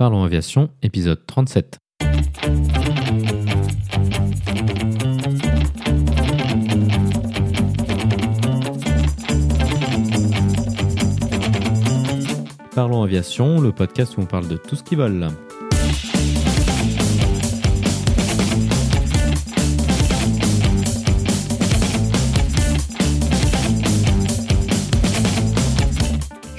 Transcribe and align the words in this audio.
Parlons 0.00 0.24
Aviation, 0.24 0.70
épisode 0.82 1.26
37. 1.26 1.78
Parlons 12.74 13.02
Aviation, 13.02 13.60
le 13.60 13.72
podcast 13.72 14.16
où 14.16 14.22
on 14.22 14.24
parle 14.24 14.48
de 14.48 14.56
tout 14.56 14.74
ce 14.74 14.82
qui 14.82 14.94
vole. 14.94 15.28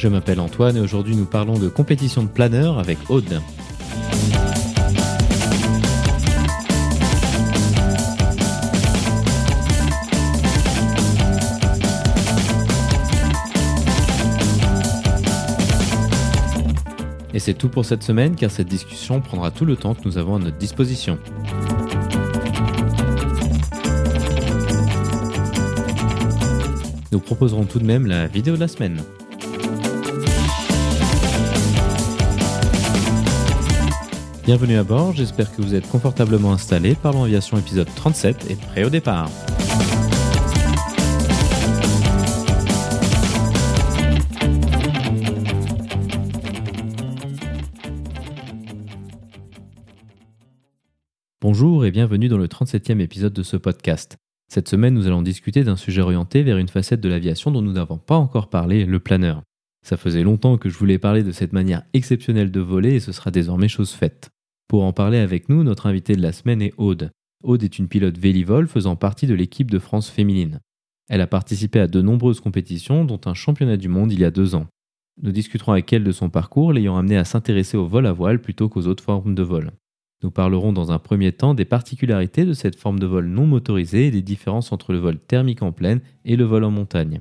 Je 0.02 0.08
m'appelle 0.08 0.40
Antoine 0.40 0.78
et 0.78 0.80
aujourd'hui 0.80 1.16
nous 1.16 1.26
parlons 1.26 1.60
de 1.60 1.70
compétition 1.70 2.24
de 2.24 2.28
planeur 2.28 2.80
avec 2.80 2.98
Aude. 3.12 3.40
Et 17.36 17.38
c'est 17.38 17.54
tout 17.54 17.70
pour 17.70 17.86
cette 17.86 18.02
semaine 18.02 18.36
car 18.36 18.50
cette 18.50 18.70
discussion 18.70 19.22
prendra 19.22 19.52
tout 19.52 19.66
le 19.66 19.76
temps 19.76 19.94
que 19.94 20.02
nous 20.06 20.18
avons 20.18 20.38
à 20.38 20.40
notre 20.40 20.58
disposition. 20.58 21.20
Nous 27.12 27.20
proposerons 27.20 27.66
tout 27.66 27.78
de 27.78 27.86
même 27.86 28.08
la 28.08 28.26
vidéo 28.26 28.56
de 28.56 28.62
la 28.62 28.68
semaine. 28.68 29.00
Bienvenue 34.52 34.76
à 34.76 34.84
bord, 34.84 35.14
j'espère 35.14 35.50
que 35.56 35.62
vous 35.62 35.76
êtes 35.76 35.88
confortablement 35.88 36.52
installés. 36.52 36.94
Parlons 36.94 37.24
Aviation 37.24 37.58
épisode 37.58 37.88
37 37.96 38.52
et 38.52 38.56
prêt 38.56 38.84
au 38.84 38.90
départ. 38.90 39.30
Bonjour 51.40 51.86
et 51.86 51.92
bienvenue 51.92 52.28
dans 52.28 52.38
le 52.38 52.48
37e 52.48 53.00
épisode 53.00 53.32
de 53.32 53.44
ce 53.44 53.56
podcast. 53.56 54.18
Cette 54.50 54.68
semaine, 54.68 54.96
nous 54.96 55.08
allons 55.08 55.22
discuter 55.22 55.64
d'un 55.64 55.78
sujet 55.78 56.02
orienté 56.02 56.44
vers 56.44 56.58
une 56.58 56.68
facette 56.68 57.00
de 57.00 57.08
l'aviation 57.08 57.52
dont 57.52 57.62
nous 57.62 57.72
n'avons 57.72 58.00
pas 58.00 58.18
encore 58.18 58.50
parlé, 58.50 58.84
le 58.84 59.00
planeur. 59.00 59.44
Ça 59.82 59.96
faisait 59.96 60.24
longtemps 60.24 60.58
que 60.58 60.68
je 60.68 60.78
voulais 60.78 61.00
parler 61.00 61.24
de 61.24 61.32
cette 61.32 61.54
manière 61.54 61.84
exceptionnelle 61.94 62.52
de 62.52 62.60
voler 62.60 62.96
et 62.96 63.00
ce 63.00 63.14
sera 63.14 63.32
désormais 63.32 63.70
chose 63.70 63.92
faite. 63.92 64.30
Pour 64.72 64.86
en 64.86 64.94
parler 64.94 65.18
avec 65.18 65.50
nous, 65.50 65.66
notre 65.66 65.88
invité 65.88 66.16
de 66.16 66.22
la 66.22 66.32
semaine 66.32 66.62
est 66.62 66.74
Aude. 66.78 67.12
Aude 67.44 67.62
est 67.62 67.78
une 67.78 67.90
pilote 67.90 68.18
vélivol 68.18 68.70
faisant 68.70 68.96
partie 68.96 69.28
de 69.28 69.34
l'équipe 69.34 69.70
de 69.70 69.80
France 69.80 70.10
féminine. 70.10 70.62
Elle 71.10 71.20
a 71.20 71.28
participé 71.28 71.82
à 71.82 71.88
de 71.88 72.02
nombreuses 72.02 72.40
compétitions, 72.40 73.04
dont 73.04 73.20
un 73.26 73.34
championnat 73.34 73.76
du 73.76 73.90
monde 73.90 74.14
il 74.14 74.22
y 74.22 74.24
a 74.24 74.32
deux 74.32 74.56
ans. 74.56 74.68
Nous 75.22 75.34
discuterons 75.34 75.74
avec 75.74 75.92
elle 75.92 76.06
de 76.06 76.14
son 76.14 76.30
parcours, 76.30 76.72
l'ayant 76.72 76.96
amené 76.96 77.18
à 77.18 77.26
s'intéresser 77.26 77.76
au 77.76 77.86
vol 77.86 78.06
à 78.06 78.14
voile 78.14 78.40
plutôt 78.40 78.70
qu'aux 78.70 78.88
autres 78.88 79.04
formes 79.04 79.36
de 79.36 79.44
vol. 79.44 79.74
Nous 80.24 80.32
parlerons 80.32 80.72
dans 80.72 80.94
un 80.94 81.00
premier 81.00 81.34
temps 81.34 81.54
des 81.54 81.66
particularités 81.66 82.46
de 82.46 82.54
cette 82.54 82.78
forme 82.78 83.00
de 83.00 83.08
vol 83.08 83.26
non 83.26 83.48
motorisée 83.48 84.08
et 84.08 84.12
des 84.12 84.22
différences 84.22 84.72
entre 84.72 84.94
le 84.94 85.00
vol 85.00 85.20
thermique 85.20 85.64
en 85.64 85.74
plaine 85.74 86.00
et 86.24 86.38
le 86.38 86.46
vol 86.46 86.64
en 86.64 86.72
montagne. 86.72 87.20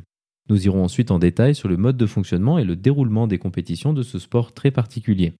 Nous 0.48 0.67
irons 0.67 0.84
ensuite 0.84 1.11
en 1.11 1.19
détail 1.19 1.56
sur 1.56 1.69
le 1.69 1.77
mode 1.77 1.97
de 1.97 2.06
fonctionnement 2.06 2.61
et 2.61 2.65
le 2.65 2.77
déroulement 2.77 3.27
des 3.27 3.39
compétitions 3.39 3.93
de 3.93 4.05
ce 4.05 4.21
sport 4.21 4.53
très 4.53 4.71
particulier. 4.71 5.33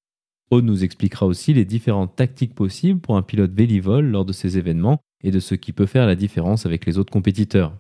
Aude 0.51 0.65
nous 0.65 0.83
expliquera 0.83 1.27
aussi 1.27 1.55
les 1.55 1.65
différentes 1.65 2.17
tactiques 2.17 2.55
possibles 2.55 3.01
pour 3.01 3.17
un 3.17 3.23
pilote 3.23 3.53
vélivol 3.53 4.07
lors 4.07 4.25
de 4.25 4.33
ces 4.33 4.59
événements 4.59 4.99
et 5.23 5.31
de 5.31 5.39
ce 5.39 5.55
qui 5.55 5.73
peut 5.73 5.87
faire 5.87 6.07
la 6.07 6.17
différence 6.17 6.67
avec 6.67 6.87
les 6.87 6.99
autres 6.99 7.13
compétiteurs. 7.13 7.77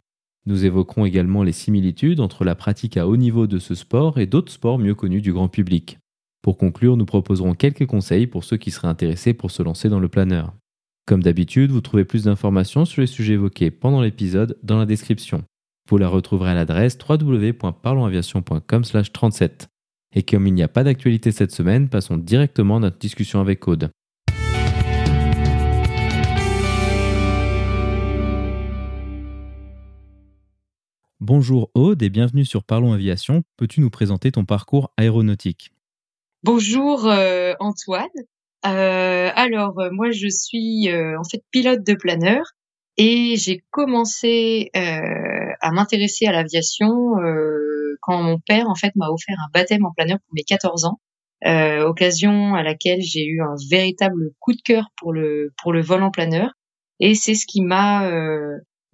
Nous 0.46 0.64
évoquerons 0.64 1.04
également 1.04 1.42
les 1.42 1.52
similitudes 1.52 2.20
entre 2.20 2.44
la 2.44 2.54
pratique 2.54 2.96
à 2.96 3.08
haut 3.08 3.16
niveau 3.16 3.46
de 3.46 3.58
ce 3.58 3.74
sport 3.74 4.18
et 4.18 4.26
d'autres 4.26 4.52
sports 4.52 4.78
mieux 4.78 4.94
connus 4.94 5.20
du 5.20 5.32
grand 5.32 5.48
public. 5.48 5.98
Pour 6.42 6.56
conclure, 6.56 6.96
nous 6.96 7.06
proposerons 7.06 7.54
quelques 7.54 7.86
conseils 7.86 8.26
pour 8.26 8.44
ceux 8.44 8.56
qui 8.56 8.70
seraient 8.70 8.88
intéressés 8.88 9.34
pour 9.34 9.50
se 9.50 9.62
lancer 9.62 9.88
dans 9.88 10.00
le 10.00 10.08
planeur. 10.08 10.54
Comme 11.06 11.22
d'habitude, 11.22 11.70
vous 11.70 11.80
trouvez 11.80 12.04
plus 12.04 12.24
d'informations 12.24 12.84
sur 12.84 13.00
les 13.00 13.06
sujets 13.06 13.34
évoqués 13.34 13.70
pendant 13.70 14.00
l'épisode 14.00 14.58
dans 14.62 14.78
la 14.78 14.86
description. 14.86 15.44
Vous 15.88 15.98
la 15.98 16.08
retrouverez 16.08 16.50
à 16.52 16.54
l'adresse 16.54 16.96
www.parlonsaviation.com/37. 16.96 19.69
Et 20.12 20.24
comme 20.24 20.48
il 20.48 20.54
n'y 20.54 20.62
a 20.62 20.68
pas 20.68 20.82
d'actualité 20.82 21.30
cette 21.30 21.52
semaine, 21.52 21.88
passons 21.88 22.16
directement 22.16 22.78
à 22.78 22.80
notre 22.80 22.98
discussion 22.98 23.40
avec 23.40 23.66
Aude. 23.68 23.90
Bonjour 31.20 31.70
Aude 31.74 32.02
et 32.02 32.08
bienvenue 32.08 32.44
sur 32.44 32.64
Parlons 32.64 32.92
Aviation. 32.92 33.42
Peux-tu 33.56 33.80
nous 33.80 33.90
présenter 33.90 34.32
ton 34.32 34.44
parcours 34.44 34.92
aéronautique? 34.96 35.70
Bonjour 36.42 37.06
euh, 37.06 37.52
Antoine. 37.60 38.08
Euh, 38.66 39.30
alors 39.34 39.78
euh, 39.78 39.90
moi 39.92 40.10
je 40.10 40.28
suis 40.28 40.88
en 40.92 41.22
fait 41.22 41.44
pilote 41.52 41.86
de 41.86 41.94
planeur 41.94 42.42
et 42.96 43.36
j'ai 43.36 43.62
commencé 43.70 44.70
à 44.74 45.70
m'intéresser 45.70 46.26
à 46.26 46.32
l'aviation 46.32 47.14
quand 48.00 48.22
mon 48.22 48.38
père 48.38 48.68
en 48.68 48.74
fait 48.74 48.92
m'a 48.96 49.08
offert 49.08 49.36
un 49.38 49.50
baptême 49.52 49.84
en 49.84 49.92
planeur 49.92 50.18
pour 50.18 50.34
mes 50.34 50.44
14 50.44 50.84
ans. 50.84 50.98
occasion 51.44 52.54
à 52.54 52.62
laquelle 52.62 53.00
j'ai 53.00 53.24
eu 53.24 53.40
un 53.42 53.54
véritable 53.70 54.30
coup 54.38 54.52
de 54.52 54.62
cœur 54.62 54.86
pour 54.96 55.12
le 55.12 55.52
pour 55.62 55.72
le 55.72 55.80
vol 55.82 56.02
en 56.02 56.10
planeur 56.10 56.50
et 57.00 57.14
c'est 57.14 57.34
ce 57.34 57.46
qui 57.46 57.62
m'a 57.62 58.10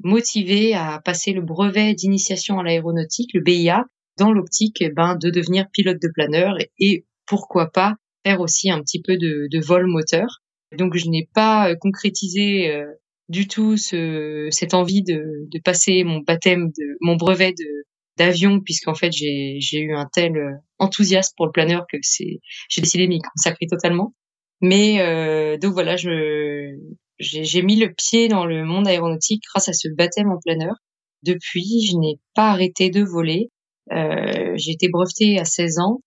motivé 0.03 0.75
à 0.75 1.01
passer 1.05 1.33
le 1.33 1.43
brevet 1.43 1.95
d'initiation 1.95 2.59
à 2.59 2.63
l'aéronautique, 2.63 3.31
le 3.35 3.41
BIA, 3.41 3.85
dans 4.19 4.33
l'optique 4.33 4.85
ben, 4.95 5.17
de 5.17 5.31
devenir 5.31 5.67
pilote 5.73 6.01
de 6.01 6.09
planeur 6.15 6.57
et 6.79 7.05
pourquoi 7.27 7.71
pas 7.71 7.97
faire 8.25 8.41
aussi 8.41 8.71
un 8.71 8.81
petit 8.81 9.01
peu 9.03 9.17
de, 9.17 9.49
de 9.51 9.61
vol 9.61 9.87
moteur. 9.87 10.43
Donc 10.77 10.97
je 10.97 11.09
n'ai 11.09 11.29
pas 11.35 11.71
euh, 11.71 11.77
concrétisé 11.79 12.71
euh, 12.71 12.87
du 13.29 13.47
tout 13.47 13.77
ce, 13.77 14.49
cette 14.51 14.75
envie 14.75 15.03
de, 15.03 15.23
de, 15.51 15.61
passer 15.61 16.03
mon 16.05 16.21
baptême, 16.21 16.69
de, 16.69 16.97
mon 17.01 17.17
brevet 17.17 17.53
de 17.53 17.76
d'avion, 18.19 18.61
puisqu'en 18.61 18.95
fait 18.95 19.13
j'ai, 19.13 19.59
eu 19.73 19.95
un 19.95 20.09
tel 20.13 20.37
euh, 20.37 20.53
enthousiasme 20.79 21.35
pour 21.37 21.47
le 21.47 21.53
planeur 21.53 21.87
que 21.91 21.99
c'est 22.03 22.41
j'ai 22.69 22.81
décidé 22.81 23.05
de 23.05 23.09
m'y 23.11 23.21
consacrer 23.21 23.67
totalement. 23.67 24.15
Mais 24.63 25.01
euh, 25.01 25.59
donc 25.59 25.73
voilà, 25.75 25.97
je 25.97 26.77
j'ai, 27.19 27.63
mis 27.63 27.77
le 27.77 27.93
pied 27.93 28.29
dans 28.29 28.47
le 28.47 28.65
monde 28.65 28.89
aéronautique 28.89 29.43
grâce 29.53 29.69
à 29.69 29.73
ce 29.73 29.89
baptême 29.89 30.31
en 30.31 30.39
planeur. 30.39 30.75
Depuis, 31.23 31.87
je 31.87 31.97
n'ai 31.97 32.21
pas 32.35 32.51
arrêté 32.51 32.91
de 32.91 33.03
voler. 33.03 33.51
Euh, 33.93 34.53
j'ai 34.57 34.73
été 34.73 34.89
brevetée 34.89 35.39
à 35.39 35.45
16 35.45 35.79
ans 35.79 36.01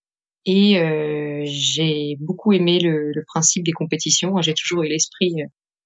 et 0.45 0.79
euh, 0.79 1.41
j'ai 1.45 2.15
beaucoup 2.19 2.53
aimé 2.53 2.79
le, 2.79 3.11
le, 3.11 3.23
principe 3.25 3.63
des 3.63 3.71
compétitions. 3.71 4.41
J'ai 4.41 4.53
toujours 4.53 4.83
eu 4.83 4.87
l'esprit, 4.87 5.35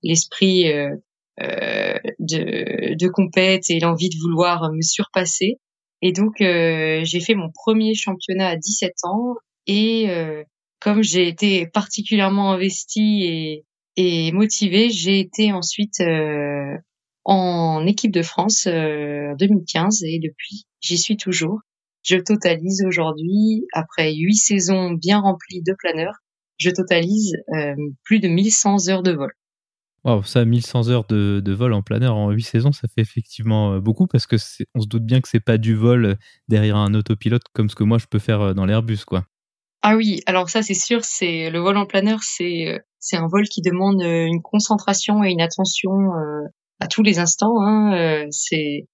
l'esprit 0.04 0.72
euh, 0.72 0.96
euh, 1.42 1.98
de, 2.20 2.96
de 2.96 3.08
compète 3.08 3.70
et 3.70 3.80
l'envie 3.80 4.10
de 4.10 4.18
vouloir 4.22 4.72
me 4.72 4.82
surpasser. 4.82 5.60
Et 6.06 6.12
donc 6.12 6.42
euh, 6.42 7.02
j'ai 7.04 7.22
fait 7.22 7.34
mon 7.34 7.50
premier 7.50 7.96
championnat 7.96 8.50
à 8.50 8.56
17 8.58 8.94
ans 9.04 9.36
et 9.68 10.10
comme 10.82 11.02
j'ai 11.02 11.30
été 11.30 11.66
particulièrement 11.68 12.52
investie 12.52 13.24
et, 13.24 13.66
et 13.96 14.32
motivée, 14.34 14.90
j'ai 14.90 15.20
été 15.20 15.54
ensuite 15.54 16.04
en 17.24 17.88
équipe 17.88 18.12
de 18.12 18.22
France 18.22 18.68
en 18.68 19.36
2015 19.36 20.04
et 20.04 20.20
depuis 20.20 20.66
j'y 20.82 20.98
suis 20.98 21.16
toujours. 21.16 21.62
Je 22.04 22.18
totalise 22.18 22.84
aujourd'hui, 22.86 23.66
après 23.72 24.14
huit 24.14 24.36
saisons 24.36 24.92
bien 24.92 25.22
remplies 25.22 25.64
de 25.64 25.74
planeurs, 25.74 26.18
je 26.58 26.70
totalise 26.70 27.34
euh, 27.56 27.76
plus 28.04 28.20
de 28.20 28.28
1100 28.28 28.90
heures 28.90 29.04
de 29.04 29.14
vol. 29.14 29.32
Wow, 30.04 30.24
ça, 30.24 30.44
1100 30.44 30.90
heures 30.90 31.06
de, 31.06 31.54
vol 31.54 31.74
en 31.74 31.82
planeur 31.82 32.16
en 32.16 32.30
huit 32.32 32.44
saisons, 32.44 32.74
ça 32.74 32.88
fait 32.94 33.02
effectivement 33.02 33.74
euh, 33.74 33.80
beaucoup 33.80 34.08
parce 34.08 34.28
que 34.28 34.36
on 34.76 34.82
se 34.82 34.88
doute 34.88 35.06
bien 35.06 35.22
que 35.22 35.30
c'est 35.30 35.40
pas 35.40 35.58
du 35.58 35.76
vol 35.76 36.06
euh, 36.06 36.16
derrière 36.50 36.76
un 36.76 36.94
autopilote 36.94 37.44
comme 37.54 37.70
ce 37.70 37.76
que 37.76 37.86
moi 37.86 37.98
je 37.98 38.08
peux 38.08 38.20
faire 38.20 38.54
dans 38.54 38.66
l'Airbus, 38.66 39.06
quoi. 39.06 39.26
Ah 39.82 39.96
oui, 39.96 40.22
alors 40.26 40.50
ça 40.50 40.62
c'est 40.62 40.74
sûr, 40.74 41.04
c'est 41.04 41.50
le 41.50 41.60
vol 41.60 41.78
en 41.78 41.86
planeur, 41.86 42.20
c'est 42.22 42.82
c'est 43.00 43.18
un 43.18 43.28
vol 43.28 43.48
qui 43.50 43.62
demande 43.62 44.02
une 44.02 44.42
concentration 44.42 45.24
et 45.24 45.32
une 45.32 45.42
attention 45.42 46.12
à 46.80 46.88
tous 46.88 47.04
les 47.04 47.20
instants. 47.20 47.62
Hein. 47.62 48.26
C'est 48.32 48.88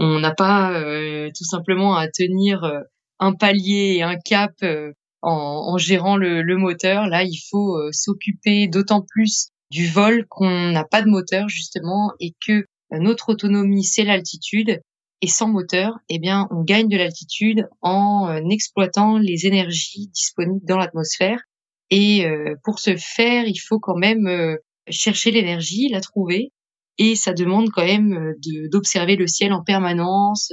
on 0.00 0.18
n'a 0.18 0.34
pas 0.34 0.72
euh, 0.72 1.28
tout 1.36 1.44
simplement 1.44 1.94
à 1.94 2.08
tenir 2.08 2.64
euh, 2.64 2.80
un 3.18 3.34
palier 3.34 3.96
et 3.98 4.02
un 4.02 4.16
cap 4.16 4.52
euh, 4.62 4.92
en, 5.20 5.76
gérant 5.76 6.16
le, 6.16 6.56
moteur. 6.56 7.06
Là, 7.06 7.22
il 7.22 7.38
faut 7.50 7.78
s'occuper 7.92 8.66
d'autant 8.66 9.04
plus 9.06 9.50
du 9.70 9.88
vol 9.88 10.26
qu'on 10.28 10.70
n'a 10.70 10.84
pas 10.84 11.02
de 11.02 11.08
moteur 11.08 11.48
justement 11.48 12.12
et 12.20 12.34
que 12.46 12.64
notre 12.92 13.30
autonomie 13.30 13.84
c'est 13.84 14.04
l'altitude. 14.04 14.80
Et 15.22 15.26
sans 15.26 15.48
moteur, 15.48 15.98
eh 16.08 16.18
bien, 16.18 16.48
on 16.50 16.62
gagne 16.62 16.88
de 16.88 16.96
l'altitude 16.96 17.68
en 17.82 18.48
exploitant 18.48 19.18
les 19.18 19.44
énergies 19.44 20.08
disponibles 20.14 20.64
dans 20.64 20.78
l'atmosphère. 20.78 21.42
Et 21.90 22.24
pour 22.64 22.78
ce 22.78 22.96
faire, 22.96 23.44
il 23.46 23.58
faut 23.58 23.78
quand 23.78 23.98
même 23.98 24.56
chercher 24.88 25.30
l'énergie, 25.30 25.90
la 25.90 26.00
trouver, 26.00 26.52
et 26.96 27.16
ça 27.16 27.34
demande 27.34 27.68
quand 27.68 27.84
même 27.84 28.32
d'observer 28.70 29.16
le 29.16 29.26
ciel 29.26 29.52
en 29.52 29.62
permanence, 29.62 30.50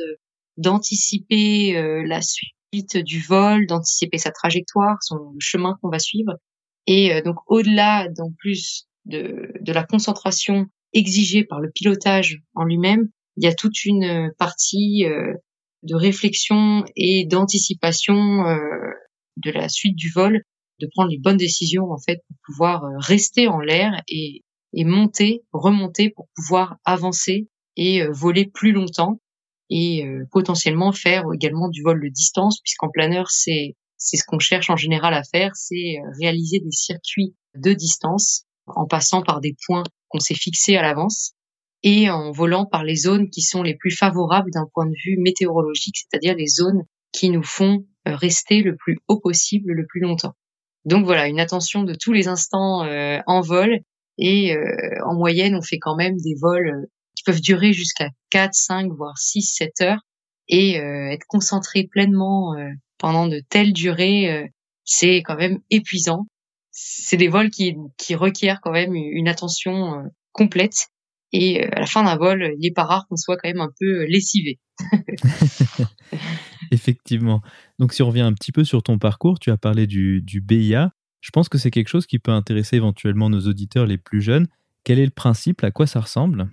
d'anticiper 0.58 1.72
la 2.06 2.22
suite 2.22 2.98
du 2.98 3.22
vol, 3.22 3.68
d'anticiper 3.68 4.18
sa 4.18 4.32
trajectoire, 4.32 4.98
son 5.02 5.34
chemin 5.40 5.78
qu'on 5.82 5.90
va 5.90 6.00
suivre. 6.00 6.34
Et 6.88 7.22
donc 7.22 7.38
au-delà, 7.48 8.10
d'en 8.10 8.34
plus 8.38 8.86
de, 9.08 9.52
de 9.60 9.74
la 9.74 9.84
concentration 9.84 10.68
exigée 10.94 11.44
par 11.44 11.60
le 11.60 11.72
pilotage 11.72 12.40
en 12.54 12.64
lui-même, 12.64 13.10
il 13.36 13.44
y 13.44 13.48
a 13.48 13.54
toute 13.54 13.86
une 13.86 14.32
partie 14.38 15.06
de 15.84 15.96
réflexion 15.96 16.84
et 16.96 17.26
d'anticipation 17.26 18.46
euh, 18.46 18.58
de 19.38 19.52
la 19.52 19.70
suite 19.70 19.96
du 19.96 20.12
vol, 20.12 20.42
de 20.80 20.88
prendre 20.94 21.10
les 21.10 21.20
bonnes 21.20 21.38
décisions 21.38 21.92
en 21.92 21.98
fait 21.98 22.22
pour 22.28 22.38
pouvoir 22.46 22.84
euh, 22.84 22.90
rester 22.98 23.48
en 23.48 23.60
l'air 23.60 24.02
et, 24.08 24.44
et 24.74 24.84
monter, 24.84 25.44
remonter 25.52 26.10
pour 26.10 26.28
pouvoir 26.36 26.78
avancer 26.86 27.48
et 27.76 28.02
euh, 28.02 28.12
voler 28.12 28.46
plus 28.46 28.72
longtemps 28.72 29.20
et 29.70 30.06
potentiellement 30.32 30.94
faire 30.94 31.26
également 31.34 31.68
du 31.68 31.82
vol 31.82 32.02
de 32.02 32.08
distance 32.08 32.62
puisqu'en 32.62 32.90
planeur 32.90 33.30
c'est 33.30 33.76
c'est 33.98 34.16
ce 34.16 34.24
qu'on 34.26 34.40
cherche 34.40 34.70
en 34.70 34.78
général 34.78 35.14
à 35.14 35.24
faire, 35.24 35.58
c'est 35.58 35.98
réaliser 36.22 36.60
des 36.60 36.72
circuits 36.72 37.36
de 37.54 37.74
distance 37.74 38.46
en 38.68 38.86
passant 38.86 39.22
par 39.22 39.42
des 39.42 39.56
points 39.66 39.84
qu'on 40.10 40.20
s'est 40.20 40.36
fixés 40.36 40.78
à 40.78 40.82
l'avance 40.82 41.34
et 41.84 42.10
en 42.10 42.32
volant 42.32 42.66
par 42.66 42.84
les 42.84 42.96
zones 42.96 43.30
qui 43.30 43.42
sont 43.42 43.64
les 43.64 43.76
plus 43.76 43.92
favorables 43.92 44.52
d'un 44.52 44.68
point 44.74 44.86
de 44.86 44.96
vue 45.06 45.18
météorologique, 45.20 45.98
c'est-à-dire 45.98 46.36
les 46.36 46.48
zones 46.48 46.84
qui 47.12 47.30
nous 47.30 47.44
font 47.44 47.86
euh, 48.08 48.16
rester 48.16 48.62
le 48.62 48.76
plus 48.76 48.98
haut 49.08 49.20
possible 49.20 49.74
le 49.74 49.86
plus 49.86 50.02
longtemps. 50.02 50.34
Donc 50.86 51.06
voilà, 51.06 51.28
une 51.28 51.40
attention 51.40 51.84
de 51.84 51.94
tous 51.94 52.14
les 52.14 52.28
instants 52.28 52.84
euh, 52.84 53.20
en 53.28 53.42
vol 53.42 53.80
et 54.18 54.56
euh, 54.56 55.06
en 55.06 55.16
moyenne, 55.16 55.56
on 55.56 55.62
fait 55.62 55.80
quand 55.80 55.96
même 55.96 56.18
des 56.18 56.36
vols 56.40 56.88
qui 57.16 57.24
peuvent 57.24 57.42
durer 57.42 57.74
jusqu'à 57.74 58.10
4, 58.32 58.54
5, 58.54 58.92
voire 58.92 59.18
6, 59.18 59.42
7 59.42 59.82
heures 59.82 60.02
et 60.50 60.76
être 60.76 61.26
concentré 61.28 61.90
pleinement 61.92 62.56
pendant 63.00 63.28
de 63.28 63.42
telles 63.50 63.74
durées, 63.74 64.50
c'est 64.86 65.18
quand 65.18 65.36
même 65.36 65.60
épuisant. 65.70 66.26
C'est 66.80 67.18
des 67.18 67.28
vols 67.28 67.50
qui, 67.50 67.76
qui 67.98 68.14
requièrent 68.14 68.62
quand 68.62 68.72
même 68.72 68.94
une 68.94 69.28
attention 69.28 70.04
complète 70.32 70.90
et 71.34 71.66
euh, 71.66 71.70
à 71.74 71.80
la 71.82 71.86
fin 71.86 72.04
d'un 72.04 72.18
vol, 72.18 72.54
il 72.58 72.62
n'est 72.62 72.72
pas 72.72 72.86
rare 72.86 73.06
qu'on 73.08 73.16
soit 73.16 73.38
quand 73.38 73.50
même 73.50 73.62
un 73.62 73.72
peu 73.80 74.02
euh, 74.02 74.06
lessivé. 74.08 74.60
Effectivement. 76.72 77.42
Donc 77.80 77.94
si 77.94 78.02
on 78.02 78.08
revient 78.08 78.22
un 78.22 78.34
petit 78.34 78.52
peu 78.52 78.64
sur 78.64 78.84
ton 78.84 78.98
parcours, 78.98 79.40
tu 79.40 79.52
as 79.52 79.58
parlé 79.58 79.88
du, 79.88 80.22
du 80.22 80.42
BIA. 80.42 80.92
Je 81.22 81.32
pense 81.32 81.50
que 81.50 81.58
c'est 81.58 81.72
quelque 81.72 81.90
chose 81.90 82.06
qui 82.06 82.20
peut 82.20 82.32
intéresser 82.32 82.78
éventuellement 82.78 83.30
nos 83.30 83.42
auditeurs 83.42 83.86
les 83.86 83.98
plus 83.98 84.22
jeunes. 84.22 84.48
Quel 84.84 85.00
est 85.00 85.06
le 85.06 85.12
principe? 85.12 85.64
À 85.64 85.72
quoi 85.72 85.88
ça 85.88 86.00
ressemble? 86.00 86.50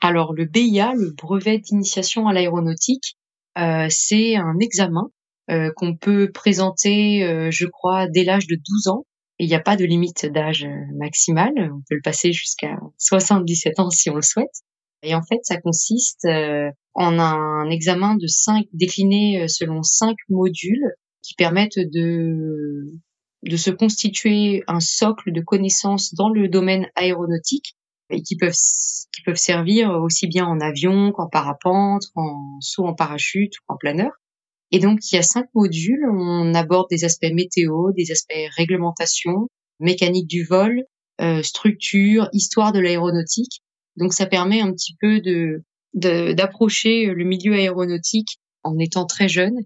Alors 0.00 0.34
le 0.34 0.44
BIA, 0.44 0.94
le 0.94 1.12
brevet 1.12 1.58
d'initiation 1.58 2.26
à 2.26 2.32
l'aéronautique, 2.32 3.16
euh, 3.58 3.86
c'est 3.90 4.36
un 4.36 4.58
examen 4.60 5.10
euh, 5.50 5.70
qu'on 5.76 5.96
peut 5.96 6.30
présenter, 6.32 7.24
euh, 7.24 7.50
je 7.50 7.66
crois, 7.66 8.06
dès 8.08 8.24
l'âge 8.24 8.46
de 8.46 8.56
12 8.56 8.88
ans 8.88 9.04
il 9.40 9.48
n'y 9.48 9.54
a 9.54 9.60
pas 9.60 9.76
de 9.76 9.84
limite 9.84 10.26
d'âge 10.26 10.68
maximale. 10.94 11.54
On 11.56 11.82
peut 11.88 11.94
le 11.94 12.02
passer 12.02 12.32
jusqu'à 12.32 12.78
77 12.98 13.80
ans 13.80 13.90
si 13.90 14.10
on 14.10 14.16
le 14.16 14.22
souhaite. 14.22 14.62
Et 15.02 15.14
en 15.14 15.22
fait, 15.22 15.38
ça 15.42 15.58
consiste 15.58 16.26
euh, 16.26 16.70
en 16.92 17.18
un 17.18 17.70
examen 17.70 18.16
de 18.16 18.26
cinq 18.26 18.66
décliné 18.74 19.42
euh, 19.42 19.48
selon 19.48 19.82
cinq 19.82 20.16
modules 20.28 20.92
qui 21.22 21.34
permettent 21.34 21.78
de 21.78 22.84
de 23.42 23.56
se 23.56 23.70
constituer 23.70 24.62
un 24.66 24.80
socle 24.80 25.32
de 25.32 25.40
connaissances 25.40 26.12
dans 26.12 26.28
le 26.28 26.48
domaine 26.48 26.86
aéronautique 26.94 27.76
et 28.10 28.20
qui 28.22 28.36
peuvent 28.36 28.52
qui 28.52 29.22
peuvent 29.22 29.36
servir 29.36 29.90
aussi 29.90 30.26
bien 30.26 30.44
en 30.44 30.60
avion 30.60 31.12
qu'en 31.12 31.28
parapente, 31.28 32.04
en 32.14 32.58
saut 32.60 32.84
en 32.84 32.94
parachute 32.94 33.54
ou 33.60 33.72
en 33.72 33.76
planeur. 33.78 34.10
Et 34.72 34.78
donc, 34.78 35.00
il 35.10 35.16
y 35.16 35.18
a 35.18 35.22
cinq 35.22 35.46
modules. 35.54 36.04
On 36.10 36.54
aborde 36.54 36.88
des 36.90 37.04
aspects 37.04 37.32
météo, 37.32 37.92
des 37.96 38.10
aspects 38.12 38.32
réglementation, 38.56 39.48
mécanique 39.80 40.28
du 40.28 40.44
vol, 40.44 40.84
euh, 41.20 41.42
structure, 41.42 42.28
histoire 42.32 42.72
de 42.72 42.80
l'aéronautique. 42.80 43.62
Donc, 43.96 44.12
ça 44.12 44.26
permet 44.26 44.60
un 44.60 44.72
petit 44.72 44.96
peu 45.00 45.20
de 45.20 45.62
d'approcher 45.92 47.06
le 47.06 47.24
milieu 47.24 47.52
aéronautique 47.52 48.38
en 48.62 48.78
étant 48.78 49.06
très 49.06 49.28
jeune. 49.28 49.56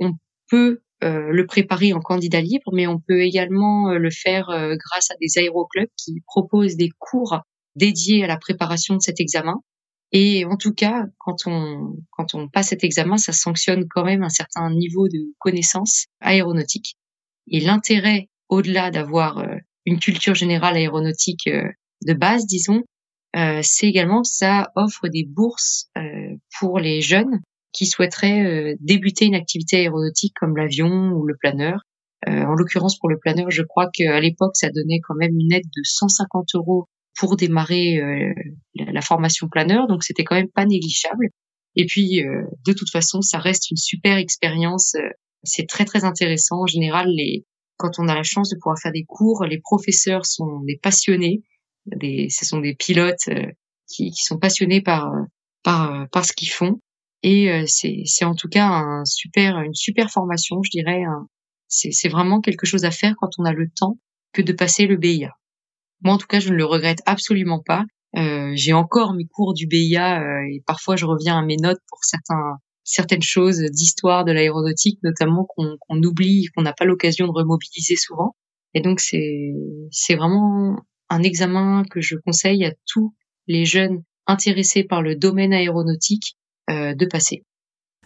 On 0.00 0.14
peut 0.50 0.80
euh, 1.04 1.28
le 1.30 1.46
préparer 1.46 1.92
en 1.92 2.00
candidat 2.00 2.40
libre, 2.40 2.72
mais 2.72 2.88
on 2.88 2.98
peut 2.98 3.20
également 3.20 3.90
euh, 3.90 3.98
le 3.98 4.10
faire 4.10 4.46
grâce 4.48 5.12
à 5.12 5.14
des 5.20 5.38
aéroclubs 5.38 5.88
qui 5.96 6.22
proposent 6.26 6.74
des 6.74 6.90
cours 6.98 7.38
dédiés 7.76 8.24
à 8.24 8.26
la 8.26 8.36
préparation 8.36 8.96
de 8.96 9.00
cet 9.00 9.20
examen. 9.20 9.62
Et 10.12 10.44
en 10.44 10.56
tout 10.56 10.72
cas, 10.72 11.04
quand 11.18 11.46
on, 11.46 11.96
quand 12.10 12.34
on 12.34 12.48
passe 12.48 12.68
cet 12.68 12.82
examen, 12.82 13.16
ça 13.16 13.32
sanctionne 13.32 13.86
quand 13.88 14.04
même 14.04 14.22
un 14.22 14.28
certain 14.28 14.70
niveau 14.70 15.08
de 15.08 15.34
connaissance 15.38 16.06
aéronautique. 16.20 16.96
Et 17.46 17.60
l'intérêt, 17.60 18.28
au-delà 18.48 18.90
d'avoir 18.90 19.38
euh, 19.38 19.56
une 19.86 20.00
culture 20.00 20.34
générale 20.34 20.76
aéronautique 20.76 21.46
euh, 21.46 21.68
de 22.06 22.14
base, 22.14 22.46
disons, 22.46 22.82
euh, 23.36 23.60
c'est 23.62 23.86
également 23.86 24.24
ça 24.24 24.72
offre 24.74 25.06
des 25.08 25.24
bourses 25.24 25.88
pour 26.58 26.80
les 26.80 27.00
jeunes 27.00 27.40
qui 27.72 27.86
souhaiteraient 27.86 28.74
débuter 28.80 29.26
une 29.26 29.36
activité 29.36 29.76
aéronautique 29.76 30.34
comme 30.40 30.56
l'avion 30.56 31.12
ou 31.12 31.24
le 31.24 31.36
planeur. 31.36 31.82
en 32.26 32.54
l'occurrence, 32.54 32.98
pour 32.98 33.08
le 33.08 33.18
planeur, 33.20 33.48
je 33.50 33.62
crois 33.62 33.88
qu'à 33.92 34.18
l'époque, 34.18 34.56
ça 34.56 34.70
donnait 34.70 34.98
quand 35.06 35.14
même 35.14 35.38
une 35.38 35.52
aide 35.52 35.64
de 35.64 35.82
150 35.84 36.48
euros 36.56 36.88
pour 37.16 37.36
démarrer 37.36 37.98
euh, 37.98 38.32
la 38.74 39.02
formation 39.02 39.48
planeur, 39.48 39.86
donc 39.88 40.04
c'était 40.04 40.24
quand 40.24 40.36
même 40.36 40.50
pas 40.50 40.64
négligeable. 40.64 41.28
Et 41.76 41.86
puis, 41.86 42.24
euh, 42.24 42.42
de 42.66 42.72
toute 42.72 42.90
façon, 42.90 43.20
ça 43.20 43.38
reste 43.38 43.70
une 43.70 43.76
super 43.76 44.16
expérience. 44.16 44.94
Euh, 44.96 45.08
c'est 45.42 45.66
très 45.66 45.84
très 45.84 46.04
intéressant. 46.04 46.62
En 46.62 46.66
général, 46.66 47.08
les 47.08 47.44
quand 47.76 47.98
on 47.98 48.08
a 48.08 48.14
la 48.14 48.22
chance 48.22 48.50
de 48.50 48.56
pouvoir 48.56 48.78
faire 48.78 48.92
des 48.92 49.04
cours, 49.04 49.44
les 49.44 49.58
professeurs 49.58 50.26
sont 50.26 50.60
des 50.66 50.76
passionnés. 50.76 51.42
Des, 51.86 52.28
ce 52.28 52.44
sont 52.44 52.58
des 52.58 52.74
pilotes 52.74 53.30
qui, 53.88 54.10
qui 54.10 54.22
sont 54.22 54.38
passionnés 54.38 54.82
par 54.82 55.10
par 55.62 56.06
par 56.10 56.26
ce 56.26 56.34
qu'ils 56.34 56.50
font. 56.50 56.80
Et 57.22 57.48
c'est 57.66 58.02
c'est 58.04 58.26
en 58.26 58.34
tout 58.34 58.48
cas 58.48 58.66
un 58.66 59.06
super 59.06 59.60
une 59.60 59.72
super 59.72 60.10
formation, 60.10 60.62
je 60.62 60.70
dirais. 60.70 61.04
C'est 61.68 61.90
c'est 61.90 62.10
vraiment 62.10 62.42
quelque 62.42 62.66
chose 62.66 62.84
à 62.84 62.90
faire 62.90 63.14
quand 63.18 63.30
on 63.38 63.46
a 63.46 63.52
le 63.54 63.70
temps 63.74 63.96
que 64.34 64.42
de 64.42 64.52
passer 64.52 64.86
le 64.86 64.98
BIA. 64.98 65.30
Moi, 66.02 66.14
en 66.14 66.18
tout 66.18 66.26
cas, 66.26 66.40
je 66.40 66.50
ne 66.50 66.56
le 66.56 66.64
regrette 66.64 67.00
absolument 67.06 67.62
pas. 67.64 67.84
Euh, 68.16 68.52
j'ai 68.54 68.72
encore 68.72 69.14
mes 69.14 69.26
cours 69.26 69.54
du 69.54 69.66
BIA 69.66 70.20
euh, 70.20 70.40
et 70.52 70.62
parfois 70.66 70.96
je 70.96 71.06
reviens 71.06 71.38
à 71.38 71.42
mes 71.42 71.56
notes 71.56 71.78
pour 71.88 72.00
certains 72.02 72.58
certaines 72.82 73.22
choses 73.22 73.60
d'histoire 73.60 74.24
de 74.24 74.32
l'aéronautique, 74.32 74.98
notamment 75.04 75.44
qu'on 75.44 76.02
oublie, 76.02 76.46
qu'on 76.46 76.62
n'a 76.62 76.72
pas 76.72 76.84
l'occasion 76.84 77.26
de 77.26 77.32
remobiliser 77.32 77.94
souvent. 77.94 78.34
Et 78.74 78.80
donc 78.80 78.98
c'est 78.98 79.52
c'est 79.92 80.16
vraiment 80.16 80.76
un 81.08 81.22
examen 81.22 81.84
que 81.88 82.00
je 82.00 82.16
conseille 82.16 82.64
à 82.64 82.72
tous 82.86 83.14
les 83.46 83.64
jeunes 83.64 84.02
intéressés 84.26 84.84
par 84.84 85.02
le 85.02 85.14
domaine 85.14 85.52
aéronautique 85.52 86.36
euh, 86.70 86.94
de 86.94 87.06
passer. 87.06 87.44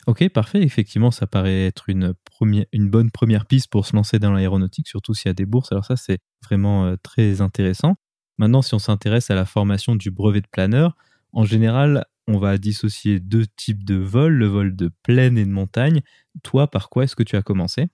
Ok, 0.07 0.29
parfait. 0.29 0.63
Effectivement, 0.63 1.11
ça 1.11 1.27
paraît 1.27 1.67
être 1.67 1.89
une, 1.89 2.15
première, 2.25 2.67
une 2.73 2.91
bonne 2.91 3.11
première 3.11 3.47
piste 3.47 3.69
pour 3.71 3.87
se 3.87 3.97
lancer 3.97 4.19
dans 4.19 4.33
l'aéronautique, 4.33 4.87
surtout 4.87 5.15
s'il 5.15 5.29
y 5.29 5.31
a 5.31 5.35
des 5.35 5.47
bourses. 5.47 5.73
Alors 5.73 5.85
ça, 5.85 5.97
c'est 5.97 6.19
vraiment 6.43 6.85
euh, 6.85 6.97
très 7.03 7.41
intéressant. 7.41 7.95
Maintenant, 8.39 8.63
si 8.63 8.75
on 8.75 8.79
s'intéresse 8.79 9.31
à 9.31 9.35
la 9.35 9.47
formation 9.47 9.97
du 9.97 10.11
brevet 10.11 10.41
de 10.41 10.47
planeur, 10.47 10.97
en 11.33 11.45
général, 11.45 12.05
on 12.27 12.39
va 12.39 12.59
dissocier 12.59 13.21
deux 13.21 13.47
types 13.57 13.85
de 13.85 13.97
vols, 13.97 14.35
le 14.35 14.47
vol 14.47 14.77
de 14.77 14.91
plaine 15.03 15.39
et 15.39 15.45
de 15.45 15.51
montagne. 15.51 16.01
Toi, 16.43 16.67
par 16.67 16.91
quoi 16.91 17.05
est-ce 17.05 17.17
que 17.17 17.23
tu 17.23 17.37
as 17.37 17.43
commencé? 17.43 17.89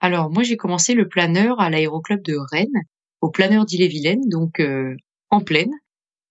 Alors, 0.00 0.30
moi, 0.30 0.42
j'ai 0.42 0.56
commencé 0.56 0.94
le 0.94 1.08
planeur 1.08 1.60
à 1.60 1.70
l'aéroclub 1.70 2.22
de 2.22 2.36
Rennes, 2.52 2.82
au 3.20 3.30
planeur 3.30 3.64
d'Ille-et-Vilaine, 3.64 4.28
donc 4.28 4.60
euh, 4.60 4.94
en 5.30 5.40
plaine. 5.40 5.70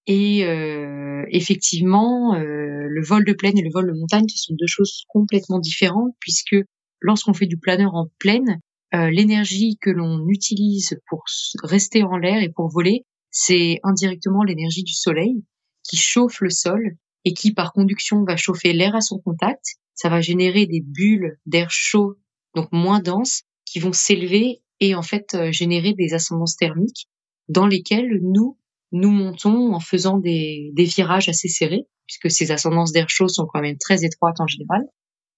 Et 0.08 0.46
euh, 0.46 1.26
effectivement, 1.30 2.36
euh, 2.36 2.86
le 2.88 3.04
vol 3.04 3.26
de 3.26 3.34
plaine 3.34 3.58
et 3.58 3.64
le 3.64 3.72
vol 3.72 3.88
de 3.88 4.00
montagne, 4.00 4.28
ce 4.28 4.38
sont 4.38 4.54
deux 4.54 4.68
choses 4.68 5.04
complètement 5.08 5.60
différentes, 5.60 6.14
puisque 6.20 6.56
lorsqu'on 7.02 7.34
fait 7.34 7.48
du 7.48 7.58
planeur 7.58 7.96
en 7.96 8.08
plaine, 8.20 8.60
euh, 8.94 9.10
l'énergie 9.10 9.78
que 9.82 9.90
l'on 9.90 10.28
utilise 10.28 11.00
pour 11.10 11.24
rester 11.64 12.04
en 12.04 12.18
l'air 12.18 12.42
et 12.44 12.50
pour 12.50 12.70
voler, 12.70 13.06
c'est 13.32 13.80
indirectement 13.84 14.44
l'énergie 14.44 14.84
du 14.84 14.94
soleil 14.94 15.44
qui 15.84 15.98
chauffe 15.98 16.40
le 16.42 16.52
sol 16.52 16.98
et 17.26 17.34
qui, 17.34 17.52
par 17.52 17.74
conduction, 17.74 18.24
va 18.24 18.38
chauffer 18.38 18.74
l'air 18.74 18.96
à 18.96 19.02
son 19.02 19.20
contact. 19.20 19.66
Ça 19.96 20.10
va 20.10 20.22
générer 20.22 20.68
des 20.68 20.82
bulles 20.82 21.40
d'air 21.48 21.72
chaud, 21.72 22.16
donc 22.56 22.72
moins 22.72 23.00
denses, 23.00 23.42
qui 23.66 23.80
vont 23.80 23.94
s'élever 23.94 24.62
et 24.80 24.94
en 24.94 25.02
fait 25.02 25.36
générer 25.52 25.94
des 25.94 26.14
ascendances 26.14 26.56
thermiques 26.56 27.08
dans 27.48 27.66
lesquelles 27.66 28.20
nous, 28.22 28.58
nous 28.92 29.12
montons 29.12 29.74
en 29.74 29.80
faisant 29.80 30.18
des, 30.18 30.72
des 30.74 30.86
virages 30.86 31.30
assez 31.30 31.48
serrés, 31.48 31.86
puisque 32.08 32.32
ces 32.32 32.52
ascendances 32.52 32.92
d'air 32.92 33.10
chaud 33.10 33.28
sont 33.28 33.46
quand 33.46 33.62
même 33.62 33.78
très 33.78 34.06
étroites 34.06 34.40
en 34.40 34.48
général. 34.48 34.84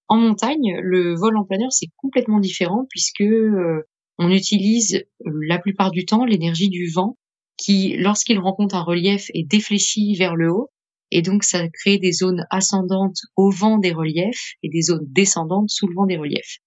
En 0.08 0.16
montagne, 0.16 0.78
le 0.80 1.14
vol 1.14 1.36
en 1.36 1.44
planeur, 1.44 1.70
c'est 1.70 1.90
complètement 1.96 2.40
différent, 2.40 2.86
puisque 2.88 3.20
euh, 3.20 3.82
on 4.18 4.30
utilise 4.30 5.04
la 5.24 5.58
plupart 5.58 5.90
du 5.90 6.06
temps 6.06 6.24
l'énergie 6.24 6.70
du 6.70 6.90
vent 6.90 7.16
qui, 7.58 7.96
lorsqu'il 7.98 8.38
rencontre 8.38 8.74
un 8.74 8.82
relief, 8.82 9.30
est 9.34 9.44
défléchi 9.44 10.14
vers 10.14 10.34
le 10.34 10.50
haut. 10.50 10.70
Et 11.10 11.22
donc, 11.22 11.42
ça 11.42 11.68
crée 11.68 11.98
des 11.98 12.12
zones 12.12 12.46
ascendantes 12.50 13.18
au 13.36 13.50
vent 13.50 13.78
des 13.78 13.92
reliefs 13.92 14.54
et 14.62 14.68
des 14.68 14.82
zones 14.82 15.06
descendantes 15.08 15.70
sous 15.70 15.88
le 15.88 15.94
vent 15.94 16.06
des 16.06 16.16
reliefs. 16.16 16.58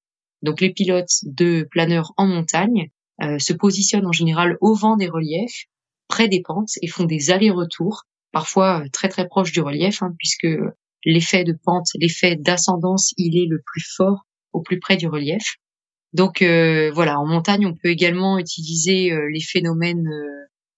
Donc, 0.42 0.62
les 0.62 0.72
pilotes 0.72 1.24
de 1.24 1.68
planeurs 1.70 2.14
en 2.18 2.28
montagne 2.28 2.90
euh, 3.22 3.38
se 3.40 3.54
positionnent 3.54 4.08
en 4.08 4.12
général 4.12 4.58
au 4.62 4.76
vent 4.76 4.98
des 4.98 5.08
reliefs, 5.08 5.66
près 6.12 6.28
des 6.28 6.42
pentes, 6.42 6.74
et 6.82 6.88
font 6.88 7.06
des 7.06 7.32
allers-retours, 7.32 8.04
parfois 8.32 8.82
euh, 8.82 8.90
très 8.92 9.10
très 9.10 9.28
proches 9.28 9.52
du 9.52 9.62
relief, 9.62 10.04
hein, 10.04 10.14
puisque 10.20 10.48
l'effet 11.06 11.44
de 11.44 11.58
pente, 11.64 11.88
l'effet 11.96 12.36
d'ascendance, 12.36 13.14
il 13.18 13.38
est 13.38 13.48
le 13.50 13.62
plus 13.66 13.84
fort 13.96 14.28
au 14.54 14.62
plus 14.62 14.80
près 14.80 14.98
du 14.98 15.08
relief. 15.08 15.56
Donc 16.14 16.42
euh, 16.42 16.92
voilà, 16.94 17.20
en 17.20 17.26
montagne, 17.26 17.66
on 17.66 17.74
peut 17.74 17.90
également 17.90 18.38
utiliser 18.38 19.12
les 19.32 19.42
phénomènes 19.42 20.10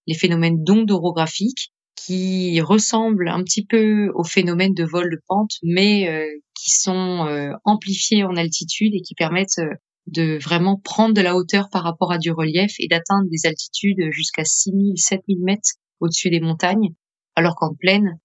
les 0.07 0.15
phénomènes 0.15 0.63
d'ondes 0.63 0.91
orographiques 0.91 1.71
qui 1.95 2.59
ressemblent 2.61 3.29
un 3.29 3.43
petit 3.43 3.65
peu 3.65 4.09
aux 4.15 4.23
phénomènes 4.23 4.73
de 4.73 4.83
vol 4.83 5.09
de 5.09 5.21
pente, 5.27 5.53
mais 5.63 6.09
euh, 6.09 6.27
qui 6.55 6.71
sont 6.71 7.25
euh, 7.27 7.51
amplifiés 7.63 8.23
en 8.23 8.35
altitude 8.35 8.93
et 8.95 9.01
qui 9.01 9.15
permettent 9.15 9.59
euh, 9.59 9.73
de 10.07 10.37
vraiment 10.41 10.77
prendre 10.77 11.13
de 11.13 11.21
la 11.21 11.35
hauteur 11.35 11.69
par 11.69 11.83
rapport 11.83 12.11
à 12.11 12.17
du 12.17 12.31
relief 12.31 12.75
et 12.79 12.87
d'atteindre 12.87 13.29
des 13.29 13.45
altitudes 13.45 14.11
jusqu'à 14.11 14.43
6000, 14.45 14.97
7000 14.97 15.43
mètres 15.43 15.69
au-dessus 15.99 16.29
des 16.29 16.41
montagnes, 16.41 16.93
alors 17.35 17.55
qu'en 17.55 17.73
plaine, 17.73 18.19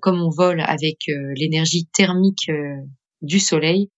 comme 0.00 0.22
on 0.22 0.30
vole 0.30 0.62
avec 0.62 0.96
l'énergie 1.36 1.86
thermique 1.92 2.50
du 3.20 3.38
soleil, 3.38 3.90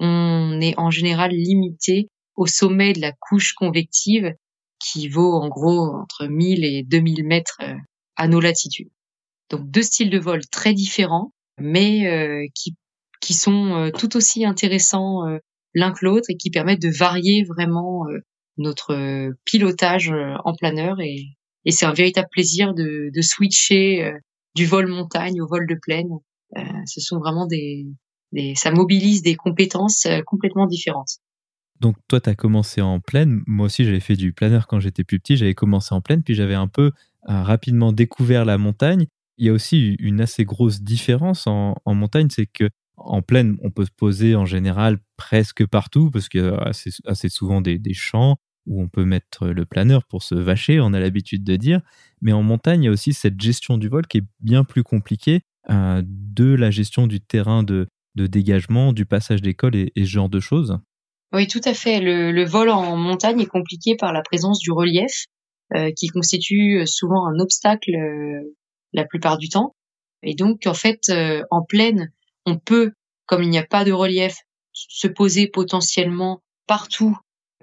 on 0.00 0.58
est 0.60 0.78
en 0.78 0.90
général 0.90 1.32
limité 1.32 2.08
au 2.36 2.46
sommet 2.46 2.92
de 2.92 3.00
la 3.00 3.12
couche 3.12 3.52
convective 3.52 4.34
qui 4.78 5.08
vaut 5.08 5.34
en 5.34 5.48
gros 5.48 5.94
entre 5.94 6.26
1000 6.26 6.64
et 6.64 6.82
2000 6.82 7.24
mètres 7.24 7.58
euh, 7.62 7.74
à 8.16 8.28
nos 8.28 8.40
latitudes. 8.40 8.90
Donc 9.50 9.70
deux 9.70 9.82
styles 9.82 10.10
de 10.10 10.18
vol 10.18 10.40
très 10.50 10.74
différents, 10.74 11.32
mais 11.58 12.06
euh, 12.06 12.46
qui, 12.54 12.76
qui 13.20 13.34
sont 13.34 13.74
euh, 13.74 13.90
tout 13.90 14.16
aussi 14.16 14.44
intéressants 14.44 15.22
l'un 15.74 15.92
que 15.92 16.04
l'autre 16.04 16.30
et 16.30 16.36
qui 16.36 16.50
permettent 16.50 16.82
de 16.82 16.90
varier 16.90 17.44
vraiment 17.44 18.04
notre 18.56 19.32
pilotage 19.44 20.12
en 20.44 20.54
planeur 20.54 21.00
et, 21.00 21.26
et 21.64 21.70
c'est 21.70 21.86
un 21.86 21.92
véritable 21.92 22.28
plaisir 22.30 22.74
de, 22.74 23.10
switcher 23.20 24.12
du 24.54 24.66
vol 24.66 24.86
montagne 24.86 25.40
au 25.40 25.46
vol 25.46 25.66
de 25.66 25.76
plaine. 25.80 26.10
ce 26.86 27.00
sont 27.00 27.18
vraiment 27.18 27.46
des, 27.46 27.86
ça 28.54 28.70
mobilise 28.70 29.22
des 29.22 29.34
compétences 29.34 30.06
complètement 30.26 30.66
différentes. 30.66 31.18
Donc 31.80 31.96
toi, 32.08 32.20
tu 32.20 32.30
as 32.30 32.34
commencé 32.34 32.80
en 32.80 33.00
plaine. 33.00 33.42
Moi 33.46 33.66
aussi, 33.66 33.84
j'avais 33.84 34.00
fait 34.00 34.16
du 34.16 34.32
planeur 34.32 34.66
quand 34.66 34.80
j'étais 34.80 35.04
plus 35.04 35.18
petit. 35.18 35.36
J'avais 35.36 35.54
commencé 35.54 35.94
en 35.94 36.00
plaine, 36.00 36.22
puis 36.22 36.34
j'avais 36.34 36.54
un 36.54 36.68
peu 36.68 36.92
euh, 37.28 37.42
rapidement 37.42 37.92
découvert 37.92 38.44
la 38.44 38.58
montagne. 38.58 39.06
Il 39.38 39.46
y 39.46 39.48
a 39.48 39.52
aussi 39.52 39.96
une 39.98 40.20
assez 40.20 40.44
grosse 40.44 40.82
différence 40.82 41.46
en, 41.46 41.74
montagne, 41.86 42.28
c'est 42.30 42.46
que 42.46 42.70
en 43.04 43.22
plaine, 43.22 43.56
on 43.62 43.70
peut 43.70 43.84
se 43.84 43.90
poser 43.90 44.34
en 44.34 44.46
général 44.46 44.98
presque 45.16 45.66
partout, 45.66 46.10
parce 46.10 46.28
qu'il 46.28 46.42
y 46.42 46.48
a 46.48 46.72
assez, 47.04 47.28
souvent 47.28 47.60
des, 47.60 47.80
champs 47.92 48.36
où 48.66 48.82
on 48.82 48.88
peut 48.88 49.04
mettre 49.04 49.48
le 49.48 49.66
planeur 49.66 50.04
pour 50.04 50.22
se 50.22 50.34
vacher, 50.34 50.80
on 50.80 50.94
a 50.94 51.00
l'habitude 51.00 51.44
de 51.44 51.56
dire. 51.56 51.80
Mais 52.22 52.32
en 52.32 52.42
montagne, 52.42 52.82
il 52.82 52.86
y 52.86 52.88
a 52.88 52.92
aussi 52.92 53.12
cette 53.12 53.40
gestion 53.40 53.76
du 53.76 53.88
vol 53.88 54.06
qui 54.06 54.18
est 54.18 54.24
bien 54.40 54.64
plus 54.64 54.82
compliquée 54.82 55.42
euh, 55.70 56.02
de 56.04 56.54
la 56.54 56.70
gestion 56.70 57.06
du 57.06 57.20
terrain 57.20 57.62
de, 57.62 57.88
dégagement, 58.14 58.92
du 58.92 59.04
passage 59.04 59.42
d'école 59.42 59.76
et, 59.76 59.92
et 59.96 60.04
ce 60.04 60.10
genre 60.10 60.30
de 60.30 60.40
choses. 60.40 60.78
Oui, 61.32 61.46
tout 61.46 61.60
à 61.64 61.74
fait. 61.74 62.00
Le, 62.00 62.44
vol 62.44 62.70
en 62.70 62.96
montagne 62.96 63.40
est 63.40 63.46
compliqué 63.46 63.96
par 63.96 64.12
la 64.12 64.22
présence 64.22 64.60
du 64.60 64.72
relief, 64.72 65.26
euh, 65.74 65.90
qui 65.96 66.08
constitue 66.08 66.80
euh, 66.80 66.86
souvent 66.86 67.26
un 67.26 67.38
obstacle 67.40 67.92
la 68.92 69.04
plupart 69.04 69.36
du 69.36 69.48
temps. 69.48 69.74
Et 70.22 70.34
donc, 70.34 70.66
en 70.66 70.74
fait, 70.74 71.12
en 71.50 71.62
plaine, 71.62 72.10
on 72.46 72.58
peut, 72.58 72.92
comme 73.26 73.42
il 73.42 73.50
n'y 73.50 73.58
a 73.58 73.66
pas 73.66 73.84
de 73.84 73.92
relief, 73.92 74.36
se 74.72 75.06
poser 75.06 75.48
potentiellement 75.48 76.42
partout 76.66 77.16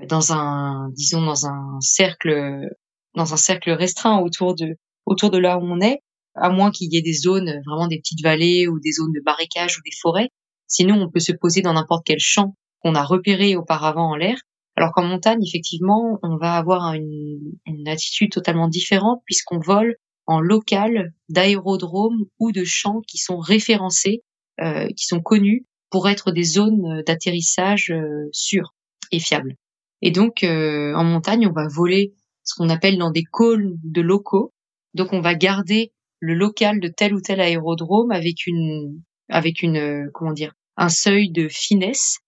dans 0.07 0.33
un, 0.33 0.89
disons, 0.91 1.21
dans 1.25 1.45
un 1.45 1.79
cercle, 1.81 2.69
dans 3.15 3.33
un 3.33 3.37
cercle 3.37 3.71
restreint 3.71 4.19
autour 4.19 4.55
de, 4.55 4.77
autour 5.05 5.29
de 5.29 5.37
là 5.37 5.57
où 5.57 5.63
on 5.63 5.81
est, 5.81 5.99
à 6.35 6.49
moins 6.49 6.71
qu'il 6.71 6.91
y 6.93 6.97
ait 6.97 7.01
des 7.01 7.13
zones, 7.13 7.61
vraiment 7.65 7.87
des 7.87 7.99
petites 7.99 8.23
vallées 8.23 8.67
ou 8.67 8.79
des 8.79 8.91
zones 8.91 9.11
de 9.11 9.21
marécage 9.25 9.77
ou 9.77 9.81
des 9.83 9.95
forêts. 10.01 10.29
Sinon, 10.67 11.01
on 11.01 11.09
peut 11.09 11.19
se 11.19 11.33
poser 11.33 11.61
dans 11.61 11.73
n'importe 11.73 12.05
quel 12.05 12.19
champ 12.19 12.55
qu'on 12.79 12.95
a 12.95 13.03
repéré 13.03 13.55
auparavant 13.55 14.11
en 14.11 14.15
l'air. 14.15 14.37
Alors 14.77 14.93
qu'en 14.93 15.03
montagne, 15.03 15.43
effectivement, 15.45 16.17
on 16.23 16.37
va 16.37 16.55
avoir 16.55 16.93
une, 16.93 17.51
attitude 17.87 18.31
totalement 18.31 18.67
différente 18.67 19.21
puisqu'on 19.25 19.59
vole 19.59 19.95
en 20.27 20.39
local 20.39 21.13
d'aérodromes 21.29 22.25
ou 22.39 22.51
de 22.51 22.63
champs 22.63 23.01
qui 23.05 23.17
sont 23.17 23.37
référencés, 23.37 24.23
qui 24.95 25.05
sont 25.05 25.21
connus 25.21 25.65
pour 25.89 26.07
être 26.07 26.31
des 26.31 26.43
zones 26.43 27.03
d'atterrissage 27.05 27.91
euh, 27.91 28.29
sûres 28.31 28.73
et 29.11 29.19
fiables. 29.19 29.55
Et 30.01 30.11
donc, 30.11 30.43
euh, 30.43 30.93
en 30.95 31.03
montagne, 31.03 31.47
on 31.47 31.51
va 31.51 31.67
voler 31.67 32.13
ce 32.43 32.55
qu'on 32.55 32.69
appelle 32.69 32.97
dans 32.97 33.11
des 33.11 33.23
cônes 33.23 33.77
de 33.83 34.01
locaux. 34.01 34.53
Donc, 34.93 35.13
on 35.13 35.21
va 35.21 35.35
garder 35.35 35.91
le 36.19 36.33
local 36.33 36.79
de 36.79 36.87
tel 36.87 37.13
ou 37.13 37.21
tel 37.21 37.41
aérodrome 37.41 38.11
avec 38.11 38.45
une, 38.47 39.01
avec 39.29 39.61
une, 39.61 40.09
comment 40.13 40.33
dire, 40.33 40.53
un 40.77 40.89
seuil 40.89 41.31
de 41.31 41.47
finesse 41.47 42.19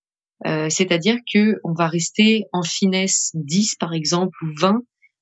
euh, 0.45 0.67
c'est-à-dire 0.69 1.17
que 1.31 1.59
on 1.63 1.73
va 1.73 1.87
rester 1.87 2.45
en 2.51 2.63
finesse 2.63 3.31
10 3.33 3.75
par 3.75 3.93
exemple 3.93 4.35
ou 4.43 4.47
20 4.59 4.81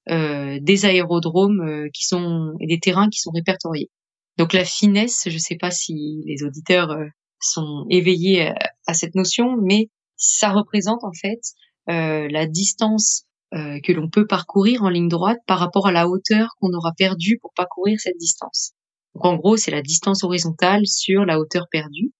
euh, 0.09 0.59
des 0.61 0.85
aérodromes 0.85 1.61
euh, 1.61 1.89
qui 1.93 2.05
sont 2.05 2.53
et 2.59 2.67
des 2.67 2.79
terrains 2.79 3.09
qui 3.09 3.19
sont 3.19 3.31
répertoriés. 3.31 3.91
Donc 4.37 4.53
la 4.53 4.65
finesse, 4.65 5.23
je 5.27 5.33
ne 5.33 5.39
sais 5.39 5.57
pas 5.57 5.71
si 5.71 6.23
les 6.25 6.43
auditeurs 6.43 6.95
sont 7.39 7.85
éveillés 7.89 8.53
à, 8.87 8.93
cette 8.93 9.15
notion, 9.15 9.55
mais 9.61 9.89
ça 10.15 10.51
représente 10.51 11.03
en 11.03 11.11
fait 11.13 11.41
la 11.87 12.45
distance 12.47 13.25
que 13.51 13.91
l'on 13.91 14.09
peut 14.09 14.25
parcourir 14.25 14.83
en 14.83 14.89
ligne 14.89 15.09
droite 15.09 15.39
par 15.47 15.59
rapport 15.59 15.87
à 15.87 15.91
la 15.91 16.07
hauteur 16.07 16.55
qu'on 16.59 16.73
aura 16.73 16.93
perdue 16.97 17.37
pour 17.41 17.51
parcourir 17.55 17.99
cette 17.99 18.17
distance. 18.17 18.73
Donc 19.15 19.25
en 19.25 19.35
gros, 19.35 19.57
c'est 19.57 19.71
la 19.71 19.81
distance 19.81 20.23
horizontale 20.23 20.87
sur 20.87 21.25
la 21.25 21.39
hauteur 21.39 21.67
perdue. 21.69 22.13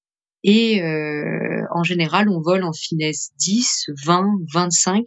Et 0.44 0.82
euh, 0.82 1.64
en 1.72 1.84
général, 1.84 2.30
on 2.30 2.42
vole 2.42 2.64
en 2.64 2.74
finesse 2.74 3.32
10, 3.38 3.92
20, 4.06 4.26
25 4.54 5.04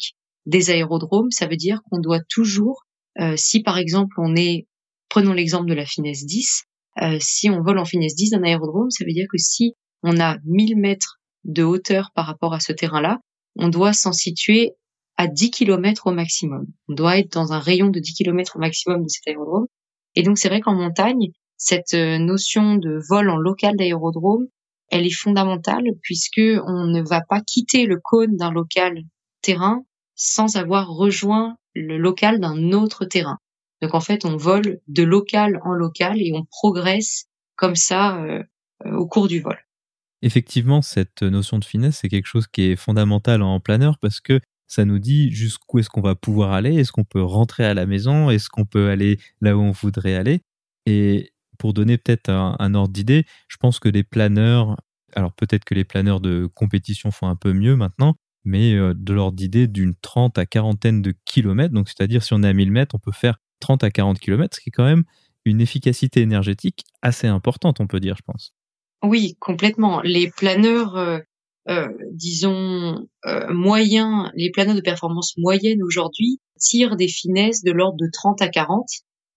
des 0.46 0.70
aérodromes. 0.70 1.30
Ça 1.30 1.46
veut 1.46 1.56
dire 1.56 1.80
qu'on 1.90 1.98
doit 1.98 2.20
toujours, 2.28 2.84
euh, 3.20 3.34
si 3.36 3.62
par 3.62 3.78
exemple 3.78 4.14
on 4.18 4.36
est, 4.36 4.66
prenons 5.08 5.32
l'exemple 5.32 5.68
de 5.68 5.74
la 5.74 5.86
finesse 5.86 6.24
10, 6.24 6.64
euh, 7.02 7.18
si 7.20 7.50
on 7.50 7.62
vole 7.62 7.78
en 7.78 7.84
finesse 7.84 8.14
10 8.14 8.30
d'un 8.30 8.42
aérodrome, 8.42 8.90
ça 8.90 9.04
veut 9.04 9.12
dire 9.12 9.26
que 9.30 9.38
si 9.38 9.74
on 10.02 10.20
a 10.20 10.36
1000 10.44 10.76
mètres 10.76 11.20
de 11.44 11.62
hauteur 11.62 12.10
par 12.14 12.26
rapport 12.26 12.54
à 12.54 12.60
ce 12.60 12.72
terrain-là, 12.72 13.18
on 13.56 13.68
doit 13.68 13.92
s'en 13.92 14.12
situer 14.12 14.72
à 15.16 15.26
10 15.26 15.50
km 15.50 16.08
au 16.08 16.12
maximum. 16.12 16.66
On 16.88 16.94
doit 16.94 17.18
être 17.18 17.32
dans 17.32 17.52
un 17.52 17.58
rayon 17.58 17.88
de 17.88 18.00
10 18.00 18.14
km 18.14 18.56
au 18.56 18.58
maximum 18.58 19.02
de 19.02 19.08
cet 19.08 19.28
aérodrome. 19.28 19.66
Et 20.14 20.22
donc 20.22 20.38
c'est 20.38 20.48
vrai 20.48 20.60
qu'en 20.60 20.74
montagne, 20.74 21.30
cette 21.56 21.94
notion 21.94 22.76
de 22.76 22.98
vol 23.08 23.30
en 23.30 23.36
local 23.36 23.76
d'aérodrome, 23.76 24.46
elle 24.90 25.06
est 25.06 25.16
fondamentale 25.16 25.84
puisque 26.02 26.40
on 26.66 26.86
ne 26.86 27.02
va 27.02 27.20
pas 27.20 27.40
quitter 27.40 27.86
le 27.86 27.98
cône 28.02 28.36
d'un 28.36 28.50
local 28.50 29.02
terrain 29.40 29.84
sans 30.14 30.56
avoir 30.56 30.88
rejoint 30.88 31.56
le 31.74 31.98
local 31.98 32.40
d'un 32.40 32.72
autre 32.72 33.04
terrain. 33.04 33.38
Donc 33.84 33.92
en 33.94 34.00
fait, 34.00 34.24
on 34.24 34.38
vole 34.38 34.80
de 34.88 35.02
local 35.02 35.60
en 35.62 35.74
local 35.74 36.16
et 36.16 36.32
on 36.34 36.46
progresse 36.46 37.26
comme 37.54 37.76
ça 37.76 38.16
euh, 38.24 38.42
au 38.86 39.06
cours 39.06 39.28
du 39.28 39.40
vol. 39.40 39.58
Effectivement, 40.22 40.80
cette 40.80 41.22
notion 41.22 41.58
de 41.58 41.66
finesse, 41.66 41.98
c'est 41.98 42.08
quelque 42.08 42.24
chose 42.24 42.46
qui 42.46 42.62
est 42.62 42.76
fondamental 42.76 43.42
en 43.42 43.60
planeur 43.60 43.98
parce 43.98 44.22
que 44.22 44.40
ça 44.68 44.86
nous 44.86 44.98
dit 44.98 45.30
jusqu'où 45.32 45.80
est-ce 45.80 45.90
qu'on 45.90 46.00
va 46.00 46.14
pouvoir 46.14 46.52
aller, 46.52 46.76
est-ce 46.76 46.92
qu'on 46.92 47.04
peut 47.04 47.22
rentrer 47.22 47.66
à 47.66 47.74
la 47.74 47.84
maison, 47.84 48.30
est-ce 48.30 48.48
qu'on 48.48 48.64
peut 48.64 48.88
aller 48.88 49.18
là 49.42 49.54
où 49.54 49.60
on 49.60 49.72
voudrait 49.72 50.14
aller? 50.14 50.40
Et 50.86 51.34
pour 51.58 51.74
donner 51.74 51.98
peut-être 51.98 52.30
un, 52.30 52.74
ordre 52.74 52.94
d'idée, 52.94 53.26
je 53.48 53.58
pense 53.58 53.78
que 53.78 53.90
les 53.90 54.02
planeurs, 54.02 54.80
alors 55.14 55.34
peut-être 55.34 55.66
que 55.66 55.74
les 55.74 55.84
planeurs 55.84 56.20
de 56.20 56.48
compétition 56.54 57.10
font 57.10 57.28
un 57.28 57.36
peu 57.36 57.52
mieux 57.52 57.76
maintenant, 57.76 58.16
mais 58.46 58.72
euh, 58.72 58.94
de 58.96 59.12
l'ordre 59.12 59.36
d'idée 59.36 59.66
d'une 59.66 59.94
30 59.94 60.38
à 60.38 60.46
quarantaine 60.46 61.02
de 61.02 61.14
kilomètres. 61.26 61.74
Donc, 61.74 61.88
c'est-à-dire, 61.90 62.22
si 62.22 62.32
on 62.32 62.42
est 62.42 62.48
à 62.48 62.52
1000 62.54 62.72
mètres, 62.72 62.94
on 62.94 62.98
peut 62.98 63.12
faire 63.12 63.38
30 63.60 63.84
à 63.84 63.90
40 63.90 64.18
kilomètres, 64.18 64.56
ce 64.56 64.60
qui 64.60 64.70
est 64.70 64.72
quand 64.72 64.84
même 64.84 65.04
une 65.44 65.60
efficacité 65.60 66.20
énergétique 66.20 66.84
assez 67.02 67.26
importante, 67.26 67.80
on 67.80 67.86
peut 67.86 68.00
dire, 68.00 68.16
je 68.16 68.22
pense. 68.22 68.54
Oui, 69.02 69.36
complètement. 69.38 70.00
Les 70.02 70.30
planeurs, 70.30 70.96
euh, 70.96 71.18
euh, 71.68 71.88
disons, 72.12 73.06
moyens, 73.50 74.30
les 74.34 74.50
planeurs 74.50 74.74
de 74.74 74.80
performance 74.80 75.34
moyenne 75.36 75.82
aujourd'hui 75.82 76.40
tirent 76.58 76.96
des 76.96 77.08
finesses 77.08 77.62
de 77.62 77.72
l'ordre 77.72 77.98
de 77.98 78.08
30 78.10 78.40
à 78.40 78.48
40. 78.48 78.86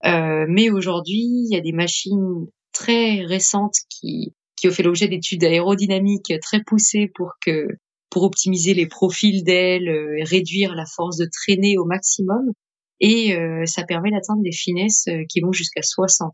Euh, 0.06 0.46
mais 0.48 0.70
aujourd'hui, 0.70 1.20
il 1.20 1.48
y 1.50 1.56
a 1.56 1.60
des 1.60 1.72
machines 1.72 2.46
très 2.72 3.24
récentes 3.24 3.76
qui, 3.90 4.34
qui 4.56 4.68
ont 4.68 4.72
fait 4.72 4.82
l'objet 4.82 5.08
d'études 5.08 5.44
aérodynamiques 5.44 6.32
très 6.40 6.62
poussées 6.62 7.10
pour 7.14 7.32
que 7.44 7.66
pour 8.10 8.22
optimiser 8.22 8.72
les 8.72 8.86
profils 8.86 9.44
d'ailes, 9.44 9.90
réduire 10.22 10.74
la 10.74 10.86
force 10.86 11.18
de 11.18 11.28
traînée 11.30 11.76
au 11.76 11.84
maximum. 11.84 12.52
Et 13.00 13.36
ça 13.66 13.84
permet 13.84 14.10
d'atteindre 14.10 14.42
des 14.42 14.52
finesses 14.52 15.06
qui 15.28 15.40
vont 15.40 15.52
jusqu'à 15.52 15.82
60. 15.82 16.32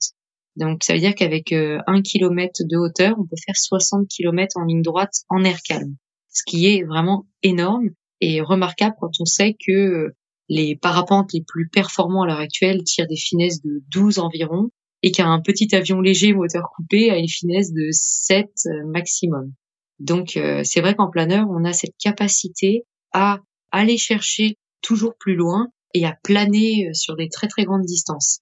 Donc 0.56 0.82
ça 0.82 0.94
veut 0.94 1.00
dire 1.00 1.14
qu'avec 1.14 1.52
un 1.52 2.00
kilomètre 2.00 2.62
de 2.64 2.76
hauteur, 2.78 3.16
on 3.18 3.26
peut 3.26 3.36
faire 3.44 3.56
60 3.56 4.08
km 4.08 4.56
en 4.56 4.64
ligne 4.64 4.82
droite 4.82 5.12
en 5.28 5.44
air 5.44 5.58
calme, 5.62 5.96
ce 6.32 6.42
qui 6.46 6.66
est 6.68 6.84
vraiment 6.84 7.26
énorme 7.42 7.90
et 8.20 8.40
remarquable 8.40 8.96
quand 8.98 9.10
on 9.20 9.26
sait 9.26 9.56
que 9.66 10.14
les 10.48 10.76
parapentes 10.76 11.32
les 11.32 11.42
plus 11.46 11.68
performants 11.68 12.22
à 12.22 12.26
l'heure 12.26 12.38
actuelle 12.38 12.82
tirent 12.84 13.06
des 13.06 13.16
finesses 13.16 13.62
de 13.62 13.82
12 13.90 14.18
environ 14.18 14.70
et 15.02 15.10
qu'un 15.10 15.40
petit 15.40 15.74
avion 15.74 16.00
léger 16.00 16.32
moteur 16.32 16.70
coupé 16.74 17.10
a 17.10 17.18
une 17.18 17.28
finesse 17.28 17.72
de 17.72 17.88
7 17.90 18.46
euh, 18.66 18.70
maximum. 18.86 19.52
Donc 19.98 20.36
euh, 20.36 20.62
c'est 20.64 20.80
vrai 20.80 20.94
qu'en 20.94 21.10
planeur, 21.10 21.46
on 21.50 21.64
a 21.64 21.72
cette 21.72 21.94
capacité 22.02 22.84
à 23.12 23.40
aller 23.70 23.98
chercher 23.98 24.56
toujours 24.80 25.14
plus 25.18 25.34
loin 25.34 25.68
et 25.94 26.04
à 26.04 26.16
planer 26.22 26.88
euh, 26.88 26.92
sur 26.92 27.16
des 27.16 27.28
très 27.28 27.48
très 27.48 27.64
grandes 27.64 27.86
distances. 27.86 28.40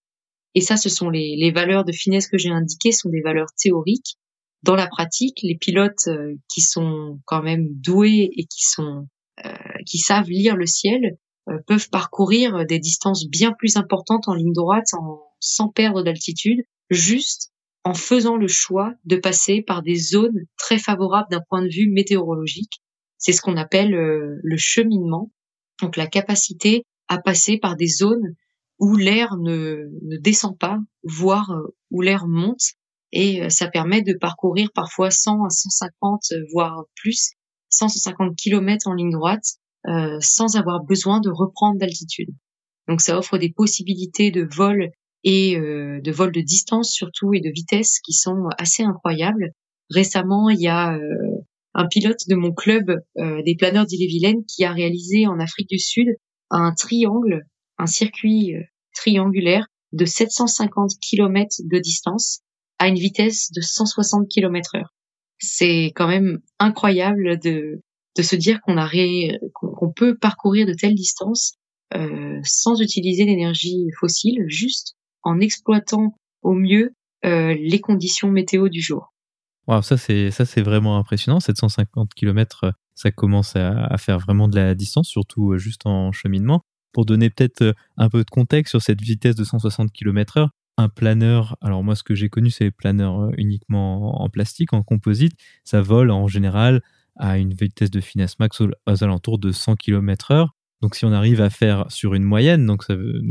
Et 0.54 0.60
ça, 0.60 0.76
ce 0.76 0.88
sont 0.88 1.08
les, 1.08 1.50
valeurs 1.50 1.84
de 1.84 1.92
finesse 1.92 2.28
que 2.28 2.36
j'ai 2.36 2.50
indiquées, 2.50 2.92
sont 2.92 3.08
des 3.08 3.22
valeurs 3.22 3.48
théoriques. 3.56 4.16
Dans 4.62 4.74
la 4.74 4.86
pratique, 4.86 5.38
les 5.42 5.56
pilotes 5.56 6.08
qui 6.52 6.60
sont 6.60 7.18
quand 7.24 7.42
même 7.42 7.68
doués 7.70 8.30
et 8.36 8.44
qui 8.44 8.64
sont 8.66 9.08
qui 9.86 9.98
savent 9.98 10.28
lire 10.28 10.54
le 10.54 10.66
ciel 10.66 11.16
euh, 11.48 11.58
peuvent 11.66 11.90
parcourir 11.90 12.64
des 12.66 12.78
distances 12.78 13.26
bien 13.28 13.52
plus 13.52 13.76
importantes 13.76 14.28
en 14.28 14.34
ligne 14.34 14.52
droite 14.52 14.86
sans 15.40 15.68
perdre 15.68 16.02
d'altitude, 16.02 16.60
juste 16.88 17.50
en 17.82 17.94
faisant 17.94 18.36
le 18.36 18.46
choix 18.46 18.94
de 19.04 19.16
passer 19.16 19.60
par 19.60 19.82
des 19.82 19.96
zones 19.96 20.46
très 20.56 20.78
favorables 20.78 21.26
d'un 21.30 21.42
point 21.48 21.62
de 21.62 21.68
vue 21.68 21.90
météorologique. 21.90 22.80
C'est 23.18 23.32
ce 23.32 23.40
qu'on 23.40 23.56
appelle 23.56 23.92
euh, 23.94 24.38
le 24.40 24.56
cheminement, 24.56 25.32
donc 25.80 25.96
la 25.96 26.06
capacité 26.06 26.84
à 27.12 27.18
passer 27.18 27.58
par 27.58 27.76
des 27.76 27.88
zones 27.88 28.34
où 28.78 28.96
l'air 28.96 29.36
ne, 29.36 29.86
descend 30.18 30.58
pas, 30.58 30.78
voire 31.04 31.50
euh, 31.50 31.76
où 31.90 32.00
l'air 32.00 32.26
monte, 32.26 32.72
et 33.12 33.50
ça 33.50 33.68
permet 33.68 34.00
de 34.00 34.14
parcourir 34.14 34.70
parfois 34.74 35.10
100 35.10 35.44
à 35.44 35.50
150, 35.50 36.22
voire 36.50 36.84
plus, 36.96 37.32
150 37.68 38.36
km 38.36 38.88
en 38.88 38.94
ligne 38.94 39.10
droite 39.10 39.44
euh, 39.88 40.18
sans 40.20 40.54
avoir 40.54 40.84
besoin 40.84 41.20
de 41.20 41.28
reprendre 41.28 41.76
d'altitude. 41.76 42.28
Donc 42.86 43.00
ça 43.00 43.18
offre 43.18 43.36
des 43.36 43.50
possibilités 43.50 44.30
de 44.30 44.46
vol 44.48 44.90
et 45.24 45.58
euh, 45.58 46.00
de 46.00 46.12
vol 46.12 46.30
de 46.30 46.40
distance 46.40 46.92
surtout 46.92 47.34
et 47.34 47.40
de 47.40 47.50
vitesse 47.52 47.98
qui 47.98 48.12
sont 48.12 48.46
assez 48.58 48.84
incroyables. 48.84 49.50
Récemment, 49.90 50.50
il 50.50 50.60
y 50.60 50.68
a 50.68 50.94
euh, 50.94 51.00
un 51.74 51.88
pilote 51.88 52.28
de 52.28 52.36
mon 52.36 52.52
club 52.52 52.94
des 53.16 53.56
planeurs 53.56 53.86
d'Ille-et-Vilaine 53.86 54.44
qui 54.44 54.64
a 54.64 54.72
réalisé 54.72 55.26
en 55.26 55.40
Afrique 55.40 55.70
du 55.70 55.78
Sud 55.78 56.06
un 56.52 56.72
triangle, 56.72 57.42
un 57.78 57.86
circuit 57.86 58.54
triangulaire 58.94 59.66
de 59.92 60.04
750 60.04 60.92
km 61.00 61.56
de 61.64 61.78
distance 61.78 62.40
à 62.78 62.88
une 62.88 62.98
vitesse 62.98 63.50
de 63.52 63.60
160 63.60 64.28
km 64.28 64.76
heure. 64.76 64.94
C'est 65.38 65.92
quand 65.96 66.08
même 66.08 66.40
incroyable 66.58 67.38
de 67.38 67.82
se 68.20 68.36
dire 68.36 68.60
qu'on 68.62 69.92
peut 69.92 70.16
parcourir 70.16 70.66
de 70.66 70.74
telles 70.74 70.94
distances 70.94 71.54
euh, 71.94 72.40
sans 72.44 72.80
utiliser 72.80 73.24
l'énergie 73.24 73.88
fossile, 73.98 74.44
juste 74.46 74.94
en 75.22 75.40
exploitant 75.40 76.16
au 76.42 76.54
mieux 76.54 76.94
euh, 77.24 77.54
les 77.54 77.80
conditions 77.80 78.30
météo 78.30 78.68
du 78.68 78.80
jour. 78.80 79.12
Ça 79.82 79.96
c'est 79.96 80.30
ça 80.30 80.44
c'est 80.44 80.62
vraiment 80.62 80.98
impressionnant. 80.98 81.40
750 81.40 82.14
km, 82.14 82.72
ça 82.94 83.10
commence 83.10 83.56
à, 83.56 83.96
faire 83.98 84.18
vraiment 84.18 84.48
de 84.48 84.56
la 84.56 84.74
distance, 84.74 85.08
surtout 85.08 85.52
euh, 85.52 85.58
juste 85.58 85.86
en 85.86 86.12
cheminement. 86.12 86.64
Pour 86.92 87.06
donner 87.06 87.30
peut-être 87.30 87.62
euh, 87.62 87.72
un 87.96 88.08
peu 88.08 88.24
de 88.24 88.30
contexte 88.30 88.70
sur 88.70 88.82
cette 88.82 89.00
vitesse 89.00 89.34
de 89.34 89.44
160 89.44 89.92
km/h, 89.92 90.48
un 90.78 90.88
planeur, 90.88 91.56
alors 91.60 91.84
moi 91.84 91.94
ce 91.94 92.02
que 92.02 92.14
j'ai 92.14 92.28
connu 92.28 92.50
c'est 92.50 92.64
les 92.64 92.70
planeurs 92.70 93.30
uniquement 93.36 94.22
en 94.22 94.28
plastique, 94.28 94.72
en 94.72 94.82
composite, 94.82 95.32
ça 95.64 95.82
vole 95.82 96.10
en 96.10 96.26
général 96.28 96.82
à 97.16 97.38
une 97.38 97.52
vitesse 97.52 97.90
de 97.90 98.00
finesse 98.00 98.38
max 98.38 98.60
aux, 98.60 99.04
alentours 99.04 99.38
de 99.38 99.52
100 99.52 99.76
km 99.76 100.30
heure. 100.30 100.54
Donc 100.80 100.94
si 100.94 101.04
on 101.04 101.12
arrive 101.12 101.40
à 101.40 101.50
faire 101.50 101.84
sur 101.90 102.14
une 102.14 102.24
moyenne, 102.24 102.66
donc, 102.66 102.84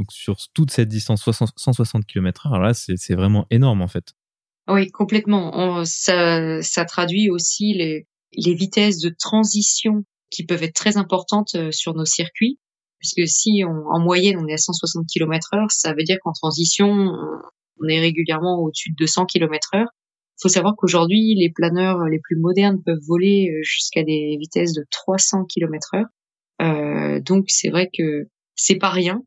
sur 0.09 0.37
toute 0.53 0.71
cette 0.71 0.87
distance 0.87 1.27
160 1.55 2.05
km 2.05 2.47
heure, 2.47 2.53
alors 2.53 2.67
là 2.67 2.73
c'est 2.73 3.15
vraiment 3.15 3.47
énorme 3.49 3.81
en 3.81 3.87
fait. 3.87 4.13
Oui, 4.67 4.91
complètement. 4.91 5.83
ça 5.83 6.85
traduit 6.87 7.29
aussi 7.31 7.73
les, 7.73 8.07
les 8.33 8.53
vitesses 8.53 8.99
de 8.99 9.13
transition 9.17 10.03
qui 10.29 10.45
peuvent 10.45 10.63
être 10.63 10.75
très 10.75 10.97
importantes 10.97 11.55
euh, 11.55 11.71
sur 11.71 11.93
nos 11.93 12.05
circuits. 12.05 12.59
Puisque 12.99 13.27
si 13.27 13.63
en 13.65 13.99
moyenne 13.99 14.37
on 14.37 14.47
est 14.47 14.53
à 14.53 14.57
160 14.57 15.07
km 15.11 15.55
heure, 15.55 15.71
ça 15.71 15.91
veut 15.93 16.03
dire 16.03 16.17
qu'en 16.23 16.33
transition, 16.33 16.87
on 16.87 17.87
est 17.87 17.99
régulièrement 17.99 18.59
au-dessus 18.59 18.91
de 18.91 18.95
200 18.95 19.25
km 19.25 19.71
heure 19.73 19.87
faut 20.41 20.49
savoir 20.49 20.75
qu'aujourd'hui, 20.75 21.35
les 21.35 21.51
planeurs 21.51 22.03
les 22.05 22.19
plus 22.19 22.35
modernes 22.35 22.81
peuvent 22.83 22.99
voler 23.07 23.49
euh, 23.51 23.59
jusqu'à 23.63 24.03
des 24.03 24.37
vitesses 24.39 24.73
de 24.73 24.85
300 24.89 25.45
km 25.45 25.95
heure. 25.95 26.05
Euh, 26.61 27.19
donc 27.21 27.45
c'est 27.47 27.69
vrai 27.69 27.89
que 27.95 28.27
c'est 28.55 28.75
pas 28.75 28.89
rien. 28.89 29.21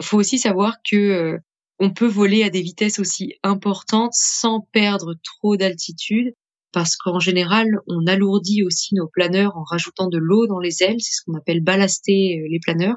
Faut 0.00 0.18
aussi 0.18 0.38
savoir 0.38 0.76
que 0.88 0.96
euh, 0.96 1.38
on 1.80 1.90
peut 1.90 2.06
voler 2.06 2.44
à 2.44 2.50
des 2.50 2.62
vitesses 2.62 2.98
aussi 2.98 3.34
importantes 3.42 4.14
sans 4.14 4.60
perdre 4.72 5.14
trop 5.24 5.56
d'altitude 5.56 6.34
parce 6.74 6.96
qu'en 6.96 7.20
général, 7.20 7.68
on 7.86 8.06
alourdit 8.06 8.62
aussi 8.64 8.94
nos 8.94 9.08
planeurs 9.08 9.56
en 9.56 9.62
rajoutant 9.62 10.08
de 10.08 10.18
l'eau 10.18 10.46
dans 10.46 10.58
les 10.58 10.82
ailes, 10.82 11.00
c'est 11.00 11.12
ce 11.12 11.22
qu'on 11.24 11.38
appelle 11.38 11.62
ballaster 11.62 12.42
les 12.50 12.58
planeurs. 12.60 12.96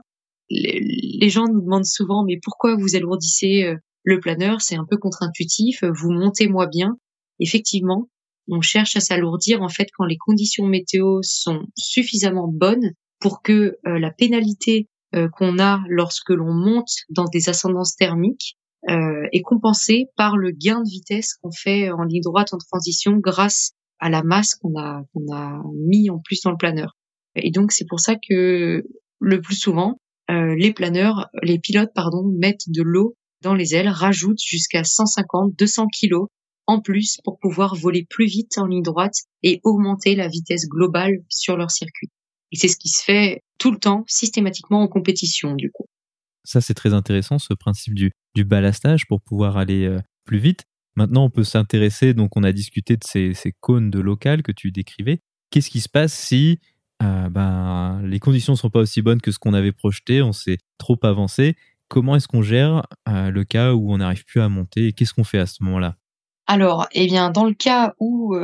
Les 0.50 1.30
gens 1.30 1.46
nous 1.48 1.62
demandent 1.62 1.86
souvent 1.86 2.26
mais 2.26 2.40
pourquoi 2.44 2.76
vous 2.76 2.96
alourdissez 2.96 3.74
le 4.04 4.20
planeur? 4.20 4.62
C'est 4.62 4.76
un 4.76 4.86
peu 4.90 4.98
contre-intuitif, 4.98 5.84
vous 5.84 6.12
montez 6.12 6.48
moins 6.48 6.68
bien 6.68 6.98
effectivement, 7.40 8.10
on 8.50 8.62
cherche 8.62 8.96
à 8.96 9.00
s'alourdir 9.00 9.62
en 9.62 9.70
fait 9.70 9.88
quand 9.96 10.06
les 10.06 10.18
conditions 10.18 10.66
météo 10.66 11.20
sont 11.22 11.66
suffisamment 11.78 12.48
bonnes 12.48 12.94
pour 13.20 13.42
que 13.42 13.78
euh, 13.86 14.00
la 14.00 14.12
pénalité 14.12 14.88
euh, 15.16 15.28
qu'on 15.30 15.60
a 15.60 15.82
lorsque 15.90 16.30
l'on 16.30 16.54
monte 16.54 16.92
dans 17.10 17.26
des 17.26 17.50
ascendances 17.50 17.96
thermiques 17.96 18.57
euh, 18.90 19.28
est 19.32 19.42
compensée 19.42 20.06
par 20.16 20.38
le 20.38 20.52
gain 20.52 20.82
de 20.82 20.90
vitesse 20.90 21.36
qu'on 21.36 21.52
fait 21.52 21.92
en 21.92 22.04
ligne 22.04 22.22
droite 22.22 22.54
en 22.54 22.58
transition 22.58 23.18
grâce 23.18 23.72
à 24.00 24.10
la 24.10 24.24
masse 24.24 24.56
qu'on 24.56 24.80
a 24.80 25.04
qu'on 25.14 25.34
a 25.34 25.62
mis 25.88 26.10
en 26.10 26.20
plus 26.20 26.42
dans 26.42 26.52
le 26.52 26.58
planeur. 26.58 26.96
Et 27.36 27.52
donc 27.52 27.72
c'est 27.72 27.88
pour 27.88 28.00
ça 28.00 28.16
que 28.16 28.84
le 29.20 29.42
plus 29.42 29.56
souvent 29.56 30.00
les 30.30 30.74
planeurs, 30.74 31.30
les 31.42 31.58
pilotes 31.58 31.94
pardon, 31.96 32.24
mettent 32.38 32.68
de 32.68 32.84
l'eau 32.84 33.16
dans 33.42 33.54
les 33.54 33.76
ailes, 33.76 33.88
rajoutent 33.88 34.42
jusqu'à 34.42 34.84
150, 34.84 35.54
200 35.58 35.88
kilos 35.88 36.28
en 36.68 36.82
plus 36.82 37.20
pour 37.24 37.40
pouvoir 37.40 37.76
voler 37.76 38.06
plus 38.10 38.28
vite 38.28 38.58
en 38.58 38.68
ligne 38.68 38.84
droite 38.84 39.16
et 39.42 39.62
augmenter 39.64 40.16
la 40.16 40.28
vitesse 40.28 40.68
globale 40.68 41.24
sur 41.30 41.56
leur 41.58 41.72
circuit. 41.72 42.10
Et 42.52 42.58
c'est 42.58 42.68
ce 42.68 42.78
qui 42.78 42.90
se 42.90 43.04
fait 43.04 43.44
tout 43.58 43.72
le 43.72 43.80
temps, 43.80 44.04
systématiquement 44.08 44.82
en 44.82 44.88
compétition, 44.88 45.56
du 45.56 45.72
coup. 45.72 45.86
Ça, 46.48 46.62
c'est 46.62 46.74
très 46.74 46.94
intéressant, 46.94 47.40
ce 47.40 47.54
principe 47.54 47.94
du, 47.94 48.14
du 48.34 48.46
ballastage 48.46 49.06
pour 49.06 49.22
pouvoir 49.22 49.58
aller 49.58 49.86
euh, 49.86 50.00
plus 50.24 50.38
vite. 50.38 50.64
Maintenant, 50.96 51.26
on 51.26 51.30
peut 51.30 51.44
s'intéresser, 51.44 52.14
donc 52.14 52.38
on 52.38 52.44
a 52.44 52.54
discuté 52.54 52.96
de 52.96 53.04
ces, 53.04 53.54
cônes 53.60 53.92
de 53.92 54.00
local 54.00 54.44
que 54.44 54.54
tu 54.54 54.72
décrivais. 54.72 55.20
Qu'est-ce 55.52 55.70
qui 55.70 55.82
se 55.82 55.90
passe 55.90 56.14
si 56.14 56.62
euh, 57.04 57.28
ben, 57.28 58.02
les 58.06 58.20
conditions 58.20 58.54
ne 58.54 58.58
sont 58.58 58.70
pas 58.70 58.80
aussi 58.80 59.02
bonnes 59.02 59.20
que 59.20 59.32
ce 59.32 59.40
qu'on 59.40 59.54
avait 59.54 59.74
projeté, 59.74 60.22
on 60.22 60.32
s'est 60.32 60.58
trop 60.78 60.98
avancé? 61.04 61.58
Comment 61.90 62.16
est-ce 62.16 62.30
qu'on 62.30 62.42
gère 62.42 62.84
euh, 63.10 63.30
le 63.30 63.44
cas 63.44 63.74
où 63.74 63.92
on 63.92 63.98
n'arrive 63.98 64.24
plus 64.24 64.40
à 64.40 64.48
monter 64.48 64.94
qu'est-ce 64.94 65.14
qu'on 65.14 65.26
fait 65.26 65.40
à 65.40 65.48
ce 65.48 65.62
moment-là? 65.64 65.98
Alors, 66.46 66.88
eh 66.94 67.08
bien, 67.08 67.30
dans 67.30 67.46
le 67.46 67.56
cas 67.56 67.94
où 68.00 68.38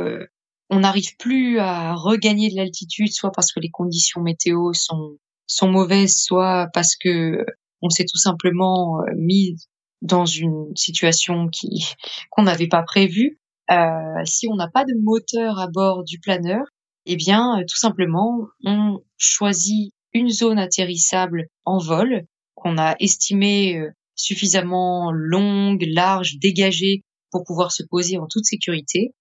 on 0.68 0.80
n'arrive 0.80 1.16
plus 1.16 1.58
à 1.58 1.94
regagner 1.94 2.50
de 2.50 2.56
l'altitude, 2.56 3.12
soit 3.14 3.32
parce 3.32 3.50
que 3.50 3.60
les 3.60 3.70
conditions 3.70 4.20
météo 4.20 4.74
sont 4.74 5.16
mauvaises, 5.62 6.22
soit 6.22 6.68
parce 6.74 6.96
que 6.96 7.46
on 7.84 7.90
s'est 7.90 8.04
tout 8.04 8.18
simplement 8.18 9.00
euh, 9.00 9.12
mis 9.16 9.56
dans 10.02 10.26
une 10.26 10.74
situation 10.74 11.48
qui 11.48 11.86
qu'on 12.30 12.42
n'avait 12.42 12.68
pas 12.68 12.82
prévue. 12.82 13.38
Euh, 13.70 14.24
si 14.24 14.48
on 14.50 14.56
n'a 14.56 14.68
pas 14.68 14.84
de 14.84 14.94
moteur 15.02 15.58
à 15.58 15.68
bord 15.68 16.04
du 16.04 16.18
planeur, 16.18 16.64
eh 17.06 17.16
bien, 17.16 17.62
tout 17.68 17.76
simplement, 17.76 18.46
on 18.64 18.98
choisit 19.16 19.92
une 20.12 20.30
zone 20.30 20.58
atterrissable 20.58 21.46
en 21.64 21.78
vol 21.78 22.24
qu'on 22.54 22.78
a 22.78 22.96
estimée 22.98 23.78
suffisamment 24.16 25.12
longue, 25.12 25.84
large, 25.86 26.38
dégagée 26.40 27.02
pour 27.30 27.44
pouvoir 27.44 27.72
se 27.72 27.82
poser 27.82 28.18
en 28.18 28.26
toute 28.26 28.44
sécurité. 28.44 29.12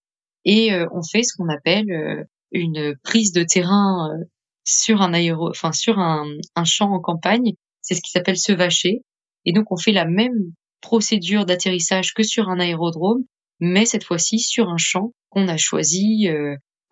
Et 0.46 0.74
euh, 0.74 0.88
on 0.92 1.02
fait 1.02 1.24
ce 1.24 1.36
qu'on 1.36 1.50
appelle 1.50 1.90
euh, 1.92 2.24
une 2.52 2.96
prise 3.04 3.32
de 3.32 3.44
terrain 3.44 4.12
euh, 4.12 4.24
sur 4.64 5.02
un 5.02 5.14
aéro, 5.14 5.50
enfin 5.50 5.72
sur 5.72 6.00
un 6.00 6.26
champ 6.64 6.92
en 6.92 7.00
campagne. 7.00 7.54
C'est 7.84 7.94
ce 7.94 8.02
qui 8.02 8.10
s'appelle 8.10 8.38
se 8.38 8.52
vacher. 8.52 9.02
Et 9.46 9.54
donc 9.54 9.72
on 9.72 9.78
fait 9.78 9.92
la 9.92 10.06
même 10.06 10.54
procédure 10.82 11.46
d'atterrissage 11.46 12.14
que 12.14 12.24
sur 12.24 12.50
un 12.50 12.60
aérodrome, 12.60 13.24
mais 13.60 13.86
cette 13.86 14.04
fois-ci 14.04 14.40
sur 14.40 14.70
un 14.70 14.78
champ 14.78 15.12
qu'on 15.30 15.48
a 15.48 15.58
choisi 15.58 16.28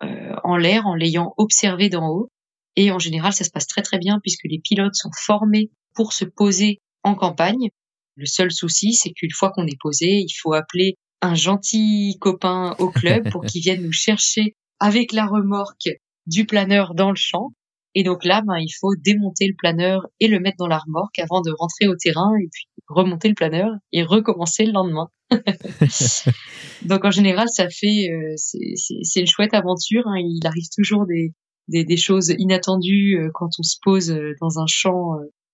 en 0.00 0.56
l'air 0.56 0.86
en 0.86 0.94
l'ayant 0.94 1.34
observé 1.36 1.88
d'en 1.88 2.08
haut. 2.08 2.28
Et 2.76 2.90
en 2.90 2.98
général, 2.98 3.32
ça 3.32 3.44
se 3.44 3.50
passe 3.50 3.66
très 3.66 3.82
très 3.82 3.98
bien 3.98 4.18
puisque 4.22 4.44
les 4.44 4.58
pilotes 4.58 4.94
sont 4.94 5.10
formés 5.16 5.70
pour 5.94 6.12
se 6.12 6.24
poser 6.24 6.80
en 7.02 7.14
campagne. 7.14 7.68
Le 8.16 8.26
seul 8.26 8.50
souci, 8.52 8.94
c'est 8.94 9.12
qu'une 9.12 9.30
fois 9.30 9.50
qu'on 9.50 9.66
est 9.66 9.80
posé, 9.80 10.06
il 10.06 10.34
faut 10.40 10.52
appeler 10.52 10.96
un 11.20 11.34
gentil 11.34 12.16
copain 12.20 12.74
au 12.78 12.90
club 12.90 13.30
pour 13.30 13.44
qu'il 13.46 13.62
vienne 13.62 13.82
nous 13.82 13.92
chercher 13.92 14.54
avec 14.80 15.12
la 15.12 15.26
remorque 15.26 15.88
du 16.26 16.46
planeur 16.46 16.94
dans 16.94 17.10
le 17.10 17.16
champ. 17.16 17.52
Et 17.94 18.04
donc 18.04 18.24
là, 18.24 18.42
ben, 18.46 18.58
il 18.58 18.72
faut 18.80 18.94
démonter 18.96 19.46
le 19.46 19.54
planeur 19.56 20.06
et 20.18 20.28
le 20.28 20.40
mettre 20.40 20.56
dans 20.58 20.66
la 20.66 20.78
remorque 20.78 21.18
avant 21.18 21.42
de 21.42 21.52
rentrer 21.58 21.88
au 21.88 21.96
terrain 21.96 22.30
et 22.42 22.48
puis 22.50 22.66
remonter 22.88 23.28
le 23.28 23.34
planeur 23.34 23.70
et 23.92 24.02
recommencer 24.02 24.64
le 24.64 24.72
lendemain. 24.72 25.08
donc 26.82 27.04
en 27.04 27.10
général, 27.10 27.48
ça 27.48 27.68
fait 27.68 28.10
euh, 28.10 28.34
c'est 28.36 29.20
une 29.20 29.26
chouette 29.26 29.54
aventure. 29.54 30.04
Hein. 30.06 30.18
Il 30.18 30.46
arrive 30.46 30.68
toujours 30.74 31.06
des, 31.06 31.34
des, 31.68 31.84
des 31.84 31.96
choses 31.96 32.34
inattendues 32.38 33.18
euh, 33.18 33.30
quand 33.34 33.50
on 33.58 33.62
se 33.62 33.76
pose 33.82 34.10
euh, 34.10 34.32
dans 34.40 34.58
un 34.58 34.66
champ, 34.66 35.10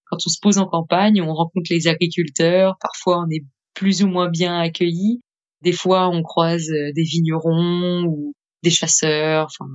quand 0.07 0.19
on 0.25 0.31
se 0.31 0.39
pose 0.41 0.59
en 0.59 0.67
campagne, 0.67 1.21
on 1.21 1.35
rencontre 1.35 1.71
les 1.71 1.89
agriculteurs. 1.89 2.77
Parfois, 2.81 3.25
on 3.27 3.31
est 3.31 3.45
plus 3.75 4.03
ou 4.05 4.09
moins 4.09 4.29
bien 4.29 4.59
accueilli. 4.59 5.21
Des 5.63 5.73
fois, 5.73 6.09
on 6.09 6.23
croise 6.23 6.67
des 6.69 7.03
vignerons 7.03 8.05
ou 8.05 8.33
des 8.63 8.71
chasseurs, 8.71 9.47
enfin, 9.47 9.69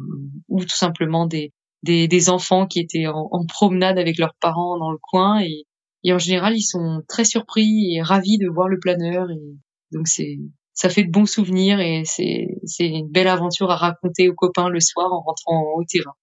ou 0.47 0.63
tout 0.63 0.75
simplement 0.75 1.25
des, 1.25 1.51
des, 1.83 2.07
des 2.07 2.29
enfants 2.29 2.65
qui 2.65 2.79
étaient 2.79 3.07
en, 3.07 3.27
en, 3.31 3.45
promenade 3.45 3.99
avec 3.99 4.17
leurs 4.17 4.35
parents 4.39 4.77
dans 4.77 4.91
le 4.91 4.97
coin 5.01 5.41
et, 5.41 5.65
et 6.03 6.13
en 6.13 6.17
général 6.17 6.55
ils 6.55 6.63
sont 6.63 7.01
très 7.07 7.25
surpris 7.25 7.93
et 7.93 8.01
ravis 8.01 8.37
de 8.37 8.47
voir 8.47 8.67
le 8.67 8.79
planeur 8.79 9.29
et 9.29 9.39
donc 9.91 10.07
c'est 10.07 10.39
ça 10.73 10.89
fait 10.89 11.03
de 11.03 11.11
bons 11.11 11.27
souvenirs 11.27 11.79
et 11.79 12.03
c'est 12.05 12.47
c'est 12.65 12.87
une 12.87 13.09
belle 13.09 13.27
aventure 13.27 13.69
à 13.69 13.75
raconter 13.75 14.27
aux 14.29 14.33
copains 14.33 14.69
le 14.69 14.79
soir 14.79 15.11
en 15.11 15.21
rentrant 15.21 15.63
au 15.75 15.83
terrain. 15.83 16.13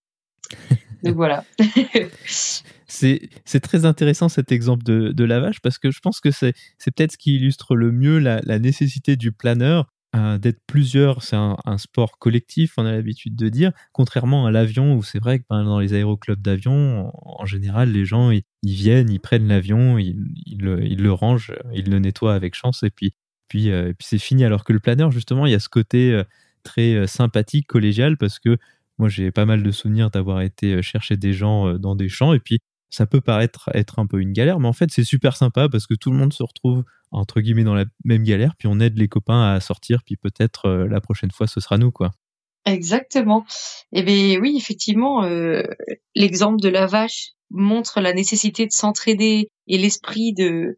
donc 1.05 1.15
voilà. 1.15 1.45
c'est 2.27 3.31
c'est 3.45 3.61
très 3.61 3.85
intéressant 3.85 4.29
cet 4.29 4.51
exemple 4.51 4.83
de, 4.83 5.13
de 5.13 5.25
lavage 5.25 5.61
parce 5.61 5.79
que 5.79 5.91
je 5.91 6.01
pense 6.01 6.21
que 6.21 6.33
c'est 6.33 6.55
c'est 6.79 6.91
peut-être 6.91 7.13
ce 7.13 7.19
qui 7.19 7.37
illustre 7.37 7.77
le 7.77 7.93
mieux 7.93 8.19
la, 8.19 8.41
la 8.43 8.59
nécessité 8.59 9.15
du 9.17 9.31
planeur 9.31 9.87
d'être 10.13 10.61
plusieurs, 10.67 11.23
c'est 11.23 11.37
un, 11.37 11.57
sport 11.79 12.19
collectif, 12.19 12.75
on 12.77 12.85
a 12.85 12.93
l'habitude 12.93 13.37
de 13.37 13.49
dire, 13.49 13.73
contrairement 13.93 14.47
à 14.47 14.51
l'avion 14.51 14.97
où 14.97 15.03
c'est 15.03 15.21
vrai 15.21 15.39
que 15.39 15.45
ben, 15.49 15.65
dans 15.65 15.79
les 15.79 15.95
aéroclubs 15.95 16.41
d'avion, 16.43 17.13
en, 17.15 17.47
général, 17.47 17.93
les 17.93 18.05
gens 18.05 18.31
ils, 18.31 18.45
viennent, 18.63 19.09
ils 19.09 19.21
prennent 19.21 19.47
l'avion, 19.47 19.99
ils, 19.99 20.17
le, 20.59 21.13
rangent, 21.13 21.55
ils 21.73 21.89
le 21.89 21.99
nettoient 22.01 22.35
avec 22.35 22.55
chance 22.55 22.83
et 22.83 22.91
puis 22.91 23.15
puis, 23.49 23.71
euh, 23.71 23.93
puis 23.99 24.07
c'est 24.09 24.19
fini. 24.19 24.45
Alors 24.45 24.63
que 24.63 24.73
le 24.73 24.79
planeur, 24.79 25.11
justement, 25.11 25.45
il 25.45 25.51
y 25.51 25.57
a 25.57 25.59
ce 25.59 25.69
côté 25.69 26.13
euh, 26.13 26.23
très 26.63 27.07
sympathique, 27.09 27.67
collégial, 27.67 28.17
parce 28.17 28.39
que 28.39 28.59
moi 28.99 29.09
j'ai 29.09 29.33
pas 29.33 29.45
mal 29.45 29.63
de 29.63 29.71
souvenirs 29.71 30.11
d'avoir 30.11 30.41
été 30.43 30.83
chercher 30.83 31.17
des 31.17 31.33
gens 31.33 31.75
dans 31.75 31.97
des 31.97 32.09
champs 32.09 32.33
et 32.35 32.39
puis 32.39 32.61
ça 32.91 33.07
peut 33.07 33.21
paraître 33.21 33.71
être 33.75 33.99
un 33.99 34.07
peu 34.07 34.21
une 34.21 34.33
galère, 34.33 34.61
mais 34.61 34.69
en 34.69 34.73
fait 34.73 34.91
c'est 34.91 35.05
super 35.05 35.37
sympa 35.37 35.69
parce 35.69 35.87
que 35.87 35.95
tout 35.95 36.11
le 36.11 36.19
monde 36.19 36.33
se 36.33 36.43
retrouve 36.43 36.85
entre 37.13 37.41
guillemets 37.41 37.65
dans 37.65 37.75
la 37.75 37.87
même 38.05 38.25
galère, 38.25 38.55
puis 38.59 38.69
on 38.69 38.81
aide 38.81 38.99
les 38.99 39.09
copains 39.09 39.55
à 39.55 39.61
sortir, 39.61 40.03
puis 40.05 40.17
peut-être 40.17 40.67
euh, 40.67 40.87
la 40.87 41.01
prochaine 41.01 41.31
fois 41.31 41.47
ce 41.47 41.61
sera 41.61 41.79
nous 41.79 41.91
quoi. 41.91 42.13
Exactement. 42.67 43.47
Eh 43.93 44.03
bien 44.03 44.39
oui, 44.39 44.55
effectivement, 44.57 45.25
euh, 45.25 45.63
l'exemple 46.15 46.61
de 46.61 46.69
la 46.69 46.87
vache 46.87 47.31
montre 47.51 48.01
la 48.01 48.13
nécessité 48.13 48.67
de 48.67 48.73
s'entraider 48.73 49.49
et 49.67 49.79
l'esprit 49.79 50.35
de, 50.35 50.77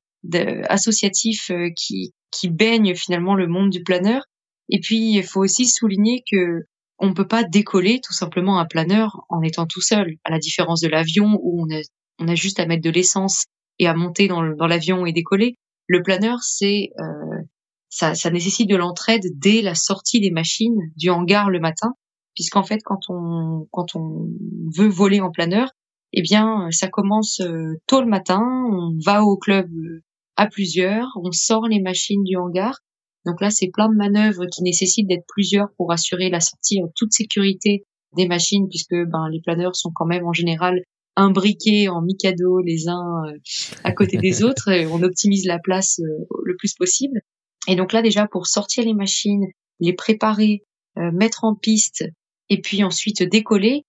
associatif 0.68 1.50
euh, 1.50 1.70
qui 1.76 2.48
baigne 2.48 2.94
finalement 2.94 3.34
le 3.34 3.48
monde 3.48 3.70
du 3.70 3.82
planeur. 3.82 4.22
Et 4.68 4.80
puis 4.80 5.14
il 5.16 5.24
faut 5.24 5.40
aussi 5.40 5.66
souligner 5.66 6.22
que 6.30 6.64
on 6.98 7.14
peut 7.14 7.26
pas 7.26 7.42
décoller 7.42 8.00
tout 8.00 8.12
simplement 8.12 8.60
un 8.60 8.64
planeur 8.64 9.24
en 9.28 9.42
étant 9.42 9.66
tout 9.66 9.80
seul, 9.80 10.14
à 10.24 10.30
la 10.30 10.38
différence 10.38 10.80
de 10.80 10.88
l'avion 10.88 11.36
où 11.42 11.60
on 11.60 11.74
a 11.74 11.80
on 12.18 12.28
a 12.28 12.34
juste 12.34 12.60
à 12.60 12.66
mettre 12.66 12.82
de 12.82 12.90
l'essence 12.90 13.44
et 13.78 13.86
à 13.86 13.94
monter 13.94 14.28
dans 14.28 14.42
l'avion 14.42 15.06
et 15.06 15.12
décoller. 15.12 15.56
Le 15.86 16.02
planeur, 16.02 16.42
c'est 16.42 16.90
euh, 17.00 17.42
ça, 17.88 18.14
ça 18.14 18.30
nécessite 18.30 18.68
de 18.68 18.76
l'entraide 18.76 19.24
dès 19.34 19.62
la 19.62 19.74
sortie 19.74 20.20
des 20.20 20.30
machines 20.30 20.78
du 20.96 21.10
hangar 21.10 21.50
le 21.50 21.60
matin, 21.60 21.94
puisqu'en 22.34 22.62
fait, 22.62 22.80
quand 22.84 23.00
on 23.08 23.66
quand 23.70 23.94
on 23.94 24.28
veut 24.74 24.88
voler 24.88 25.20
en 25.20 25.30
planeur, 25.30 25.70
eh 26.12 26.22
bien, 26.22 26.68
ça 26.70 26.88
commence 26.88 27.40
euh, 27.40 27.74
tôt 27.86 28.00
le 28.00 28.08
matin. 28.08 28.40
On 28.70 28.96
va 29.04 29.22
au 29.24 29.36
club 29.36 29.66
euh, 29.70 30.02
à 30.36 30.46
plusieurs, 30.46 31.08
on 31.16 31.32
sort 31.32 31.66
les 31.68 31.80
machines 31.80 32.24
du 32.24 32.36
hangar. 32.36 32.78
Donc 33.26 33.40
là, 33.40 33.50
c'est 33.50 33.70
plein 33.72 33.88
de 33.88 33.94
manœuvres 33.94 34.46
qui 34.46 34.62
nécessitent 34.62 35.08
d'être 35.08 35.26
plusieurs 35.28 35.68
pour 35.76 35.92
assurer 35.92 36.28
la 36.28 36.40
sortie 36.40 36.82
en 36.82 36.88
toute 36.96 37.12
sécurité 37.12 37.84
des 38.16 38.26
machines, 38.26 38.68
puisque 38.68 38.94
ben 38.94 39.28
les 39.30 39.40
planeurs 39.40 39.76
sont 39.76 39.90
quand 39.94 40.06
même 40.06 40.26
en 40.26 40.32
général 40.32 40.82
imbriqués 41.16 41.88
en 41.88 42.02
Mikado 42.02 42.60
les 42.60 42.88
uns 42.88 43.24
euh, 43.26 43.38
à 43.84 43.92
côté 43.92 44.16
des 44.16 44.42
autres. 44.44 44.70
On 44.90 45.02
optimise 45.02 45.46
la 45.46 45.58
place 45.58 46.00
euh, 46.00 46.26
le 46.44 46.56
plus 46.56 46.74
possible. 46.74 47.20
Et 47.68 47.76
donc 47.76 47.92
là 47.92 48.02
déjà 48.02 48.26
pour 48.26 48.46
sortir 48.46 48.84
les 48.84 48.94
machines, 48.94 49.46
les 49.80 49.92
préparer, 49.92 50.62
euh, 50.98 51.10
mettre 51.12 51.44
en 51.44 51.54
piste 51.54 52.04
et 52.48 52.60
puis 52.60 52.84
ensuite 52.84 53.22
décoller, 53.22 53.84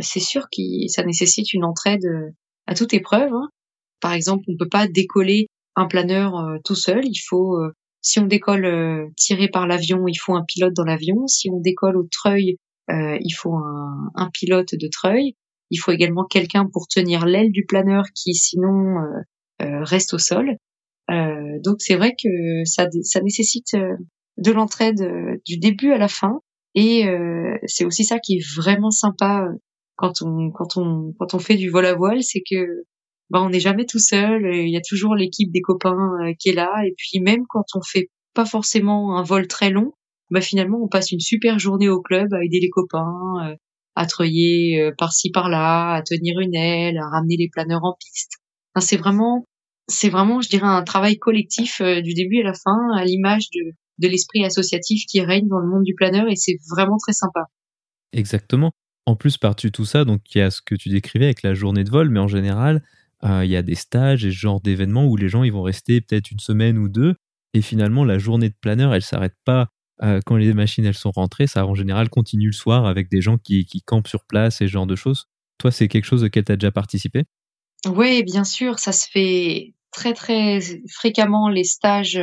c'est 0.00 0.20
sûr 0.20 0.48
que 0.50 0.62
ça 0.88 1.02
nécessite 1.02 1.52
une 1.52 1.64
entraide 1.64 2.06
à 2.66 2.74
toute 2.74 2.94
épreuve. 2.94 3.32
Hein. 3.32 3.48
Par 4.00 4.14
exemple, 4.14 4.44
on 4.48 4.56
peut 4.56 4.68
pas 4.68 4.86
décoller 4.86 5.48
un 5.76 5.86
planeur 5.86 6.32
tout 6.64 6.76
seul. 6.76 7.04
Il 7.04 7.18
faut, 7.18 7.58
si 8.00 8.20
on 8.20 8.26
décolle 8.26 9.10
tiré 9.16 9.48
par 9.48 9.66
l'avion, 9.66 10.06
il 10.06 10.14
faut 10.14 10.34
un 10.34 10.44
pilote 10.44 10.72
dans 10.72 10.84
l'avion. 10.84 11.26
Si 11.26 11.50
on 11.50 11.60
décolle 11.60 11.98
au 11.98 12.06
treuil, 12.10 12.56
il 12.88 13.34
faut 13.36 13.54
un, 13.54 14.10
un 14.14 14.30
pilote 14.30 14.74
de 14.74 14.88
treuil. 14.88 15.34
Il 15.70 15.78
faut 15.78 15.92
également 15.92 16.24
quelqu'un 16.24 16.66
pour 16.70 16.88
tenir 16.88 17.26
l'aile 17.26 17.52
du 17.52 17.64
planeur 17.64 18.04
qui 18.14 18.34
sinon 18.34 18.98
euh, 18.98 19.62
euh, 19.62 19.84
reste 19.84 20.14
au 20.14 20.18
sol. 20.18 20.56
Euh, 21.10 21.58
donc 21.62 21.76
c'est 21.78 21.96
vrai 21.96 22.12
que 22.12 22.64
ça, 22.64 22.88
ça 23.02 23.20
nécessite 23.20 23.76
de 24.36 24.52
l'entraide 24.52 25.02
du 25.46 25.58
début 25.58 25.92
à 25.92 25.98
la 25.98 26.08
fin. 26.08 26.40
Et 26.74 27.04
c'est 27.66 27.84
aussi 27.84 28.04
ça 28.04 28.18
qui 28.20 28.36
est 28.36 28.56
vraiment 28.56 28.90
sympa 28.90 29.48
quand 29.96 30.22
on 30.22 30.50
quand 30.50 30.76
on 30.76 31.12
quand 31.18 31.34
on 31.34 31.38
fait 31.40 31.56
du 31.56 31.68
vol 31.68 31.84
à 31.84 31.94
voile, 31.94 32.22
c'est 32.22 32.42
que 32.48 32.84
bah, 33.28 33.42
on 33.42 33.50
n'est 33.50 33.60
jamais 33.60 33.86
tout 33.86 33.98
seul. 33.98 34.54
Il 34.54 34.70
y 34.70 34.76
a 34.76 34.80
toujours 34.80 35.16
l'équipe 35.16 35.50
des 35.50 35.60
copains 35.60 36.32
qui 36.38 36.50
est 36.50 36.54
là. 36.54 36.70
Et 36.86 36.94
puis 36.96 37.20
même 37.20 37.44
quand 37.48 37.64
on 37.74 37.82
fait 37.82 38.08
pas 38.34 38.44
forcément 38.44 39.18
un 39.18 39.24
vol 39.24 39.48
très 39.48 39.70
long, 39.70 39.92
bah 40.30 40.40
finalement 40.40 40.78
on 40.80 40.88
passe 40.88 41.10
une 41.10 41.20
super 41.20 41.58
journée 41.58 41.88
au 41.88 42.00
club 42.00 42.32
à 42.32 42.44
aider 42.44 42.60
les 42.60 42.70
copains, 42.70 43.56
à 43.96 44.06
treuiller 44.06 44.80
euh, 44.80 44.92
par-ci 44.96 45.30
par-là, 45.30 45.94
à 45.94 46.02
tenir 46.02 46.38
une 46.40 46.54
aile, 46.54 46.98
à 46.98 47.08
ramener 47.08 47.36
les 47.36 47.48
planeurs 47.48 47.84
en 47.84 47.96
piste. 47.98 48.32
C'est 48.78 48.96
vraiment, 48.96 49.44
c'est 49.88 50.08
vraiment, 50.08 50.40
je 50.40 50.48
dirais, 50.48 50.66
un 50.66 50.82
travail 50.82 51.18
collectif 51.18 51.80
euh, 51.80 52.00
du 52.00 52.14
début 52.14 52.40
à 52.40 52.44
la 52.44 52.54
fin, 52.54 52.78
à 52.96 53.04
l'image 53.04 53.50
de, 53.54 53.72
de 53.98 54.08
l'esprit 54.08 54.44
associatif 54.44 55.04
qui 55.06 55.20
règne 55.20 55.48
dans 55.48 55.58
le 55.58 55.68
monde 55.68 55.84
du 55.84 55.94
planeur, 55.94 56.28
et 56.28 56.36
c'est 56.36 56.58
vraiment 56.70 56.96
très 56.98 57.12
sympa. 57.12 57.46
Exactement. 58.12 58.72
En 59.06 59.16
plus, 59.16 59.38
par-dessus 59.38 59.72
tout 59.72 59.84
ça, 59.84 60.04
donc 60.04 60.20
il 60.34 60.38
y 60.38 60.40
a 60.40 60.50
ce 60.50 60.62
que 60.62 60.74
tu 60.74 60.88
décrivais 60.88 61.24
avec 61.26 61.42
la 61.42 61.54
journée 61.54 61.84
de 61.84 61.90
vol, 61.90 62.10
mais 62.10 62.20
en 62.20 62.28
général, 62.28 62.82
euh, 63.24 63.44
il 63.44 63.50
y 63.50 63.56
a 63.56 63.62
des 63.62 63.74
stages 63.74 64.24
et 64.24 64.30
ce 64.30 64.36
genre 64.36 64.60
d'événements 64.60 65.06
où 65.06 65.16
les 65.16 65.28
gens 65.28 65.42
ils 65.42 65.52
vont 65.52 65.62
rester 65.62 66.00
peut-être 66.00 66.30
une 66.30 66.38
semaine 66.38 66.78
ou 66.78 66.88
deux, 66.88 67.16
et 67.54 67.62
finalement 67.62 68.04
la 68.04 68.18
journée 68.18 68.48
de 68.48 68.54
planeur, 68.60 68.94
elle 68.94 69.02
s'arrête 69.02 69.34
pas 69.44 69.68
euh, 70.02 70.20
quand 70.24 70.36
les 70.36 70.52
machines 70.54 70.84
elles 70.84 70.94
sont 70.94 71.10
rentrées, 71.10 71.46
ça 71.46 71.66
en 71.66 71.74
général 71.74 72.08
continue 72.08 72.46
le 72.46 72.52
soir 72.52 72.86
avec 72.86 73.10
des 73.10 73.20
gens 73.20 73.38
qui, 73.38 73.66
qui 73.66 73.82
campent 73.82 74.08
sur 74.08 74.24
place 74.24 74.60
et 74.60 74.66
ce 74.66 74.70
genre 74.70 74.86
de 74.86 74.96
choses. 74.96 75.26
Toi, 75.58 75.70
c'est 75.70 75.88
quelque 75.88 76.06
chose 76.06 76.24
auquel 76.24 76.44
tu 76.44 76.52
as 76.52 76.56
déjà 76.56 76.70
participé? 76.70 77.24
Oui, 77.86 78.22
bien 78.24 78.44
sûr, 78.44 78.78
ça 78.78 78.92
se 78.92 79.06
fait 79.10 79.74
très 79.90 80.14
très 80.14 80.60
fréquemment 80.88 81.48
les 81.48 81.64
stages, 81.64 82.20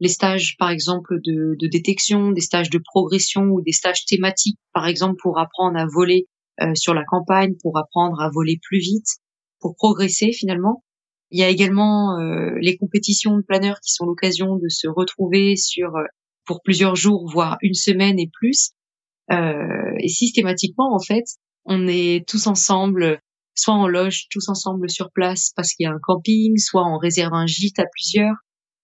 les 0.00 0.08
stages 0.08 0.56
par 0.58 0.70
exemple 0.70 1.18
de, 1.24 1.56
détection, 1.68 2.30
des 2.30 2.40
stages 2.40 2.70
de 2.70 2.78
progression 2.78 3.42
ou 3.44 3.60
des 3.62 3.72
stages 3.72 4.04
thématiques, 4.04 4.58
par 4.72 4.86
exemple 4.86 5.16
pour 5.20 5.38
apprendre 5.38 5.78
à 5.78 5.86
voler 5.86 6.26
euh, 6.60 6.74
sur 6.74 6.94
la 6.94 7.04
campagne, 7.04 7.54
pour 7.62 7.78
apprendre 7.78 8.20
à 8.20 8.30
voler 8.32 8.58
plus 8.62 8.78
vite, 8.78 9.18
pour 9.60 9.74
progresser 9.76 10.32
finalement. 10.32 10.84
Il 11.30 11.40
y 11.40 11.42
a 11.42 11.48
également 11.48 12.18
euh, 12.18 12.54
les 12.60 12.76
compétitions 12.76 13.36
de 13.36 13.42
planeurs 13.42 13.80
qui 13.80 13.92
sont 13.92 14.06
l'occasion 14.06 14.56
de 14.56 14.68
se 14.68 14.86
retrouver 14.86 15.56
sur 15.56 15.96
pour 16.46 16.62
plusieurs 16.62 16.96
jours, 16.96 17.28
voire 17.30 17.58
une 17.60 17.74
semaine 17.74 18.18
et 18.18 18.30
plus. 18.32 18.70
Euh, 19.32 19.94
et 19.98 20.08
systématiquement, 20.08 20.94
en 20.94 21.00
fait, 21.00 21.24
on 21.64 21.88
est 21.88 22.26
tous 22.28 22.46
ensemble, 22.46 23.20
soit 23.54 23.74
on 23.74 23.86
loge 23.88 24.26
tous 24.30 24.48
ensemble 24.48 24.88
sur 24.88 25.10
place 25.10 25.52
parce 25.56 25.74
qu'il 25.74 25.84
y 25.84 25.86
a 25.86 25.92
un 25.92 25.98
camping, 26.00 26.56
soit 26.58 26.86
on 26.86 26.98
réserve 26.98 27.34
un 27.34 27.46
gîte 27.46 27.78
à 27.78 27.86
plusieurs. 27.92 28.36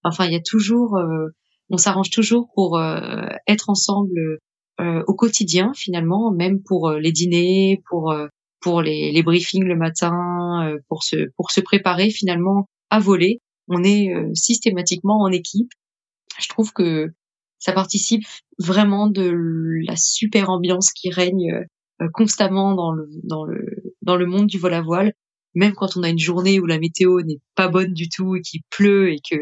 Enfin, 0.04 0.26
il 0.26 0.32
y 0.32 0.36
a 0.36 0.42
toujours, 0.44 0.96
euh, 0.96 1.28
on 1.70 1.76
s'arrange 1.76 2.10
toujours 2.10 2.48
pour 2.54 2.78
euh, 2.78 3.26
être 3.46 3.70
ensemble 3.70 4.38
euh, 4.80 5.02
au 5.06 5.14
quotidien 5.14 5.72
finalement, 5.74 6.32
même 6.32 6.62
pour 6.62 6.88
euh, 6.88 6.98
les 6.98 7.12
dîners, 7.12 7.82
pour 7.88 8.14
pour 8.60 8.80
les, 8.80 9.10
les, 9.10 9.22
briefings 9.24 9.64
le 9.64 9.74
matin, 9.74 10.76
pour 10.88 11.02
se 11.02 11.30
pour 11.36 11.50
se 11.50 11.60
préparer 11.60 12.10
finalement 12.10 12.66
à 12.90 13.00
voler. 13.00 13.40
On 13.68 13.82
est 13.82 14.12
systématiquement 14.34 15.20
en 15.20 15.32
équipe. 15.32 15.70
Je 16.40 16.48
trouve 16.48 16.72
que 16.72 17.08
ça 17.62 17.72
participe 17.72 18.24
vraiment 18.58 19.06
de 19.06 19.32
la 19.86 19.94
super 19.96 20.50
ambiance 20.50 20.90
qui 20.90 21.10
règne 21.10 21.64
constamment 22.12 22.74
dans 22.74 22.90
le 22.90 23.08
dans 23.22 23.44
le 23.44 23.94
dans 24.02 24.16
le 24.16 24.26
monde 24.26 24.48
du 24.48 24.58
vol 24.58 24.74
à 24.74 24.82
voile, 24.82 25.12
même 25.54 25.72
quand 25.72 25.96
on 25.96 26.02
a 26.02 26.08
une 26.08 26.18
journée 26.18 26.58
où 26.58 26.66
la 26.66 26.80
météo 26.80 27.22
n'est 27.22 27.38
pas 27.54 27.68
bonne 27.68 27.92
du 27.92 28.08
tout 28.08 28.34
et 28.34 28.40
qu'il 28.40 28.62
pleut 28.68 29.12
et 29.12 29.18
que 29.18 29.36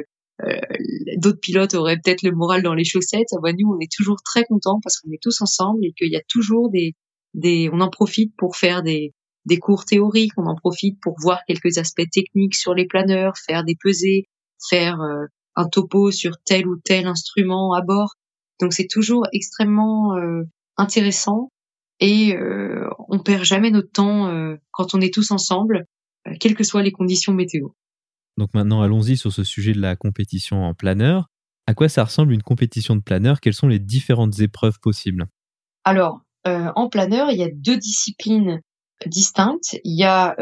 d'autres 1.16 1.40
pilotes 1.40 1.74
auraient 1.74 1.96
peut-être 1.96 2.22
le 2.22 2.32
moral 2.32 2.62
dans 2.62 2.74
les 2.74 2.84
chaussettes, 2.84 3.28
bah, 3.42 3.52
nous 3.58 3.68
on 3.74 3.80
est 3.80 3.90
toujours 3.90 4.18
très 4.22 4.44
contents 4.44 4.80
parce 4.82 4.98
qu'on 4.98 5.10
est 5.12 5.22
tous 5.22 5.40
ensemble 5.40 5.84
et 5.84 5.92
qu'il 5.92 6.12
y 6.12 6.16
a 6.16 6.22
toujours 6.28 6.70
des 6.70 6.94
des 7.32 7.70
on 7.72 7.80
en 7.80 7.88
profite 7.88 8.34
pour 8.36 8.56
faire 8.56 8.82
des 8.82 9.14
des 9.46 9.58
cours 9.58 9.86
théoriques, 9.86 10.32
on 10.36 10.44
en 10.44 10.56
profite 10.56 11.00
pour 11.00 11.14
voir 11.18 11.40
quelques 11.46 11.78
aspects 11.78 12.08
techniques 12.12 12.54
sur 12.54 12.74
les 12.74 12.86
planeurs, 12.86 13.32
faire 13.38 13.64
des 13.64 13.76
pesées, 13.82 14.26
faire 14.68 15.00
euh, 15.00 15.24
un 15.56 15.68
topo 15.68 16.10
sur 16.10 16.38
tel 16.44 16.66
ou 16.66 16.76
tel 16.76 17.06
instrument 17.06 17.74
à 17.74 17.82
bord. 17.82 18.14
Donc 18.60 18.72
c'est 18.72 18.86
toujours 18.86 19.26
extrêmement 19.32 20.16
euh, 20.16 20.42
intéressant 20.76 21.50
et 21.98 22.34
euh, 22.34 22.88
on 23.08 23.18
perd 23.18 23.44
jamais 23.44 23.70
notre 23.70 23.90
temps 23.90 24.28
euh, 24.28 24.56
quand 24.70 24.94
on 24.94 25.00
est 25.00 25.12
tous 25.12 25.30
ensemble, 25.30 25.86
quelles 26.38 26.54
que 26.54 26.64
soient 26.64 26.82
les 26.82 26.92
conditions 26.92 27.32
météo. 27.32 27.68
Donc 28.36 28.54
maintenant 28.54 28.82
allons-y 28.82 29.16
sur 29.16 29.32
ce 29.32 29.44
sujet 29.44 29.72
de 29.72 29.80
la 29.80 29.96
compétition 29.96 30.64
en 30.64 30.74
planeur. 30.74 31.28
À 31.66 31.74
quoi 31.74 31.88
ça 31.88 32.04
ressemble 32.04 32.32
une 32.32 32.42
compétition 32.42 32.96
de 32.96 33.02
planeur? 33.02 33.40
Quelles 33.40 33.54
sont 33.54 33.68
les 33.68 33.78
différentes 33.78 34.40
épreuves 34.40 34.80
possibles? 34.80 35.26
Alors, 35.84 36.22
en 36.44 36.88
planeur, 36.88 37.30
il 37.30 37.38
y 37.38 37.44
a 37.44 37.50
deux 37.52 37.76
disciplines 37.76 38.60
distinctes. 39.06 39.78
Il 39.84 39.96
y 39.96 40.04
a 40.04 40.34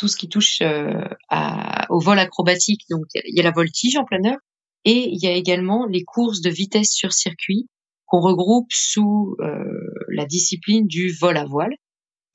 tout 0.00 0.08
ce 0.08 0.16
qui 0.16 0.28
touche 0.28 0.60
euh, 0.62 1.04
à, 1.28 1.86
au 1.90 2.00
vol 2.00 2.18
acrobatique, 2.18 2.82
donc 2.90 3.04
il 3.14 3.36
y 3.36 3.40
a 3.40 3.44
la 3.44 3.52
voltige 3.52 3.96
en 3.96 4.04
planeur, 4.04 4.36
et 4.84 5.08
il 5.10 5.22
y 5.22 5.26
a 5.26 5.32
également 5.32 5.86
les 5.86 6.04
courses 6.04 6.40
de 6.40 6.50
vitesse 6.50 6.90
sur 6.90 7.12
circuit 7.12 7.68
qu'on 8.06 8.20
regroupe 8.20 8.72
sous 8.72 9.36
euh, 9.40 9.62
la 10.08 10.24
discipline 10.24 10.86
du 10.86 11.12
vol 11.12 11.36
à 11.36 11.44
voile. 11.44 11.74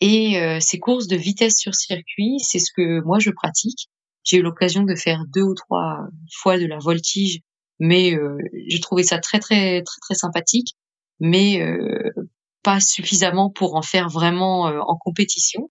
Et 0.01 0.37
ces 0.59 0.77
courses 0.77 1.07
de 1.07 1.15
vitesse 1.15 1.57
sur 1.57 1.73
circuit, 1.73 2.37
c'est 2.39 2.59
ce 2.59 2.69
que 2.75 3.01
moi 3.05 3.17
je 3.17 3.31
pratique. 3.31 3.87
J'ai 4.25 4.37
eu 4.37 4.41
l'occasion 4.41 4.83
de 4.83 4.93
faire 4.93 5.23
deux 5.33 5.41
ou 5.41 5.55
trois 5.55 5.99
fois 6.33 6.59
de 6.59 6.65
la 6.65 6.77
voltige, 6.79 7.39
mais 7.79 8.13
j'ai 8.67 8.81
trouvé 8.81 9.03
ça 9.03 9.19
très 9.19 9.39
très 9.39 9.81
très 9.83 9.99
très 10.01 10.15
sympathique. 10.15 10.75
Mais 11.21 11.61
pas 12.65 12.79
suffisamment 12.79 13.51
pour 13.51 13.75
en 13.75 13.83
faire 13.83 14.09
vraiment 14.09 14.67
euh, 14.67 14.79
en 14.87 14.97
compétition. 14.97 15.69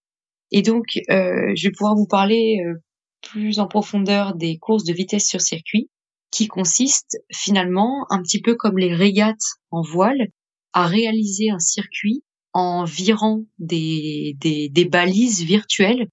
Et 0.51 0.63
donc, 0.63 0.99
euh, 1.11 1.53
je 1.55 1.69
vais 1.69 1.73
pouvoir 1.73 1.95
vous 1.95 2.07
parler 2.07 2.59
euh, 2.65 2.75
plus 3.23 3.59
en 3.59 3.67
profondeur 3.67 4.35
des 4.35 4.59
courses 4.59 4.85
de 4.85 4.93
vitesse 4.93 5.29
sur 5.29 5.41
circuit, 5.41 5.91
qui 6.31 6.47
consistent 6.47 7.19
finalement, 7.33 8.07
un 8.11 8.23
petit 8.23 8.41
peu 8.41 8.55
comme 8.55 8.79
les 8.79 8.95
régates 8.95 9.59
en 9.71 9.83
voile, 9.83 10.29
à 10.73 10.87
réaliser 10.87 11.51
un 11.51 11.61
circuit 11.61 12.25
en 12.53 12.85
virant 12.85 13.43
des, 13.59 14.37
des, 14.41 14.69
des 14.69 14.85
balises 14.85 15.43
virtuelles 15.43 16.09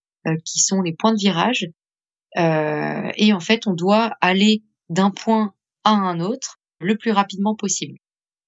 qui 0.45 0.59
sont 0.59 0.81
les 0.81 0.93
points 0.93 1.13
de 1.13 1.19
virage. 1.19 1.67
et 2.35 3.33
en 3.33 3.39
fait, 3.39 3.65
on 3.65 3.73
doit 3.73 4.13
aller 4.21 4.63
d'un 4.89 5.09
point 5.09 5.53
à 5.83 5.91
un 5.91 6.19
autre 6.19 6.59
le 6.79 6.95
plus 6.95 7.11
rapidement 7.11 7.55
possible 7.55 7.97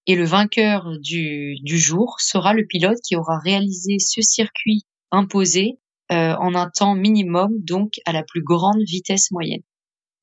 et 0.06 0.16
le 0.16 0.26
vainqueur 0.26 0.98
du, 1.00 1.56
du 1.62 1.78
jour 1.78 2.20
sera 2.20 2.54
le 2.54 2.66
pilote 2.66 2.98
qui 3.06 3.16
aura 3.16 3.40
réalisé 3.40 3.98
ce 4.00 4.22
circuit 4.22 4.84
imposé 5.14 5.80
euh, 6.12 6.36
en 6.36 6.54
un 6.56 6.70
temps 6.70 6.96
minimum, 6.96 7.52
donc 7.62 7.94
à 8.06 8.12
la 8.12 8.24
plus 8.24 8.44
grande 8.44 8.82
vitesse 8.86 9.32
moyenne. 9.32 9.62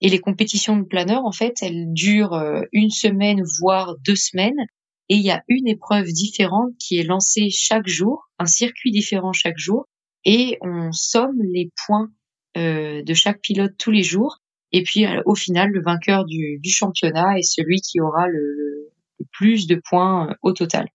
Et 0.03 0.09
les 0.09 0.19
compétitions 0.19 0.77
de 0.77 0.85
planeur, 0.85 1.25
en 1.25 1.33
fait, 1.33 1.55
elles 1.63 1.93
durent 1.93 2.35
euh, 2.35 2.63
une 2.73 2.91
semaine, 2.91 3.43
voire 3.61 3.97
deux 4.07 4.17
semaines, 4.17 4.67
et 5.09 5.17
il 5.17 5.23
y 5.23 5.31
a 5.31 5.43
une 5.49 5.69
épreuve 5.69 6.07
différente 6.07 6.73
qui 6.79 6.99
est 6.99 7.03
lancée 7.03 7.49
chaque 7.51 7.89
jour, 7.89 8.31
un 8.39 8.47
circuit 8.47 8.91
différent 8.91 9.33
chaque 9.33 9.59
jour, 9.59 9.87
et 10.25 10.59
on 10.61 10.93
somme 10.93 11.41
les 11.53 11.71
points 11.87 12.11
euh, 12.57 13.03
de 13.03 13.15
chaque 13.15 13.41
pilote 13.41 13.73
tous 13.79 13.91
les 13.91 14.03
jours. 14.03 14.39
Et 14.73 14.83
puis 14.83 15.05
au 15.25 15.35
final, 15.35 15.71
le 15.71 15.83
vainqueur 15.83 16.25
du, 16.25 16.61
championnat 16.65 17.39
est 17.39 17.43
celui 17.43 17.81
qui 17.81 18.01
aura 18.01 18.29
le, 18.29 18.91
plus 19.33 19.67
de 19.67 19.81
points 19.83 20.31
euh, 20.31 20.35
au 20.43 20.53
total. 20.53 20.87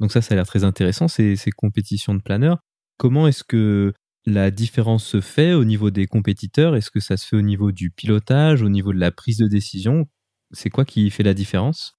Donc 0.00 0.12
ça, 0.12 0.20
ça 0.20 0.34
a 0.34 0.36
l'air 0.36 0.46
très 0.46 0.64
intéressant, 0.64 1.08
ces, 1.08 1.36
ces 1.36 1.50
compétitions 1.50 2.14
de 2.14 2.20
planeurs. 2.20 2.58
Comment 2.96 3.26
est-ce 3.26 3.44
que 3.44 3.92
la 4.26 4.50
différence 4.50 5.04
se 5.04 5.20
fait 5.20 5.52
au 5.52 5.64
niveau 5.64 5.90
des 5.90 6.06
compétiteurs? 6.06 6.76
Est-ce 6.76 6.90
que 6.90 7.00
ça 7.00 7.16
se 7.16 7.26
fait 7.26 7.36
au 7.36 7.42
niveau 7.42 7.72
du 7.72 7.90
pilotage, 7.90 8.62
au 8.62 8.68
niveau 8.68 8.92
de 8.92 8.98
la 8.98 9.10
prise 9.10 9.38
de 9.38 9.48
décision? 9.48 10.06
C'est 10.52 10.70
quoi 10.70 10.84
qui 10.84 11.10
fait 11.10 11.22
la 11.22 11.34
différence? 11.34 11.96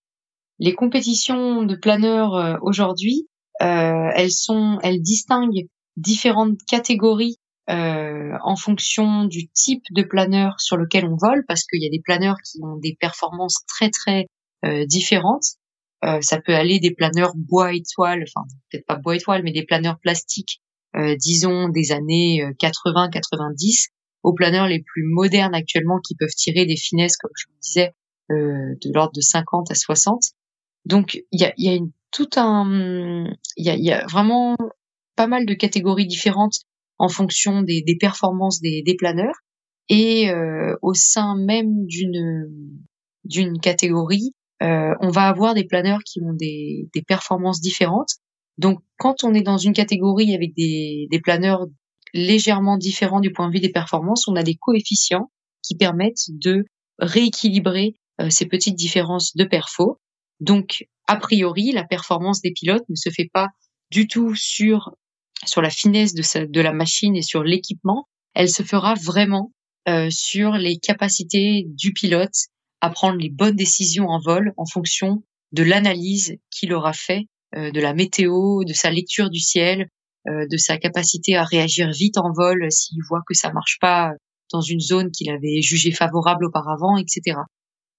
Les 0.60 0.73
compétitions 0.73 1.63
de 1.63 1.75
planeurs 1.75 2.36
euh, 2.36 2.55
aujourd'hui, 2.62 3.27
euh, 3.62 4.10
elles 4.15 4.31
sont, 4.31 4.79
elles 4.84 5.01
distinguent 5.01 5.67
différentes 5.97 6.58
catégories 6.67 7.38
euh, 7.69 8.31
en 8.43 8.55
fonction 8.55 9.25
du 9.25 9.49
type 9.49 9.84
de 9.91 10.03
planeur 10.03 10.60
sur 10.60 10.77
lequel 10.77 11.05
on 11.05 11.17
vole, 11.17 11.43
parce 11.47 11.65
qu'il 11.65 11.84
y 11.84 11.88
a 11.88 11.89
des 11.89 12.01
planeurs 12.01 12.38
qui 12.38 12.60
ont 12.63 12.77
des 12.77 12.95
performances 12.99 13.65
très 13.67 13.89
très 13.89 14.27
différentes. 14.88 15.45
Ça 16.21 16.41
peut 16.41 16.55
aller 16.55 16.79
des 16.79 16.91
planeurs 16.91 17.34
bois 17.36 17.73
étoile, 17.73 18.23
enfin 18.23 18.47
peut-être 18.69 18.86
pas 18.88 18.95
bois 18.95 19.15
étoile, 19.15 19.43
mais 19.43 19.51
des 19.51 19.63
planeurs 19.63 19.99
plastiques, 19.99 20.60
disons 21.19 21.69
des 21.69 21.91
années 21.91 22.43
80-90, 22.60 23.88
aux 24.23 24.34
planeurs 24.34 24.67
les 24.67 24.81
plus 24.81 25.03
modernes 25.03 25.55
actuellement 25.55 25.99
qui 25.99 26.15
peuvent 26.15 26.36
tirer 26.36 26.65
des 26.65 26.77
finesses, 26.77 27.17
comme 27.17 27.31
je 27.36 27.45
vous 27.47 27.60
disais, 27.62 27.93
de 28.29 28.93
l'ordre 28.93 29.13
de 29.13 29.21
50 29.21 29.71
à 29.71 29.75
60. 29.75 30.21
Donc 30.86 31.21
il 31.31 31.41
y 31.41 31.45
a, 31.45 31.53
y 31.58 31.69
a 31.69 31.73
une, 31.73 31.91
tout 32.12 32.29
un, 32.38 33.25
il 33.58 33.65
y 33.65 33.69
a, 33.69 33.75
y 33.75 33.91
a, 33.91 34.05
vraiment 34.08 34.55
pas 35.15 35.27
mal 35.27 35.45
de 35.45 35.53
catégories 35.53 36.08
différentes 36.08 36.60
en 36.97 37.10
fonction 37.10 37.62
des, 37.62 37.81
des 37.81 37.97
performances 37.97 38.62
des, 38.62 38.81
des 38.84 38.95
planeurs. 38.95 39.36
Et 39.89 40.29
euh, 40.29 40.75
au 40.81 40.93
sein 40.93 41.36
même 41.36 41.86
d'une 41.86 42.49
d'une 43.23 43.60
catégorie, 43.60 44.34
euh, 44.62 44.93
on 45.01 45.10
va 45.10 45.23
avoir 45.23 45.55
des 45.55 45.65
planeurs 45.65 46.01
qui 46.05 46.21
ont 46.21 46.34
des, 46.34 46.88
performances 47.08 47.60
différentes. 47.60 48.17
Donc, 48.58 48.80
quand 48.98 49.24
on 49.24 49.34
est 49.34 49.41
dans 49.41 49.58
une 49.58 49.74
catégorie 49.74 50.34
avec 50.34 50.54
des, 50.56 51.08
planeurs 51.24 51.65
légèrement 52.13 52.78
différents 52.78 53.20
du 53.20 53.32
point 53.32 53.48
de 53.48 53.54
vue 53.54 53.60
des 53.60 53.72
performances, 53.72 54.28
on 54.28 54.36
a 54.36 54.44
des 54.44 54.56
coefficients 54.56 55.32
qui 55.62 55.76
permettent 55.76 56.30
de 56.30 56.65
rééquilibrer 57.00 57.96
euh, 58.22 58.30
ces 58.30 58.46
petites 58.46 58.76
différences 58.76 59.36
de 59.36 59.44
perfo. 59.44 60.00
Donc, 60.39 60.86
a 61.08 61.18
priori, 61.18 61.72
la 61.72 61.84
performance 61.84 62.41
des 62.41 62.52
pilotes 62.52 62.88
ne 62.89 62.96
se 62.96 63.10
fait 63.10 63.30
pas 63.32 63.50
du 63.91 64.08
tout 64.08 64.34
sur 64.36 64.91
sur 65.46 65.62
la 65.62 65.70
finesse 65.70 66.13
de, 66.13 66.46
de 66.46 66.62
la 66.62 66.72
machine 66.72 67.15
et 67.15 67.22
sur 67.22 67.44
l'équipement. 67.44 68.08
Elle 68.34 68.50
se 68.50 68.63
fera 68.63 68.96
vraiment 68.96 69.52
euh, 69.88 70.10
sur 70.10 70.54
les 70.54 70.78
capacités 70.78 71.65
du 71.68 71.94
pilote 71.94 72.36
à 72.82 72.89
prendre 72.89 73.18
les 73.18 73.30
bonnes 73.30 73.56
décisions 73.56 74.08
en 74.08 74.20
vol 74.20 74.54
en 74.58 74.65
fonction 74.65 75.24
de 75.52 75.63
l'analyse 75.63 76.38
qu'il 76.50 76.74
aura 76.74 76.94
fait 76.94 77.28
de 77.56 77.80
la 77.80 77.94
météo, 77.94 78.63
de 78.63 78.74
sa 78.74 78.91
lecture 78.91 79.30
du 79.30 79.39
ciel, 79.39 79.88
euh, 80.28 80.48
de 80.50 80.58
sa 80.58 80.78
capacité 80.78 81.36
à 81.36 81.44
réagir 81.44 81.91
vite 81.91 82.18
en 82.18 82.32
vol 82.34 82.72
s'il 82.72 82.98
voit 83.08 83.22
que 83.28 83.36
ça 83.36 83.54
marche 83.54 83.78
pas 83.80 84.12
dans 84.52 84.62
une 84.62 84.80
zone 84.80 85.12
qu'il 85.12 85.30
avait 85.30 85.62
jugée 85.62 85.91
favorable 85.91 86.46
auparavant, 86.46 86.98
etc. 86.98 87.38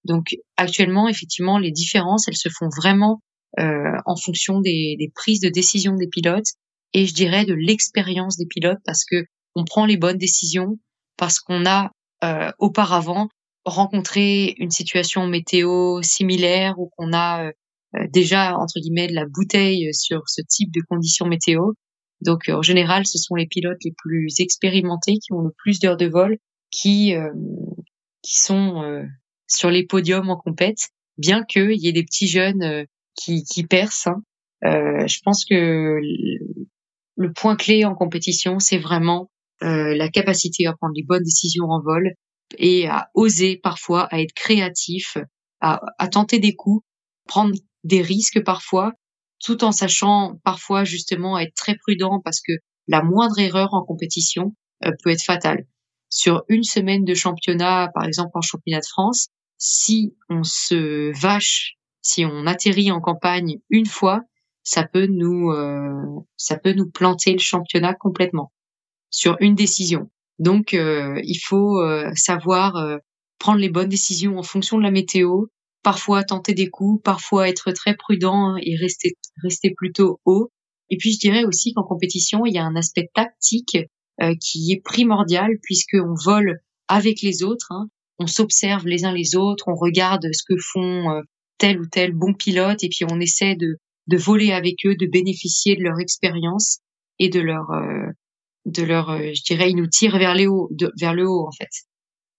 Donc 0.03 0.35
actuellement, 0.57 1.07
effectivement, 1.07 1.57
les 1.57 1.71
différences, 1.71 2.27
elles 2.27 2.35
se 2.35 2.49
font 2.49 2.67
vraiment 2.75 3.21
euh, 3.59 3.97
en 4.05 4.17
fonction 4.17 4.59
des, 4.59 4.97
des, 4.99 5.09
prises 5.15 5.39
de 5.39 5.47
décision 5.47 5.95
des 5.95 6.07
pilotes 6.07 6.49
et 6.93 7.05
je 7.05 7.13
dirais 7.13 7.45
de 7.45 7.53
l'expérience 7.53 8.35
des 8.37 8.45
pilotes 8.45 8.81
parce 8.85 9.05
que 9.05 9.23
on 9.55 9.63
prend 9.63 9.85
les 9.85 9.97
bonnes 9.97 10.17
décisions 10.17 10.77
parce 11.15 11.39
qu'on 11.39 11.65
a 11.65 11.91
euh, 12.25 12.51
auparavant 12.59 13.29
rencontrer 13.63 14.53
une 14.57 14.71
situation 14.71 15.27
météo 15.27 16.01
similaire 16.01 16.77
ou 16.77 16.89
qu'on 16.97 17.13
a 17.13 17.45
euh, 17.45 17.51
déjà 18.11 18.57
entre 18.57 18.79
guillemets 18.79 19.07
de 19.07 19.13
la 19.13 19.25
bouteille 19.25 19.93
sur 19.93 20.23
ce 20.27 20.41
type 20.41 20.71
de 20.73 20.81
conditions 20.87 21.27
météo. 21.27 21.71
Donc 22.21 22.49
en 22.49 22.61
général, 22.61 23.05
ce 23.05 23.17
sont 23.17 23.35
les 23.35 23.47
pilotes 23.47 23.83
les 23.83 23.93
plus 23.97 24.39
expérimentés 24.39 25.19
qui 25.19 25.33
ont 25.33 25.41
le 25.41 25.53
plus 25.57 25.79
d'heures 25.79 25.97
de 25.97 26.07
vol 26.07 26.37
qui 26.71 27.15
euh, 27.15 27.31
qui 28.21 28.37
sont 28.37 28.83
euh, 28.83 29.03
sur 29.47 29.69
les 29.69 29.85
podiums 29.85 30.29
en 30.29 30.37
compète, 30.37 30.89
bien 31.17 31.43
qu'il 31.43 31.79
y 31.79 31.87
ait 31.87 31.93
des 31.93 32.03
petits 32.03 32.27
jeunes 32.27 32.85
qui, 33.15 33.43
qui 33.43 33.63
percent. 33.63 34.09
Hein. 34.61 35.07
je 35.07 35.19
pense 35.23 35.45
que 35.45 35.99
le 37.15 37.33
point 37.33 37.55
clé 37.55 37.85
en 37.85 37.95
compétition, 37.95 38.59
c'est 38.59 38.77
vraiment 38.77 39.29
la 39.61 40.09
capacité 40.09 40.67
à 40.67 40.73
prendre 40.73 40.93
les 40.95 41.03
bonnes 41.03 41.23
décisions 41.23 41.69
en 41.69 41.81
vol 41.81 42.13
et 42.57 42.87
à 42.87 43.09
oser 43.13 43.57
parfois, 43.57 44.03
à 44.13 44.21
être 44.21 44.33
créatif, 44.33 45.17
à, 45.61 45.81
à 45.97 46.07
tenter 46.07 46.39
des 46.39 46.55
coups, 46.55 46.83
prendre 47.27 47.53
des 47.87 48.01
risques 48.01 48.43
parfois, 48.43 48.93
tout 49.43 49.63
en 49.63 49.71
sachant 49.71 50.39
parfois 50.43 50.83
justement 50.83 51.37
être 51.39 51.53
très 51.55 51.75
prudent 51.75 52.21
parce 52.23 52.41
que 52.41 52.53
la 52.87 53.01
moindre 53.01 53.39
erreur 53.39 53.73
en 53.73 53.83
compétition 53.83 54.55
euh, 54.85 54.91
peut 55.03 55.09
être 55.09 55.23
fatale. 55.23 55.65
Sur 56.09 56.43
une 56.49 56.63
semaine 56.63 57.03
de 57.03 57.13
championnat, 57.13 57.89
par 57.93 58.05
exemple 58.05 58.31
en 58.35 58.41
championnat 58.41 58.79
de 58.79 58.85
France, 58.85 59.27
si 59.57 60.15
on 60.29 60.43
se 60.43 61.11
vache, 61.19 61.75
si 62.01 62.25
on 62.25 62.45
atterrit 62.45 62.91
en 62.91 63.01
campagne 63.01 63.57
une 63.69 63.85
fois, 63.85 64.21
ça 64.63 64.83
peut 64.83 65.07
nous 65.07 65.51
ça 66.37 66.57
peut 66.57 66.73
nous 66.73 66.89
planter 66.89 67.33
le 67.33 67.39
championnat 67.39 67.93
complètement 67.93 68.51
sur 69.09 69.35
une 69.39 69.55
décision. 69.55 70.09
Donc 70.39 70.73
il 70.73 71.39
faut 71.43 71.81
savoir 72.15 72.99
prendre 73.39 73.59
les 73.59 73.69
bonnes 73.69 73.89
décisions 73.89 74.37
en 74.37 74.43
fonction 74.43 74.77
de 74.77 74.83
la 74.83 74.91
météo, 74.91 75.45
parfois 75.87 76.25
tenter 76.25 76.53
des 76.53 76.69
coups, 76.69 77.01
parfois 77.01 77.47
être 77.47 77.71
très 77.71 77.95
prudent 77.95 78.57
et 78.61 78.75
rester 78.75 79.15
rester 79.41 79.73
plutôt 79.73 80.19
haut. 80.25 80.51
Et 80.89 80.97
puis 80.97 81.13
je 81.13 81.17
dirais 81.19 81.45
aussi 81.45 81.71
qu'en 81.71 81.85
compétition, 81.85 82.45
il 82.45 82.53
y 82.53 82.57
a 82.57 82.65
un 82.65 82.75
aspect 82.75 83.09
tactique 83.13 83.77
euh, 84.21 84.33
qui 84.41 84.73
est 84.73 84.83
primordial 84.83 85.49
puisqu'on 85.63 86.13
vole 86.25 86.59
avec 86.89 87.21
les 87.21 87.41
autres, 87.41 87.67
hein. 87.69 87.87
on 88.19 88.27
s'observe 88.27 88.85
les 88.85 89.05
uns 89.05 89.13
les 89.13 89.37
autres, 89.37 89.69
on 89.69 89.75
regarde 89.75 90.25
ce 90.33 90.43
que 90.45 90.59
font 90.59 91.09
euh, 91.09 91.21
tel 91.57 91.79
ou 91.79 91.85
tel 91.89 92.11
bon 92.11 92.33
pilote 92.33 92.83
et 92.83 92.89
puis 92.89 93.05
on 93.09 93.21
essaie 93.21 93.55
de, 93.55 93.77
de 94.07 94.17
voler 94.17 94.51
avec 94.51 94.85
eux, 94.85 94.95
de 94.95 95.07
bénéficier 95.09 95.77
de 95.77 95.83
leur 95.83 96.01
expérience 96.01 96.79
et 97.17 97.29
de 97.29 97.39
leur 97.39 97.71
euh, 97.71 98.07
de 98.65 98.83
leur 98.83 99.17
je 99.17 99.41
dirais 99.45 99.71
ils 99.71 99.77
nous 99.77 99.87
tirent 99.87 100.19
vers 100.19 100.35
vers 100.99 101.13
le 101.13 101.29
haut 101.29 101.47
en 101.47 101.51
fait 101.57 101.69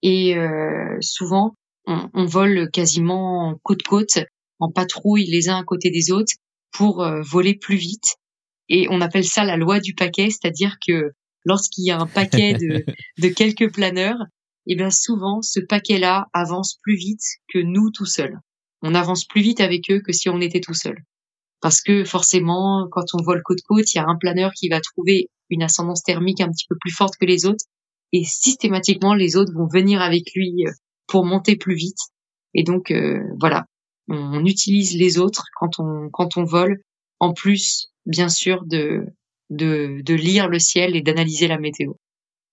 et 0.03 0.37
souvent 1.01 1.55
on, 1.89 2.09
on, 2.15 2.25
vole 2.25 2.71
quasiment 2.71 3.59
côte 3.65 3.83
côte 3.83 4.19
en 4.61 4.71
patrouille 4.71 5.27
les 5.27 5.49
uns 5.49 5.59
à 5.59 5.65
côté 5.65 5.91
des 5.91 6.13
autres 6.13 6.35
pour 6.71 7.05
voler 7.23 7.55
plus 7.55 7.77
vite 7.77 8.17
et 8.69 8.87
on 8.91 9.01
appelle 9.01 9.25
ça 9.25 9.45
la 9.45 9.57
loi 9.57 9.81
du 9.81 9.95
paquet 9.95 10.31
c'est-à-dire 10.31 10.77
que 10.87 11.13
lorsqu'il 11.45 11.85
y 11.85 11.91
a 11.91 11.99
un 11.99 12.07
paquet 12.07 12.53
de, 12.55 12.85
de 13.23 13.29
quelques 13.29 13.73
planeurs, 13.73 14.21
et 14.67 14.73
eh 14.73 14.77
bien 14.77 14.91
souvent 14.91 15.41
ce 15.41 15.61
paquet-là 15.61 16.27
avance 16.35 16.79
plus 16.83 16.97
vite 16.97 17.25
que 17.53 17.59
nous 17.59 17.91
tout 17.91 18.05
seuls. 18.05 18.39
On 18.83 18.95
avance 18.95 19.25
plus 19.25 19.41
vite 19.41 19.61
avec 19.61 19.91
eux 19.91 20.01
que 20.05 20.13
si 20.13 20.29
on 20.29 20.43
était 20.43 20.61
tout 20.61 20.75
seul. 20.75 20.99
Parce 21.61 21.81
que 21.81 22.05
forcément, 22.05 22.87
quand 22.91 23.07
on 23.15 23.23
vole 23.23 23.43
côte-côte, 23.43 23.93
il 23.93 23.97
y 23.97 24.01
a 24.01 24.07
un 24.07 24.17
planeur 24.17 24.53
qui 24.53 24.69
va 24.69 24.81
trouver 24.81 25.31
une 25.49 25.63
ascendance 25.63 26.03
thermique 26.03 26.43
un 26.43 26.51
petit 26.51 26.67
peu 26.69 26.77
plus 26.79 26.93
forte 26.93 27.15
que 27.19 27.25
les 27.25 27.47
autres, 27.47 27.65
et 28.13 28.25
systématiquement 28.25 29.15
les 29.15 29.37
autres 29.37 29.53
vont 29.55 29.67
venir 29.67 30.03
avec 30.03 30.25
lui 30.35 30.67
euh, 30.67 30.71
pour 31.09 31.25
monter 31.25 31.57
plus 31.57 31.75
vite. 31.75 31.99
Et 32.55 32.63
donc 32.63 32.91
euh, 32.91 33.21
voilà, 33.41 33.65
on 34.09 34.45
utilise 34.45 34.97
les 34.97 35.19
autres 35.19 35.47
quand 35.57 35.81
on 35.81 36.09
quand 36.11 36.37
on 36.37 36.45
vole, 36.45 36.81
en 37.19 37.33
plus 37.33 37.89
bien 38.07 38.29
sûr 38.29 38.65
de 38.65 39.05
de, 39.51 40.03
de 40.03 40.15
lire 40.15 40.49
le 40.49 40.59
ciel 40.59 40.95
et 40.95 41.03
d'analyser 41.03 41.49
la 41.49 41.59
météo. 41.59 41.95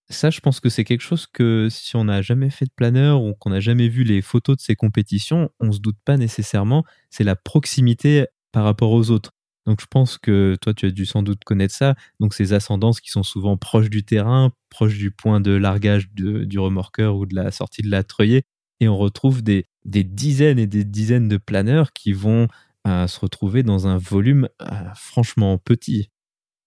Ça, 0.10 0.30
je 0.30 0.40
pense 0.40 0.60
que 0.60 0.70
c'est 0.70 0.84
quelque 0.84 1.02
chose 1.02 1.26
que 1.26 1.68
si 1.70 1.96
on 1.96 2.06
n'a 2.06 2.22
jamais 2.22 2.52
fait 2.52 2.66
de 2.66 2.72
planeur 2.76 3.24
ou 3.24 3.34
qu'on 3.34 3.50
n'a 3.50 3.60
jamais 3.60 3.88
vu 3.88 4.04
les 4.04 4.22
photos 4.22 4.56
de 4.58 4.62
ces 4.62 4.76
compétitions, 4.76 5.50
on 5.60 5.72
se 5.72 5.80
doute 5.80 5.98
pas 6.06 6.16
nécessairement. 6.16 6.84
C'est 7.10 7.24
la 7.24 7.36
proximité 7.36 8.28
par 8.52 8.64
rapport 8.64 8.92
aux 8.92 9.10
autres. 9.10 9.32
Donc 9.66 9.82
je 9.82 9.88
pense 9.90 10.18
que 10.18 10.56
toi, 10.62 10.74
tu 10.74 10.86
as 10.86 10.92
dû 10.92 11.06
sans 11.06 11.24
doute 11.24 11.44
connaître 11.44 11.74
ça. 11.74 11.96
Donc 12.20 12.34
ces 12.34 12.54
ascendances 12.54 13.02
qui 13.02 13.10
sont 13.10 13.24
souvent 13.24 13.58
proches 13.58 13.90
du 13.90 14.04
terrain, 14.04 14.52
proches 14.70 14.98
du 14.98 15.12
point 15.12 15.42
de 15.42 15.52
largage 15.52 16.10
du 16.14 16.60
remorqueur 16.60 17.16
ou 17.16 17.26
de 17.26 17.36
la 17.36 17.52
sortie 17.52 17.82
de 17.82 17.90
la 17.90 18.04
treuillée. 18.04 18.44
Et 18.80 18.88
on 18.88 18.98
retrouve 18.98 19.42
des, 19.42 19.66
dizaines 19.86 20.60
et 20.60 20.68
des 20.68 20.84
dizaines 20.84 21.28
de 21.28 21.38
planeurs 21.38 21.94
qui 21.94 22.14
vont 22.14 22.48
euh, 22.88 23.08
se 23.08 23.20
retrouver 23.20 23.64
dans 23.64 23.88
un 23.88 23.98
volume 23.98 24.50
euh, 24.62 24.66
franchement 24.96 25.58
petit. 25.58 26.10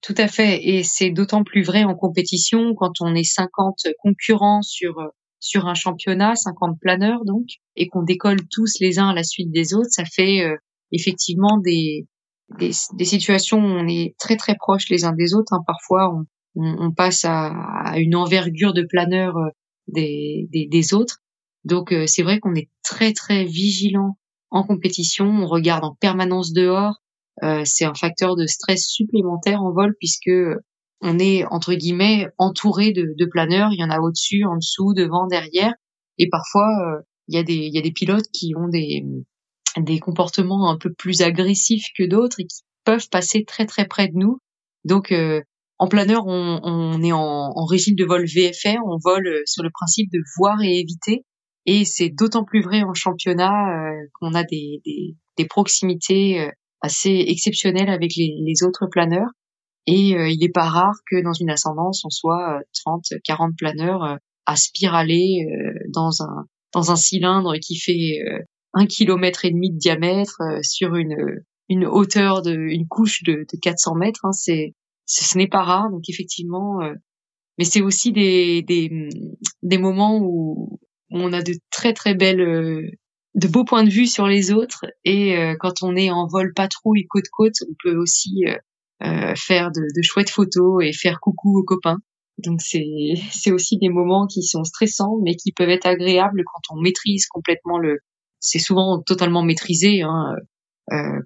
Tout 0.00 0.14
à 0.16 0.28
fait, 0.28 0.66
et 0.66 0.84
c'est 0.84 1.10
d'autant 1.10 1.44
plus 1.44 1.62
vrai 1.62 1.84
en 1.84 1.94
compétition 1.94 2.74
quand 2.74 3.00
on 3.00 3.14
est 3.14 3.24
50 3.24 3.88
concurrents 4.00 4.62
sur 4.62 4.94
sur 5.40 5.66
un 5.66 5.74
championnat, 5.74 6.34
50 6.34 6.78
planeurs 6.80 7.24
donc, 7.24 7.46
et 7.76 7.88
qu'on 7.88 8.02
décolle 8.02 8.38
tous 8.50 8.78
les 8.80 8.98
uns 8.98 9.10
à 9.10 9.14
la 9.14 9.22
suite 9.22 9.50
des 9.52 9.74
autres, 9.74 9.90
ça 9.90 10.04
fait 10.04 10.42
euh, 10.42 10.56
effectivement 10.92 11.58
des, 11.58 12.06
des, 12.58 12.70
des 12.94 13.04
situations 13.04 13.58
où 13.58 13.66
on 13.66 13.86
est 13.86 14.14
très 14.18 14.36
très 14.36 14.54
proches 14.56 14.88
les 14.88 15.04
uns 15.04 15.12
des 15.12 15.34
autres. 15.34 15.52
Hein. 15.52 15.62
Parfois, 15.66 16.14
on, 16.14 16.24
on, 16.56 16.92
passe 16.92 17.24
à, 17.24 17.48
à, 17.48 17.98
une 17.98 18.16
envergure 18.16 18.72
de 18.72 18.82
planeurs 18.82 19.36
euh, 19.36 19.50
des, 19.88 20.48
des, 20.50 20.66
des, 20.66 20.94
autres. 20.94 21.18
Donc 21.64 21.92
euh, 21.92 22.04
c'est 22.06 22.22
vrai 22.22 22.40
qu'on 22.40 22.54
est 22.54 22.70
très 22.82 23.12
très 23.12 23.44
vigilant 23.44 24.18
en 24.50 24.64
compétition. 24.64 25.26
On 25.26 25.46
regarde 25.46 25.84
en 25.84 25.94
permanence 25.94 26.52
dehors. 26.52 26.96
Euh, 27.42 27.62
c'est 27.64 27.84
un 27.84 27.94
facteur 27.94 28.34
de 28.34 28.46
stress 28.46 28.86
supplémentaire 28.86 29.62
en 29.62 29.72
vol 29.72 29.94
puisque 29.98 30.30
on 31.00 31.18
est 31.18 31.44
entre 31.50 31.74
guillemets 31.74 32.26
entouré 32.38 32.92
de, 32.92 33.14
de 33.16 33.26
planeurs. 33.26 33.70
Il 33.72 33.78
y 33.78 33.84
en 33.84 33.90
a 33.90 34.00
au-dessus, 34.00 34.44
en 34.44 34.56
dessous, 34.56 34.94
devant, 34.94 35.26
derrière, 35.26 35.72
et 36.18 36.28
parfois 36.28 36.66
euh, 36.66 37.02
il 37.28 37.36
y 37.36 37.38
a 37.38 37.44
des 37.44 37.54
il 37.54 37.74
y 37.74 37.78
a 37.78 37.82
des 37.82 37.92
pilotes 37.92 38.28
qui 38.32 38.54
ont 38.56 38.68
des 38.68 39.04
des 39.80 39.98
comportements 39.98 40.70
un 40.70 40.78
peu 40.78 40.92
plus 40.92 41.22
agressifs 41.22 41.86
que 41.96 42.04
d'autres 42.04 42.40
et 42.40 42.46
qui 42.46 42.62
peuvent 42.84 43.08
passer 43.10 43.44
très 43.44 43.66
très 43.66 43.86
près 43.86 44.08
de 44.08 44.14
nous. 44.16 44.38
Donc 44.84 45.12
euh, 45.12 45.42
en 45.78 45.88
planeur, 45.88 46.26
on, 46.26 46.60
on 46.62 47.02
est 47.02 47.12
en, 47.12 47.52
en, 47.54 47.64
régime 47.66 47.94
de 47.94 48.04
vol 48.04 48.24
VFR, 48.26 48.78
on 48.84 48.98
vole 49.02 49.42
sur 49.46 49.62
le 49.62 49.70
principe 49.70 50.10
de 50.12 50.20
voir 50.36 50.60
et 50.62 50.78
éviter. 50.78 51.24
Et 51.66 51.84
c'est 51.84 52.08
d'autant 52.08 52.44
plus 52.44 52.62
vrai 52.62 52.82
en 52.82 52.94
championnat 52.94 53.92
qu'on 54.14 54.34
a 54.34 54.42
des, 54.42 54.80
des, 54.84 55.16
des 55.36 55.44
proximités 55.46 56.50
assez 56.80 57.24
exceptionnel 57.28 57.90
avec 57.90 58.12
les, 58.16 58.34
les 58.40 58.62
autres 58.64 58.86
planeurs. 58.90 59.30
Et 59.86 60.14
euh, 60.14 60.28
il 60.28 60.38
n'est 60.40 60.50
pas 60.50 60.68
rare 60.68 60.96
que 61.10 61.22
dans 61.22 61.32
une 61.32 61.48
ascendance, 61.48 62.02
on 62.04 62.10
soit 62.10 62.60
30, 62.84 63.06
euh, 63.12 63.18
40 63.24 63.54
planeurs 63.56 64.04
euh, 64.04 64.16
à 64.44 64.54
spiraler 64.54 65.46
dans 65.92 66.22
un 66.22 66.46
dans 66.72 66.90
un 66.90 66.96
cylindre 66.96 67.54
qui 67.58 67.76
fait 67.76 68.18
un 68.74 68.86
kilomètre 68.86 69.44
et 69.44 69.50
demi 69.50 69.70
de 69.70 69.78
diamètre 69.78 70.40
sur 70.62 70.94
une 70.96 71.42
une 71.70 71.84
hauteur 71.86 72.42
de 72.42 72.54
une 72.54 72.86
couche 72.86 73.22
de, 73.24 73.46
de 73.50 73.58
400 73.60 73.94
mètres. 73.96 74.24
Hein, 74.24 74.32
c'est 74.32 74.74
ce 75.06 75.38
n'est 75.38 75.48
pas 75.48 75.62
rare. 75.62 75.90
Donc 75.90 76.02
effectivement, 76.08 76.80
mais 77.58 77.64
c'est 77.64 77.82
aussi 77.82 78.12
des, 78.12 78.62
des 78.62 79.08
des 79.62 79.78
moments 79.78 80.18
où 80.20 80.78
on 81.10 81.32
a 81.32 81.42
de 81.42 81.54
très 81.70 81.92
très 81.92 82.14
belles 82.14 82.90
de 83.34 83.48
beaux 83.48 83.64
points 83.64 83.84
de 83.84 83.90
vue 83.90 84.06
sur 84.06 84.26
les 84.26 84.52
autres 84.52 84.84
et 85.04 85.36
euh, 85.36 85.54
quand 85.58 85.82
on 85.82 85.96
est 85.96 86.10
en 86.10 86.26
vol 86.26 86.52
patrouille 86.54 87.06
côte 87.08 87.28
côte 87.30 87.54
on 87.68 87.74
peut 87.82 87.96
aussi 87.96 88.44
euh, 88.46 88.56
euh, 89.04 89.34
faire 89.36 89.70
de, 89.70 89.80
de, 89.80 90.02
chouettes 90.02 90.30
photos 90.30 90.84
et 90.84 90.92
faire 90.92 91.20
coucou 91.20 91.58
aux 91.58 91.64
copains 91.64 91.98
donc 92.38 92.60
c'est 92.60 93.14
c'est 93.32 93.52
aussi 93.52 93.78
des 93.78 93.90
moments 93.90 94.26
qui 94.26 94.42
sont 94.42 94.64
stressants 94.64 95.18
mais 95.22 95.36
qui 95.36 95.52
peuvent 95.52 95.68
être 95.68 95.86
agréables 95.86 96.42
quand 96.44 96.74
on 96.74 96.80
maîtrise 96.80 97.26
complètement 97.26 97.78
le 97.78 97.98
c'est 98.40 98.58
souvent 98.58 99.00
totalement 99.00 99.42
maîtrisé 99.42 100.02
hein. 100.02 100.34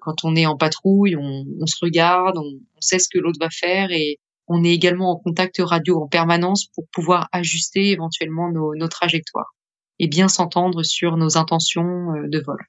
quand 0.01 0.23
on 0.23 0.35
est 0.35 0.45
en 0.45 0.57
patrouille 0.57 1.15
on, 1.15 1.45
on 1.59 1.65
se 1.65 1.77
regarde 1.81 2.37
on, 2.37 2.43
on, 2.43 2.81
sait 2.81 2.99
ce 2.99 3.07
que 3.11 3.19
l'autre 3.19 3.39
va 3.39 3.49
faire 3.49 3.91
et 3.91 4.19
on 4.47 4.63
est 4.63 4.73
également 4.73 5.11
en 5.11 5.17
contact 5.17 5.59
radio 5.59 6.01
en 6.01 6.07
permanence 6.07 6.65
pour 6.75 6.85
pouvoir 6.91 7.29
ajuster 7.31 7.91
éventuellement 7.91 8.51
nos, 8.51 8.75
nos 8.75 8.87
trajectoires 8.87 9.53
et 9.99 10.07
bien 10.07 10.27
s'entendre 10.27 10.83
sur 10.83 11.17
nos 11.17 11.37
intentions 11.37 12.11
euh, 12.13 12.27
de 12.27 12.39
vol. 12.39 12.59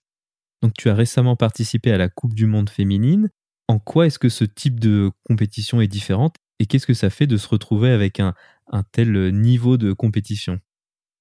Donc 0.63 0.73
tu 0.75 0.89
as 0.89 0.95
récemment 0.95 1.37
participé 1.37 1.91
à 1.93 1.99
la 1.99 2.09
Coupe 2.09 2.35
du 2.35 2.47
Monde 2.47 2.71
féminine. 2.71 3.29
En 3.69 3.79
quoi 3.79 4.07
est-ce 4.07 4.19
que 4.19 4.29
ce 4.29 4.45
type 4.45 4.79
de 4.79 5.11
compétition 5.25 5.81
est 5.81 5.89
différente 5.89 6.37
et 6.59 6.67
qu'est-ce 6.67 6.87
que 6.87 6.95
ça 6.95 7.11
fait 7.11 7.27
de 7.27 7.37
se 7.37 7.49
retrouver 7.49 7.91
avec 7.91 8.21
un, 8.21 8.35
un 8.71 8.83
tel 8.83 9.35
niveau 9.35 9.77
de 9.77 9.93
compétition? 9.93 10.61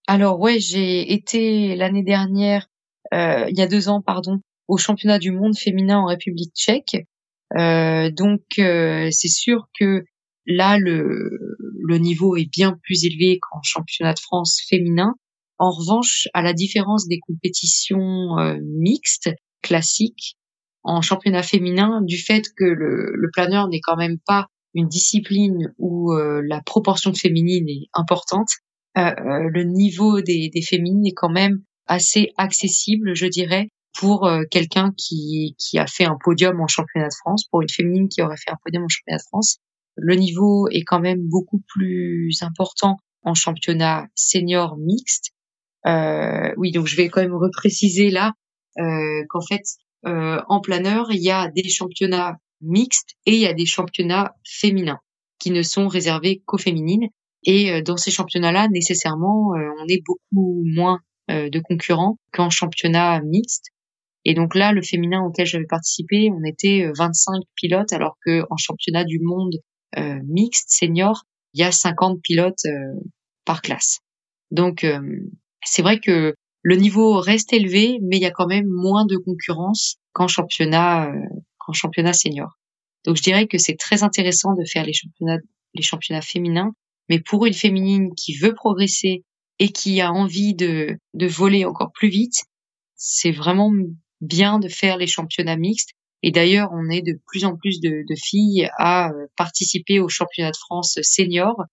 Alors 0.07 0.39
ouais, 0.39 0.59
j'ai 0.59 1.13
été 1.13 1.75
l'année 1.75 2.03
dernière, 2.03 2.67
euh, 3.13 3.45
il 3.49 3.57
y 3.57 3.61
a 3.61 3.67
deux 3.67 3.89
ans 3.89 4.01
pardon, 4.01 4.39
au 4.67 4.77
championnat 4.77 5.19
du 5.19 5.31
monde 5.31 5.57
féminin 5.57 5.99
en 5.99 6.05
République 6.05 6.53
tchèque. 6.55 7.07
Euh, 7.55 8.09
donc 8.11 8.41
euh, 8.59 9.09
c'est 9.11 9.29
sûr 9.29 9.67
que 9.79 10.03
là 10.45 10.77
le, 10.77 11.29
le 11.87 11.97
niveau 11.97 12.35
est 12.35 12.49
bien 12.49 12.77
plus 12.83 13.05
élevé 13.05 13.39
qu'en 13.39 13.61
championnat 13.61 14.13
de 14.13 14.19
France 14.19 14.61
féminin. 14.67 15.15
En 15.59 15.69
revanche, 15.69 16.27
à 16.33 16.41
la 16.41 16.53
différence 16.53 17.07
des 17.07 17.19
compétitions 17.19 18.37
euh, 18.39 18.57
mixtes 18.61 19.29
classiques 19.61 20.37
en 20.83 21.01
championnat 21.01 21.43
féminin, 21.43 22.01
du 22.01 22.17
fait 22.17 22.43
que 22.57 22.65
le, 22.65 23.13
le 23.15 23.29
planeur 23.31 23.69
n'est 23.69 23.79
quand 23.81 23.95
même 23.95 24.17
pas 24.25 24.47
une 24.73 24.87
discipline 24.87 25.73
où 25.77 26.13
euh, 26.13 26.41
la 26.45 26.61
proportion 26.61 27.13
féminine 27.13 27.69
est 27.69 27.87
importante, 27.93 28.49
euh, 28.97 29.11
le 29.49 29.63
niveau 29.63 30.21
des, 30.21 30.49
des, 30.53 30.61
féminines 30.61 31.05
est 31.05 31.13
quand 31.13 31.29
même 31.29 31.63
assez 31.87 32.31
accessible, 32.37 33.15
je 33.15 33.25
dirais, 33.25 33.69
pour 33.99 34.29
quelqu'un 34.49 34.91
qui, 34.97 35.55
qui 35.59 35.77
a 35.77 35.85
fait 35.85 36.05
un 36.05 36.17
podium 36.23 36.59
en 36.59 36.67
championnat 36.67 37.09
de 37.09 37.13
France, 37.13 37.45
pour 37.51 37.61
une 37.61 37.69
féminine 37.69 38.09
qui 38.09 38.21
aurait 38.21 38.37
fait 38.37 38.51
un 38.51 38.57
podium 38.63 38.83
en 38.83 38.87
championnat 38.87 39.17
de 39.17 39.23
France. 39.23 39.57
Le 39.95 40.15
niveau 40.15 40.67
est 40.69 40.83
quand 40.83 40.99
même 40.99 41.21
beaucoup 41.21 41.61
plus 41.67 42.35
important 42.41 42.97
en 43.21 43.35
championnat 43.35 44.07
senior 44.15 44.77
mixte 44.77 45.33
euh, 45.85 46.53
oui, 46.57 46.71
donc 46.71 46.87
je 46.87 46.95
vais 46.95 47.09
quand 47.09 47.21
même 47.21 47.35
repréciser 47.35 48.09
là 48.09 48.33
euh, 48.79 49.23
qu'en 49.29 49.41
fait, 49.41 49.63
euh, 50.05 50.41
en 50.47 50.61
planeur, 50.61 51.11
il 51.11 51.21
y 51.21 51.31
a 51.31 51.49
des 51.49 51.69
championnats 51.69 52.37
mixtes 52.61 53.15
et 53.25 53.33
il 53.33 53.39
y 53.39 53.47
a 53.47 53.53
des 53.53 53.65
championnats 53.65 54.35
féminins 54.45 54.99
qui 55.39 55.51
ne 55.51 55.61
sont 55.61 55.87
réservés 55.87 56.41
qu'aux 56.45 56.57
féminines. 56.57 57.09
Et 57.45 57.81
dans 57.81 57.97
ces 57.97 58.11
championnats-là, 58.11 58.69
nécessairement, 58.69 59.49
on 59.49 59.87
est 59.89 60.01
beaucoup 60.05 60.63
moins 60.63 61.01
de 61.29 61.59
concurrents 61.59 62.17
qu'en 62.31 62.49
championnat 62.49 63.21
mixte. 63.21 63.67
Et 64.25 64.33
donc 64.33 64.55
là, 64.55 64.71
le 64.71 64.81
féminin 64.81 65.21
auquel 65.21 65.45
j'avais 65.45 65.65
participé, 65.65 66.29
on 66.31 66.43
était 66.43 66.89
25 66.97 67.43
pilotes, 67.55 67.93
alors 67.93 68.17
que 68.25 68.43
en 68.49 68.57
championnat 68.57 69.03
du 69.03 69.19
monde 69.19 69.55
mixte 70.23 70.69
senior, 70.69 71.23
il 71.53 71.61
y 71.61 71.63
a 71.63 71.71
50 71.71 72.21
pilotes 72.21 72.65
par 73.45 73.61
classe. 73.61 73.99
Donc 74.51 74.85
c'est 75.65 75.81
vrai 75.81 75.99
que 75.99 76.35
le 76.63 76.77
niveau 76.77 77.19
reste 77.19 77.51
élevé, 77.51 77.99
mais 78.01 78.17
il 78.17 78.21
y 78.21 78.25
a 78.25 78.31
quand 78.31 78.47
même 78.47 78.67
moins 78.67 79.05
de 79.05 79.17
concurrence 79.17 79.97
qu'en 80.13 80.27
championnat, 80.27 81.09
euh, 81.09 81.19
qu'en 81.59 81.73
championnat 81.73 82.13
senior. 82.13 82.57
Donc 83.05 83.17
je 83.17 83.21
dirais 83.21 83.47
que 83.47 83.57
c'est 83.57 83.75
très 83.75 84.03
intéressant 84.03 84.53
de 84.53 84.63
faire 84.65 84.85
les 84.85 84.93
championnats, 84.93 85.39
les 85.73 85.81
championnats 85.81 86.21
féminins, 86.21 86.73
mais 87.09 87.19
pour 87.19 87.45
une 87.45 87.53
féminine 87.53 88.15
qui 88.15 88.37
veut 88.37 88.53
progresser 88.53 89.25
et 89.59 89.69
qui 89.69 90.01
a 90.01 90.11
envie 90.11 90.55
de, 90.55 90.97
de 91.13 91.27
voler 91.27 91.65
encore 91.65 91.91
plus 91.93 92.09
vite, 92.09 92.43
c'est 92.95 93.31
vraiment 93.31 93.71
bien 94.21 94.59
de 94.59 94.69
faire 94.69 94.97
les 94.97 95.07
championnats 95.07 95.57
mixtes. 95.57 95.91
Et 96.21 96.31
d'ailleurs, 96.31 96.69
on 96.71 96.89
est 96.89 97.01
de 97.01 97.19
plus 97.27 97.43
en 97.43 97.57
plus 97.57 97.81
de, 97.81 98.03
filles 98.15 98.69
à 98.77 99.09
euh, 99.09 99.27
participer 99.35 99.99
aux 99.99 100.07
championnats 100.07 100.51
de 100.51 100.57
France 100.57 100.97
senior, 101.01 101.63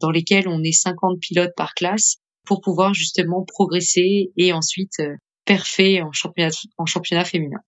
dans 0.00 0.10
lesquels 0.10 0.48
on 0.48 0.62
est 0.64 0.72
50 0.72 1.20
pilotes 1.20 1.54
par 1.56 1.74
classe 1.74 2.16
pour 2.44 2.60
pouvoir 2.60 2.92
justement 2.92 3.44
progresser 3.46 4.32
et 4.36 4.52
ensuite 4.52 4.98
euh, 5.00 5.14
perfer 5.44 6.02
en 6.02 6.10
championnat, 6.10 6.50
en 6.76 6.86
championnat 6.86 7.24
féminin. 7.24 7.60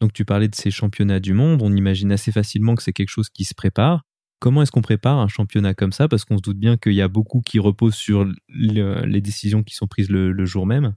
Donc 0.00 0.12
tu 0.12 0.24
parlais 0.24 0.48
de 0.48 0.54
ces 0.54 0.70
championnats 0.70 1.20
du 1.20 1.34
monde, 1.34 1.60
on 1.62 1.74
imagine 1.74 2.12
assez 2.12 2.32
facilement 2.32 2.74
que 2.74 2.82
c'est 2.82 2.92
quelque 2.92 3.10
chose 3.10 3.28
qui 3.28 3.44
se 3.44 3.54
prépare. 3.54 4.02
Comment 4.40 4.62
est-ce 4.62 4.72
qu'on 4.72 4.82
prépare 4.82 5.18
un 5.18 5.28
championnat 5.28 5.74
comme 5.74 5.92
ça? 5.92 6.08
Parce 6.08 6.24
qu'on 6.24 6.36
se 6.36 6.42
doute 6.42 6.58
bien 6.58 6.76
qu'il 6.76 6.92
y 6.92 7.02
a 7.02 7.08
beaucoup 7.08 7.40
qui 7.40 7.58
reposent 7.58 7.94
sur 7.94 8.26
les 8.48 9.20
décisions 9.20 9.62
qui 9.62 9.74
sont 9.74 9.86
prises 9.86 10.10
le, 10.10 10.44
jour 10.44 10.66
même. 10.66 10.94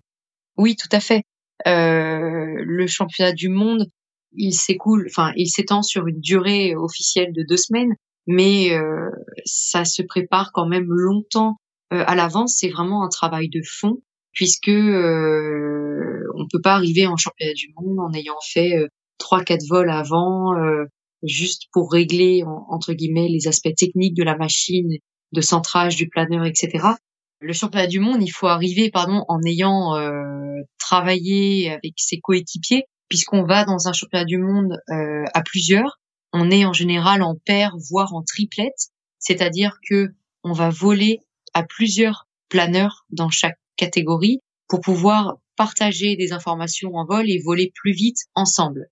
Oui, 0.58 0.76
tout 0.76 0.90
à 0.92 1.00
fait. 1.00 1.24
Euh, 1.66 2.64
le 2.64 2.88
championnat 2.88 3.32
du 3.32 3.50
monde, 3.50 3.88
il 4.34 4.54
s'écoule, 4.54 5.08
enfin, 5.10 5.32
il 5.36 5.48
s'étend 5.48 5.82
sur 5.82 6.08
une 6.08 6.20
durée 6.20 6.76
officielle 6.76 7.34
de 7.34 7.44
deux 7.48 7.58
semaines, 7.58 7.96
mais 8.28 8.74
euh, 8.74 9.10
ça 9.46 9.86
se 9.86 10.02
prépare 10.02 10.52
quand 10.52 10.68
même 10.68 10.88
longtemps 10.88 11.58
euh, 11.94 12.04
à 12.06 12.16
l'avance, 12.16 12.58
c'est 12.60 12.70
vraiment 12.70 13.04
un 13.04 13.10
travail 13.10 13.50
de 13.50 13.62
fond 13.64 14.02
puisque 14.34 14.68
euh, 14.68 16.22
on 16.36 16.46
peut 16.52 16.62
pas 16.62 16.76
arriver 16.76 17.08
en 17.08 17.18
championnat 17.18 17.54
du 17.54 17.74
monde 17.76 18.00
en 18.00 18.14
ayant 18.14 18.38
fait 18.44 18.76
trois 19.18 19.44
quatre 19.44 19.66
vols 19.68 19.90
avant 19.90 20.54
juste 21.24 21.64
pour 21.72 21.92
régler 21.92 22.44
entre 22.70 22.94
guillemets 22.94 23.28
les 23.30 23.48
aspects 23.48 23.76
techniques 23.76 24.16
de 24.16 24.24
la 24.24 24.38
machine, 24.38 24.90
de 25.32 25.42
centrage 25.42 25.96
du 25.96 26.08
planeur, 26.08 26.46
etc. 26.46 26.86
Le 27.40 27.54
championnat 27.54 27.88
du 27.88 28.00
monde, 28.00 28.24
il 28.24 28.30
faut 28.30 28.48
arriver 28.48 28.90
pardon 28.90 29.24
en 29.28 29.42
ayant 29.44 29.94
travaillé 30.78 31.72
avec 31.72 31.94
ses 31.98 32.20
coéquipiers 32.20 32.86
puisqu'on 33.10 33.44
va 33.44 33.66
dans 33.66 33.88
un 33.88 33.94
championnat 33.94 34.26
du 34.26 34.38
monde 34.38 34.78
à 34.90 35.42
plusieurs. 35.42 36.00
On 36.34 36.52
est 36.52 36.66
en 36.66 36.74
général 36.74 37.24
en 37.24 37.36
paire 37.46 37.74
voire 37.90 38.14
en 38.14 38.24
triplette, 38.24 38.90
c'est-à-dire 39.20 39.78
que 39.90 40.10
on 40.44 40.54
va 40.54 40.70
voler 40.70 41.20
à 41.54 41.64
plusieurs 41.64 42.28
planeurs 42.50 43.06
dans 43.10 43.30
chaque 43.30 43.58
catégorie 43.76 44.40
pour 44.68 44.82
pouvoir 44.82 45.38
partager 45.56 46.16
des 46.16 46.34
informations 46.34 46.94
en 46.96 47.06
vol 47.06 47.30
et 47.30 47.42
voler 47.44 47.72
plus 47.74 47.94
vite 47.94 48.20
ensemble. 48.36 48.88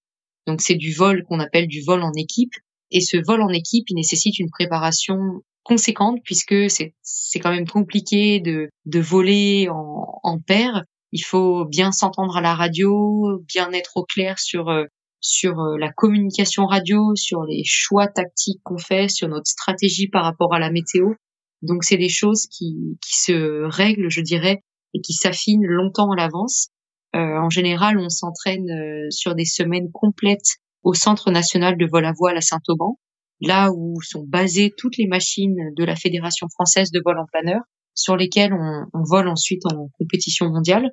Donc 0.48 0.62
c'est 0.62 0.76
du 0.76 0.94
vol 0.94 1.24
qu'on 1.24 1.40
appelle 1.40 1.68
du 1.68 1.82
vol 1.82 2.02
en 2.04 2.14
équipe 2.14 2.54
et 2.92 3.02
ce 3.02 3.18
vol 3.18 3.42
en 3.42 3.50
équipe 3.50 3.86
il 3.90 3.96
nécessite 3.96 4.40
une 4.40 4.50
préparation 4.50 5.42
conséquente 5.64 6.20
puisque 6.24 6.70
c'est 6.70 7.40
quand 7.40 7.52
même 7.52 7.68
compliqué 7.68 8.40
de 8.40 8.70
de 8.86 9.00
voler 9.00 9.68
en, 9.70 10.20
en 10.24 10.40
paire. 10.40 10.84
Il 11.12 11.24
faut 11.24 11.66
bien 11.66 11.92
s'entendre 11.92 12.38
à 12.38 12.42
la 12.42 12.56
radio, 12.56 13.42
bien 13.48 13.72
être 13.72 13.92
au 13.96 14.04
clair 14.04 14.38
sur 14.38 14.70
euh, 14.70 14.86
sur 15.22 15.60
euh, 15.60 15.78
la 15.80 15.92
communication 15.92 16.66
radio, 16.66 17.16
sur 17.16 17.44
les 17.44 17.64
choix 17.66 18.08
tactiques 18.08 18.62
qu'on 18.64 18.78
fait, 18.78 19.10
sur 19.10 19.28
notre 19.28 19.48
stratégie 19.48 20.08
par 20.08 20.24
rapport 20.24 20.54
à 20.54 20.60
la 20.60 20.72
météo. 20.72 21.14
Donc 21.62 21.84
c'est 21.84 21.98
des 21.98 22.10
choses 22.10 22.46
qui, 22.48 22.98
qui 23.02 23.18
se 23.18 23.64
règlent, 23.64 24.10
je 24.10 24.22
dirais, 24.22 24.62
et 24.94 25.02
qui 25.02 25.14
s'affinent 25.14 25.66
longtemps 25.66 26.12
à 26.12 26.16
l'avance. 26.16 26.70
Euh, 27.16 27.38
en 27.38 27.50
général, 27.50 27.98
on 27.98 28.10
s'entraîne 28.10 28.70
euh, 28.70 29.08
sur 29.10 29.36
des 29.36 29.46
semaines 29.46 29.90
complètes 29.94 30.58
au 30.84 30.94
Centre 30.94 31.32
national 31.32 31.78
de 31.78 31.86
vol 31.86 32.06
à 32.06 32.12
voile 32.12 32.38
à 32.38 32.42
Saint-Auban, 32.42 33.00
là 33.40 33.72
où 33.72 34.02
sont 34.02 34.26
basées 34.28 34.74
toutes 34.78 34.98
les 34.98 35.08
machines 35.08 35.72
de 35.78 35.84
la 35.84 35.96
Fédération 35.96 36.48
française 36.50 36.92
de 36.92 37.02
vol 37.04 37.18
en 37.18 37.26
planeur, 37.26 37.62
sur 37.94 38.18
lesquelles 38.18 38.54
on, 38.54 39.04
vole 39.04 39.30
ensuite 39.30 39.66
en 39.66 39.90
compétition 39.98 40.50
mondiale. 40.50 40.92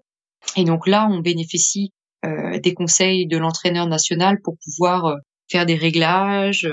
Et 0.57 0.65
donc 0.65 0.87
là, 0.87 1.09
on 1.11 1.19
bénéficie 1.19 1.93
euh, 2.25 2.61
des 2.61 2.75
conseils 2.75 3.27
de 3.27 3.37
l'entraîneur 3.37 3.89
national 3.89 4.39
pour 4.45 4.57
pouvoir 4.65 5.17
faire 5.51 5.67
des 5.67 5.75
réglages, 5.75 6.69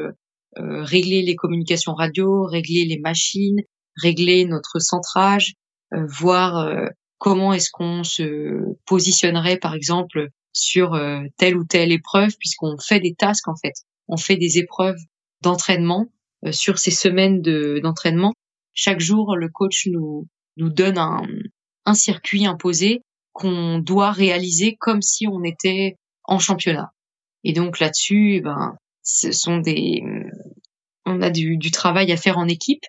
régler 0.56 1.22
les 1.24 1.36
communications 1.36 1.94
radio, 1.94 2.44
régler 2.44 2.86
les 2.86 3.00
machines, 3.00 3.62
régler 4.02 4.46
notre 4.46 4.80
centrage, 4.80 5.54
voir 5.92 6.72
comment 7.20 7.54
est-ce 7.54 7.70
qu'on 7.72 8.04
se 8.04 8.76
positionnerait 8.86 9.58
par 9.58 9.76
exemple 9.76 10.30
sur 10.52 10.96
euh, 10.96 11.22
telle 11.38 11.56
ou 11.58 11.64
telle 11.64 11.92
épreuve 11.92 12.36
puisqu'on 12.40 12.78
fait 12.80 13.00
des 13.00 13.14
tasks 13.14 13.48
en 13.48 13.56
fait. 13.56 13.74
On 14.08 14.18
fait 14.18 14.38
des 14.38 14.58
épreuves 14.58 15.00
d'entraînement 15.42 16.08
sur 16.52 16.80
ces 16.80 16.92
semaines 16.92 17.42
de 17.42 17.80
d'entraînement. 17.84 18.34
Chaque 18.74 19.00
jour, 19.00 19.36
le 19.36 19.50
coach 19.50 19.88
nous 19.88 20.28
nous 20.58 20.70
donne 20.70 20.98
un, 20.98 21.22
un 21.86 21.94
circuit 21.94 22.46
imposé 22.46 23.02
qu'on 23.34 23.80
doit 23.80 24.12
réaliser 24.12 24.76
comme 24.80 25.02
si 25.02 25.28
on 25.28 25.44
était 25.44 25.96
en 26.24 26.40
championnat. 26.40 26.92
Et 27.44 27.54
donc 27.54 27.80
là-dessus, 27.80 28.36
eh 28.36 28.42
ben, 28.42 28.76
ce 29.04 29.32
sont 29.32 29.58
des, 29.58 30.04
on 31.06 31.22
a 31.22 31.30
du, 31.30 31.58
du 31.58 31.72
travail 31.72 32.12
à 32.12 32.18
faire 32.18 32.38
en 32.38 32.48
équipe 32.48 32.84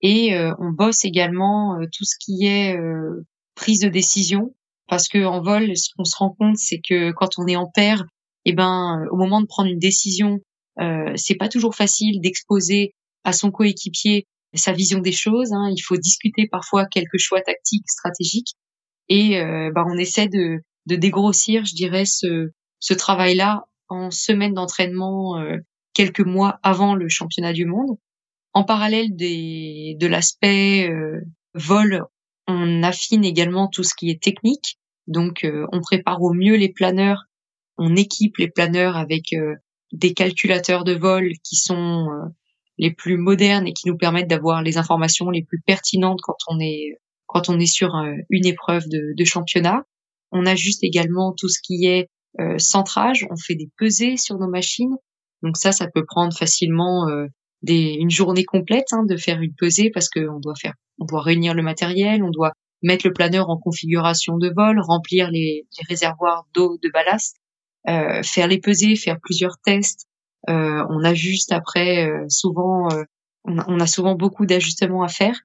et 0.00 0.34
euh, 0.34 0.54
on 0.58 0.70
bosse 0.70 1.04
également 1.04 1.76
euh, 1.76 1.86
tout 1.92 2.04
ce 2.04 2.16
qui 2.18 2.46
est 2.46 2.76
euh, 2.76 3.24
prise 3.54 3.80
de 3.80 3.88
décision 3.88 4.54
parce 4.88 5.08
que 5.08 5.24
en 5.24 5.40
vol, 5.40 5.76
ce 5.76 5.90
qu'on 5.96 6.04
se 6.04 6.16
rend 6.16 6.34
compte, 6.38 6.58
c'est 6.58 6.80
que 6.86 7.12
quand 7.12 7.38
on 7.38 7.46
est 7.46 7.56
en 7.56 7.66
paire, 7.66 8.04
eh 8.44 8.52
ben, 8.52 9.06
au 9.10 9.16
moment 9.16 9.40
de 9.40 9.46
prendre 9.46 9.70
une 9.70 9.78
décision, 9.78 10.40
euh, 10.80 11.12
c'est 11.16 11.36
pas 11.36 11.48
toujours 11.48 11.74
facile 11.74 12.20
d'exposer 12.20 12.94
à 13.24 13.32
son 13.32 13.50
coéquipier 13.50 14.26
sa 14.54 14.72
vision 14.72 14.98
des 14.98 15.12
choses. 15.12 15.52
Hein. 15.52 15.70
Il 15.74 15.80
faut 15.80 15.96
discuter 15.96 16.46
parfois 16.50 16.84
quelques 16.86 17.18
choix 17.18 17.40
tactiques, 17.40 17.88
stratégiques, 17.88 18.54
et 19.08 19.40
bah, 19.74 19.84
on 19.86 19.96
essaie 19.96 20.28
de, 20.28 20.60
de, 20.86 20.96
dégrossir, 20.96 21.64
je 21.64 21.74
dirais, 21.74 22.04
ce, 22.04 22.50
ce 22.82 22.94
travail-là 22.94 23.64
en 23.88 24.10
semaine 24.10 24.54
d'entraînement 24.54 25.38
euh, 25.38 25.56
quelques 25.94 26.24
mois 26.24 26.58
avant 26.62 26.94
le 26.94 27.08
championnat 27.08 27.52
du 27.52 27.64
monde. 27.64 27.96
En 28.54 28.64
parallèle 28.64 29.14
des, 29.14 29.96
de 29.98 30.06
l'aspect 30.06 30.90
euh, 30.90 31.20
vol, 31.54 32.04
on 32.46 32.82
affine 32.82 33.24
également 33.24 33.68
tout 33.68 33.84
ce 33.84 33.94
qui 33.94 34.10
est 34.10 34.22
technique. 34.22 34.78
Donc, 35.06 35.44
euh, 35.44 35.66
on 35.72 35.80
prépare 35.80 36.22
au 36.22 36.32
mieux 36.32 36.56
les 36.56 36.68
planeurs. 36.68 37.24
On 37.78 37.96
équipe 37.96 38.36
les 38.38 38.50
planeurs 38.50 38.96
avec 38.96 39.32
euh, 39.32 39.54
des 39.92 40.14
calculateurs 40.14 40.84
de 40.84 40.92
vol 40.92 41.32
qui 41.44 41.56
sont 41.56 42.08
les 42.78 42.92
plus 42.92 43.16
modernes 43.16 43.66
et 43.66 43.72
qui 43.72 43.88
nous 43.88 43.96
permettent 43.96 44.28
d'avoir 44.28 44.62
les 44.62 44.78
informations 44.78 45.30
les 45.30 45.44
plus 45.44 45.60
pertinentes 45.60 46.20
quand 46.22 46.36
on 46.48 46.58
est 46.60 46.98
quand 47.26 47.48
on 47.48 47.58
est 47.58 47.66
sur 47.66 47.94
une 48.30 48.46
épreuve 48.46 48.88
de, 48.88 49.14
de 49.16 49.24
championnat. 49.24 49.84
On 50.32 50.44
ajuste 50.46 50.82
également 50.82 51.34
tout 51.36 51.48
ce 51.48 51.60
qui 51.62 51.86
est 51.86 52.08
centrage. 52.58 53.26
On 53.30 53.36
fait 53.36 53.54
des 53.54 53.70
pesées 53.78 54.16
sur 54.16 54.38
nos 54.38 54.48
machines. 54.48 54.96
Donc 55.42 55.56
ça, 55.56 55.72
ça 55.72 55.88
peut 55.92 56.04
prendre 56.06 56.36
facilement 56.36 57.06
des, 57.62 57.96
une 57.98 58.10
journée 58.10 58.44
complète 58.44 58.92
hein, 58.92 59.04
de 59.04 59.16
faire 59.16 59.40
une 59.40 59.54
pesée 59.54 59.90
parce 59.90 60.08
qu'on 60.08 60.40
doit 60.40 60.54
faire, 60.60 60.74
on 60.98 61.04
doit 61.04 61.22
réunir 61.22 61.54
le 61.54 61.62
matériel, 61.62 62.22
on 62.22 62.30
doit 62.30 62.52
mettre 62.82 63.06
le 63.06 63.12
planeur 63.12 63.48
en 63.48 63.58
configuration 63.58 64.36
de 64.38 64.52
vol, 64.54 64.80
remplir 64.80 65.30
les, 65.30 65.66
les 65.78 65.84
réservoirs 65.88 66.46
d'eau 66.54 66.78
de 66.82 66.90
ballast, 66.92 67.36
euh, 67.88 68.22
faire 68.22 68.48
les 68.48 68.58
pesées, 68.58 68.96
faire 68.96 69.18
plusieurs 69.22 69.58
tests. 69.58 70.06
Euh, 70.48 70.84
on 70.88 71.04
ajuste 71.04 71.52
après 71.52 72.08
euh, 72.08 72.24
souvent, 72.28 72.90
euh, 72.92 73.04
on 73.44 73.58
a, 73.58 73.64
on, 73.68 73.78
a, 73.78 73.86
souvent 73.86 74.16
beaucoup 74.16 74.46
d'ajustements 74.46 75.04
à 75.04 75.08
faire. 75.08 75.38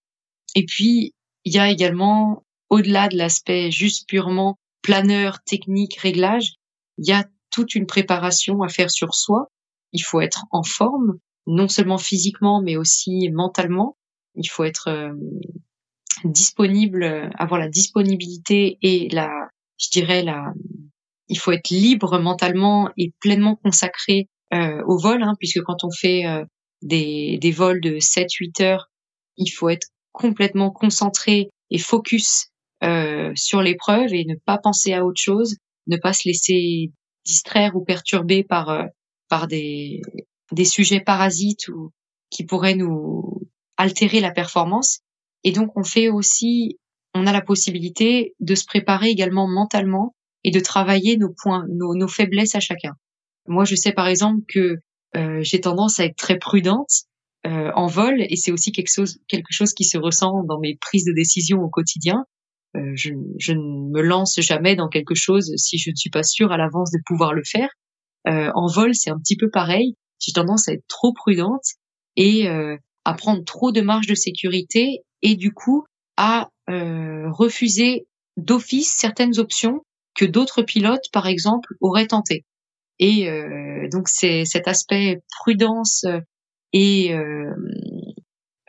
Et 0.56 0.66
puis 0.66 1.14
il 1.46 1.54
y 1.54 1.60
a 1.60 1.70
également, 1.70 2.44
au-delà 2.70 3.08
de 3.08 3.18
l'aspect 3.18 3.70
juste 3.70 4.08
purement 4.10 4.58
planeur, 4.82 5.44
technique, 5.44 5.98
réglage, 5.98 6.56
il 6.98 7.08
y 7.08 7.12
a 7.12 7.26
toute 7.52 7.76
une 7.76 7.86
préparation 7.86 8.62
à 8.64 8.70
faire 8.70 8.90
sur 8.90 9.14
soi. 9.14 9.48
Il 9.94 10.00
faut 10.00 10.22
être 10.22 10.46
en 10.52 10.64
forme, 10.64 11.20
non 11.48 11.70
seulement 11.70 11.98
physiquement, 11.98 12.62
mais 12.62 12.76
aussi 12.76 13.30
mentalement. 13.32 13.98
Il 14.36 14.48
faut 14.48 14.66
être 14.66 14.90
euh, 14.90 15.14
disponible, 16.24 17.32
avoir 17.36 17.60
la 17.60 17.70
disponibilité 17.70 18.78
et 18.82 19.08
la, 19.10 19.30
je 19.80 19.90
dirais 19.90 20.22
la, 20.22 20.54
il 21.30 21.40
faut 21.40 21.54
être 21.54 21.70
libre 21.70 22.20
mentalement 22.20 22.92
et 22.98 23.14
pleinement 23.22 23.56
consacré 23.56 24.30
euh, 24.54 24.84
au 24.86 24.98
vol, 24.98 25.24
hein, 25.24 25.34
puisque 25.40 25.62
quand 25.64 25.84
on 25.84 25.92
fait 25.92 26.26
euh, 26.26 26.44
des, 26.82 27.40
des 27.42 27.52
vols 27.52 27.82
de 27.82 27.98
7-8 27.98 28.64
heures, 28.64 28.90
il 29.38 29.50
faut 29.50 29.70
être 29.70 29.88
complètement 30.12 30.70
concentré 30.70 31.50
et 31.72 31.78
focus 31.78 32.48
sur 33.36 33.62
l'épreuve 33.64 34.14
et 34.14 34.24
ne 34.26 34.36
pas 34.46 34.60
penser 34.60 34.94
à 34.94 35.04
autre 35.04 35.20
chose, 35.20 35.56
ne 35.88 35.98
pas 35.98 36.14
se 36.14 36.28
laisser 36.28 36.92
distraire 37.26 37.76
ou 37.76 37.84
perturber 37.84 38.44
par 38.44 38.86
par 39.28 39.48
des 39.48 40.02
des 40.52 40.66
sujets 40.66 41.02
parasites 41.02 41.68
ou 41.68 41.92
qui 42.30 42.46
pourraient 42.46 42.76
nous 42.76 43.42
altérer 43.78 44.20
la 44.20 44.32
performance. 44.32 45.00
Et 45.44 45.52
donc 45.52 45.72
on 45.76 45.84
fait 45.84 46.10
aussi, 46.10 46.78
on 47.14 47.28
a 47.28 47.32
la 47.32 47.42
possibilité 47.42 48.34
de 48.40 48.56
se 48.56 48.66
préparer 48.66 49.10
également 49.10 49.48
mentalement 49.48 50.16
et 50.44 50.52
de 50.52 50.60
travailler 50.60 51.18
nos 51.18 51.34
points, 51.34 51.66
nos, 51.70 52.08
faiblesses 52.08 52.56
à 52.56 52.60
chacun. 52.60 52.94
Moi, 53.48 53.66
je 53.66 53.76
sais 53.76 53.92
par 53.92 54.08
exemple 54.08 54.42
que 54.48 54.78
euh, 55.16 55.40
j'ai 55.42 55.62
tendance 55.62 56.00
à 56.00 56.06
être 56.06 56.18
très 56.18 56.38
prudente 56.38 56.92
euh, 57.46 57.72
en 57.76 57.88
vol 57.88 58.22
et 58.22 58.36
c'est 58.36 58.52
aussi 58.52 58.72
quelque 58.72 58.92
chose, 58.94 59.20
quelque 59.28 59.52
chose 59.52 59.74
qui 59.74 59.84
se 59.84 59.98
ressent 59.98 60.44
dans 60.44 60.60
mes 60.60 60.78
prises 60.80 61.06
de 61.06 61.14
décision 61.14 61.60
au 61.60 61.70
quotidien. 61.70 62.26
Euh, 62.76 62.92
je, 62.96 63.12
je, 63.40 63.54
ne 63.54 63.92
me 63.92 64.02
lance 64.02 64.40
jamais 64.42 64.76
dans 64.76 64.90
quelque 64.90 65.16
chose 65.16 65.54
si 65.56 65.78
je 65.78 65.90
ne 65.92 65.96
suis 65.96 66.10
pas 66.10 66.24
sûre 66.24 66.52
à 66.52 66.58
l'avance 66.58 66.92
de 66.92 67.00
pouvoir 67.06 67.34
le 67.34 67.44
faire. 67.46 67.70
Euh, 68.28 68.52
en 68.56 68.68
vol, 68.68 68.94
c'est 68.94 69.10
un 69.10 69.18
petit 69.18 69.38
peu 69.38 69.50
pareil. 69.50 69.96
J'ai 70.20 70.32
tendance 70.34 70.68
à 70.68 70.74
être 70.74 70.88
trop 70.88 71.14
prudente 71.14 71.66
et 72.16 72.48
euh, 72.50 72.78
à 73.06 73.14
prendre 73.14 73.44
trop 73.44 73.72
de 73.72 73.82
marge 73.82 74.08
de 74.08 74.16
sécurité 74.16 75.04
et 75.22 75.36
du 75.36 75.54
coup 75.54 75.86
à 76.18 76.50
euh, 76.70 77.32
refuser 77.32 78.08
d'office 78.38 78.94
certaines 78.98 79.40
options 79.40 79.82
que 80.16 80.26
d'autres 80.26 80.64
pilotes, 80.64 81.06
par 81.14 81.28
exemple, 81.28 81.76
auraient 81.80 82.08
tentées. 82.08 82.44
Et 83.00 83.30
euh, 83.30 83.88
donc 83.92 84.08
c'est 84.10 84.46
cet 84.46 84.68
aspect 84.68 85.22
prudence 85.40 86.06
et 86.74 87.14
euh, 87.14 87.54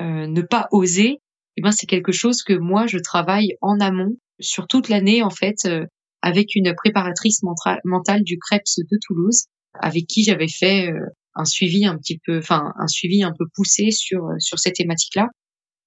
euh, 0.00 0.26
ne 0.26 0.42
pas 0.42 0.68
oser, 0.70 1.20
eh 1.56 1.62
ben 1.62 1.72
c'est 1.72 1.86
quelque 1.86 2.12
chose 2.12 2.42
que 2.42 2.52
moi 2.52 2.86
je 2.86 2.98
travaille 2.98 3.56
en 3.62 3.80
amont 3.80 4.16
sur 4.38 4.66
toute 4.66 4.88
l'année 4.88 5.22
en 5.22 5.30
fait 5.30 5.66
avec 6.22 6.54
une 6.54 6.74
préparatrice 6.74 7.40
mentale 7.84 8.22
du 8.22 8.38
Krebs 8.38 8.76
de 8.78 8.98
Toulouse 9.06 9.46
avec 9.80 10.06
qui 10.06 10.22
j'avais 10.22 10.48
fait 10.48 10.92
un 11.38 11.44
suivi 11.44 11.86
un 11.86 11.96
petit 11.96 12.20
peu, 12.24 12.38
enfin 12.38 12.72
un 12.78 12.86
suivi 12.88 13.22
un 13.22 13.32
peu 13.38 13.46
poussé 13.54 13.90
sur 13.90 14.28
sur 14.38 14.58
ces 14.58 14.72
thématiques-là. 14.72 15.28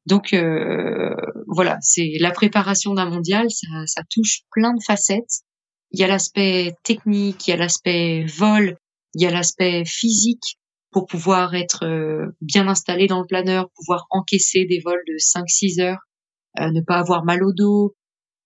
Donc 0.07 0.33
euh, 0.33 1.13
voilà, 1.47 1.77
c'est 1.81 2.13
la 2.19 2.31
préparation 2.31 2.93
d'un 2.95 3.09
mondial, 3.09 3.47
ça, 3.51 3.67
ça 3.85 4.01
touche 4.09 4.41
plein 4.51 4.73
de 4.73 4.81
facettes. 4.83 5.43
Il 5.91 5.99
y 5.99 6.03
a 6.03 6.07
l'aspect 6.07 6.73
technique, 6.83 7.47
il 7.47 7.51
y 7.51 7.53
a 7.53 7.57
l'aspect 7.57 8.25
vol, 8.25 8.77
il 9.13 9.21
y 9.21 9.27
a 9.27 9.31
l'aspect 9.31 9.83
physique 9.85 10.57
pour 10.91 11.05
pouvoir 11.05 11.55
être 11.55 11.85
euh, 11.85 12.27
bien 12.41 12.67
installé 12.67 13.07
dans 13.07 13.21
le 13.21 13.27
planeur, 13.27 13.69
pouvoir 13.75 14.07
encaisser 14.09 14.65
des 14.65 14.81
vols 14.83 15.03
de 15.07 15.17
5-6 15.17 15.81
heures, 15.81 15.99
euh, 16.59 16.69
ne 16.71 16.81
pas 16.81 16.97
avoir 16.97 17.23
mal 17.23 17.43
au 17.43 17.53
dos, 17.53 17.95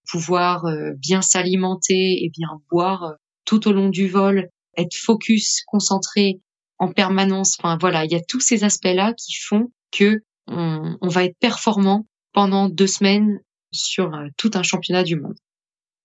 pouvoir 0.09 0.65
euh, 0.65 0.91
bien 0.97 1.21
s'alimenter 1.21 2.23
et 2.23 2.29
bien 2.29 2.49
boire 2.71 3.15
tout 3.45 3.67
au 3.67 3.73
long 3.73 3.89
du 3.89 4.07
vol, 4.07 4.49
être 4.77 4.95
focus, 4.95 5.63
concentré 5.65 6.41
en 6.77 6.91
permanence. 6.91 7.57
Enfin 7.59 7.77
voilà, 7.79 8.05
il 8.05 8.11
y 8.11 8.15
a 8.15 8.21
tous 8.21 8.39
ces 8.39 8.63
aspects-là 8.63 9.13
qui 9.13 9.35
font 9.35 9.71
que 9.91 10.21
on, 10.47 10.97
on, 11.01 11.07
va 11.07 11.23
être 11.23 11.37
performant 11.39 12.05
pendant 12.33 12.69
deux 12.69 12.87
semaines 12.87 13.39
sur 13.71 14.11
tout 14.37 14.51
un 14.53 14.63
championnat 14.63 15.03
du 15.03 15.15
monde. 15.15 15.35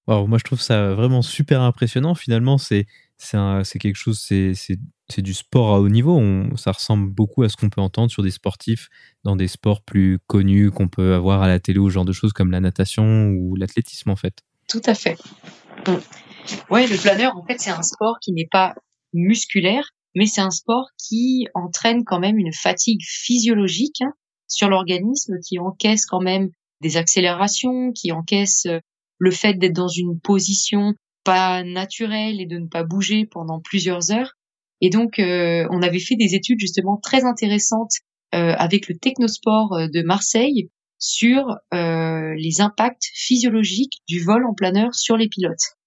Wow, 0.07 0.27
moi 0.27 0.39
je 0.39 0.45
trouve 0.45 0.61
ça 0.61 0.95
vraiment 0.95 1.23
super 1.23 1.61
impressionnant. 1.61 2.14
Finalement, 2.14 2.59
c'est 2.59 2.87
c'est 3.21 3.79
quelque 3.79 3.97
chose, 3.97 4.18
c'est 4.18 5.23
du 5.23 5.35
sport 5.35 5.75
à 5.75 5.81
haut 5.81 5.89
niveau. 5.89 6.16
On, 6.16 6.57
ça 6.57 6.73
ressemble 6.73 7.11
beaucoup 7.11 7.43
à 7.43 7.49
ce 7.49 7.57
qu'on 7.57 7.68
peut 7.68 7.81
entendre 7.81 8.11
sur 8.11 8.23
des 8.23 8.31
sportifs 8.31 8.89
dans 9.25 9.37
des 9.37 9.49
sports 9.49 9.83
plus 9.83 10.18
connus 10.27 10.71
qu'on 10.71 10.89
peut 10.89 11.14
avoir 11.14 11.43
à 11.43 11.49
la 11.49 11.61
télé 11.61 11.79
ou 11.79 11.91
genre 11.91 12.05
de 12.05 12.12
choses 12.12 12.33
comme 12.33 12.51
la 12.51 12.61
natation 12.61 13.29
ou 13.29 13.57
l'athlétisme 13.57 14.11
en 14.11 14.16
fait. 14.16 14.41
Tout 14.68 14.83
à 14.87 14.95
fait. 14.95 15.18
Ouais, 16.71 16.87
le 16.87 16.97
planeur 16.97 17.37
en 17.37 17.45
fait 17.45 17.61
c'est 17.61 17.71
un 17.71 17.83
sport 17.83 18.18
qui 18.21 18.33
n'est 18.33 18.49
pas 18.51 18.75
musculaire, 19.12 19.91
mais 20.15 20.27
c'est 20.27 20.41
un 20.41 20.51
sport 20.51 20.89
qui 20.99 21.47
entraîne 21.55 22.05
quand 22.05 22.19
même 22.19 22.39
une 22.39 22.53
fatigue 22.53 23.03
physiologique 23.03 24.03
hein, 24.03 24.13
sur 24.49 24.69
l'organisme, 24.69 25.39
qui 25.47 25.59
encaisse 25.59 26.07
quand 26.07 26.21
même 26.21 26.51
des 26.81 26.97
accélérations, 26.97 27.93
qui 27.93 28.13
encaisse 28.13 28.67
euh, 28.67 28.81
le 29.19 29.31
fait 29.31 29.55
d'être 29.55 29.75
dans 29.75 29.89
une 29.89 30.19
position 30.19 30.95
pas 31.25 31.63
naturelle 31.63 32.41
et 32.41 32.47
de 32.47 32.59
ne 32.59 32.67
pas 32.67 32.83
bouger 32.83 33.27
pendant 33.27 33.61
plusieurs 33.61 34.11
heures. 34.11 34.33
Et 34.81 34.89
donc, 34.89 35.19
euh, 35.19 35.67
on 35.71 35.83
avait 35.83 36.01
fait 36.01 36.17
des 36.17 36.35
études 36.35 36.59
justement 36.59 36.97
très 36.97 37.25
intéressantes 37.25 37.93
euh, 38.35 38.55
avec 38.57 38.89
le 38.89 38.97
Technosport 38.97 39.89
de 39.93 40.03
Marseille 40.03 40.71
sur 40.99 41.57
les 41.73 42.61
impacts 42.61 43.09
physiologiques 43.15 44.03
du 44.07 44.23
vol 44.23 44.45
en 44.45 44.53
planeur 44.53 44.95
sur 44.95 45.17
les 45.17 45.29
pilotes. 45.29 45.80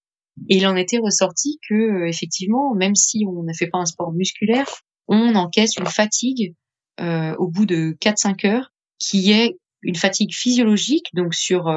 Et 0.50 0.58
il 0.58 0.68
en 0.68 0.76
était 0.76 0.98
ressorti 0.98 1.60
que 1.70 2.08
effectivement, 2.08 2.74
même 2.74 2.96
si 2.96 3.26
on 3.28 3.44
ne 3.44 3.54
fait 3.54 3.68
pas 3.68 3.80
un 3.80 3.86
sport 3.86 4.12
musculaire, 4.12 4.68
on 5.08 5.36
encaisse 5.36 5.78
une 5.78 5.88
fatigue 5.88 6.56
au 7.00 7.48
bout 7.48 7.66
de 7.66 7.96
4-5 8.02 8.48
heures 8.48 8.72
qui 9.00 9.32
est 9.32 9.58
une 9.82 9.96
fatigue 9.96 10.34
physiologique, 10.34 11.08
donc 11.14 11.34
sur 11.34 11.70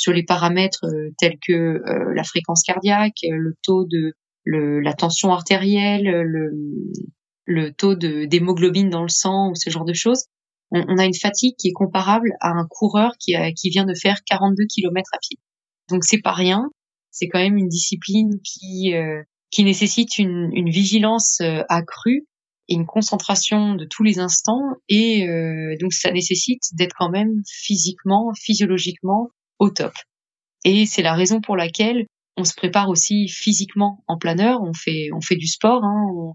sur 0.00 0.12
les 0.12 0.22
paramètres 0.22 0.86
euh, 0.86 1.10
tels 1.18 1.38
que 1.46 1.52
euh, 1.52 2.14
la 2.14 2.24
fréquence 2.24 2.62
cardiaque, 2.62 3.18
le 3.22 3.54
taux 3.62 3.84
de 3.84 4.14
le, 4.44 4.80
la 4.80 4.94
tension 4.94 5.32
artérielle, 5.32 6.04
le, 6.04 6.50
le 7.44 7.72
taux 7.72 7.94
d'hémoglobine 7.94 8.88
dans 8.88 9.02
le 9.02 9.08
sang 9.08 9.50
ou 9.50 9.54
ce 9.54 9.68
genre 9.68 9.84
de 9.84 9.92
choses, 9.92 10.24
on, 10.70 10.82
on, 10.88 10.96
a 10.96 11.04
une 11.04 11.14
fatigue 11.14 11.54
qui 11.58 11.68
est 11.68 11.72
comparable 11.72 12.32
à 12.40 12.48
un 12.48 12.66
coureur 12.66 13.12
qui, 13.18 13.34
a, 13.34 13.52
qui 13.52 13.68
vient 13.68 13.84
de 13.84 13.94
faire 13.94 14.24
42 14.24 14.64
km 14.64 15.10
à 15.12 15.18
pied. 15.18 15.38
Donc 15.90 16.04
c'est 16.04 16.22
pas 16.22 16.32
rien, 16.32 16.70
c'est 17.10 17.28
quand 17.28 17.40
même 17.40 17.56
une 17.56 17.68
discipline 17.68 18.40
qui 18.42 18.94
euh, 18.94 19.22
qui 19.50 19.64
nécessite 19.64 20.18
une, 20.18 20.50
une 20.52 20.70
vigilance 20.70 21.40
accrue 21.68 22.26
et 22.70 22.74
une 22.74 22.86
concentration 22.86 23.74
de 23.74 23.84
tous 23.84 24.04
les 24.04 24.20
instants 24.20 24.62
et 24.88 25.28
euh, 25.28 25.74
donc 25.80 25.92
ça 25.92 26.12
nécessite 26.12 26.62
d'être 26.72 26.94
quand 26.96 27.10
même 27.10 27.42
physiquement, 27.46 28.32
physiologiquement 28.40 29.30
au 29.58 29.70
top. 29.70 29.92
Et 30.64 30.86
c'est 30.86 31.02
la 31.02 31.14
raison 31.14 31.40
pour 31.40 31.56
laquelle 31.56 32.06
on 32.36 32.44
se 32.44 32.54
prépare 32.54 32.88
aussi 32.88 33.26
physiquement 33.28 34.04
en 34.06 34.18
planeur. 34.18 34.62
On 34.62 34.72
fait, 34.72 35.08
on 35.12 35.20
fait 35.20 35.36
du 35.36 35.48
sport. 35.48 35.82
Hein, 35.82 36.06
on, 36.14 36.34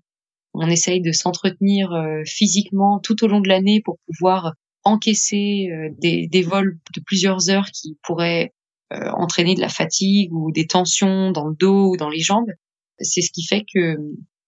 on, 0.53 0.67
essaye 0.67 1.01
de 1.01 1.13
s'entretenir 1.13 1.91
euh, 1.93 2.21
physiquement 2.26 2.99
tout 2.99 3.23
au 3.23 3.28
long 3.28 3.39
de 3.39 3.47
l'année 3.47 3.82
pour 3.84 3.97
pouvoir 4.05 4.53
encaisser 4.84 5.69
euh, 5.71 5.89
des, 5.99 6.28
des, 6.28 6.41
vols 6.41 6.78
de 6.93 7.01
plusieurs 7.05 7.49
heures 7.49 7.71
qui 7.71 7.97
pourraient 8.03 8.53
euh, 8.93 9.09
entraîner 9.11 9.55
de 9.55 9.61
la 9.61 9.69
fatigue 9.69 10.33
ou 10.33 10.51
des 10.51 10.67
tensions 10.67 11.31
dans 11.31 11.47
le 11.47 11.55
dos 11.55 11.91
ou 11.91 11.97
dans 11.97 12.09
les 12.09 12.21
jambes. 12.21 12.51
C'est 12.99 13.21
ce 13.21 13.31
qui 13.31 13.43
fait 13.43 13.65
que, 13.73 13.97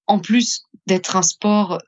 en 0.06 0.20
plus 0.20 0.64
d'être 0.86 1.16
un 1.16 1.22
sport 1.22 1.80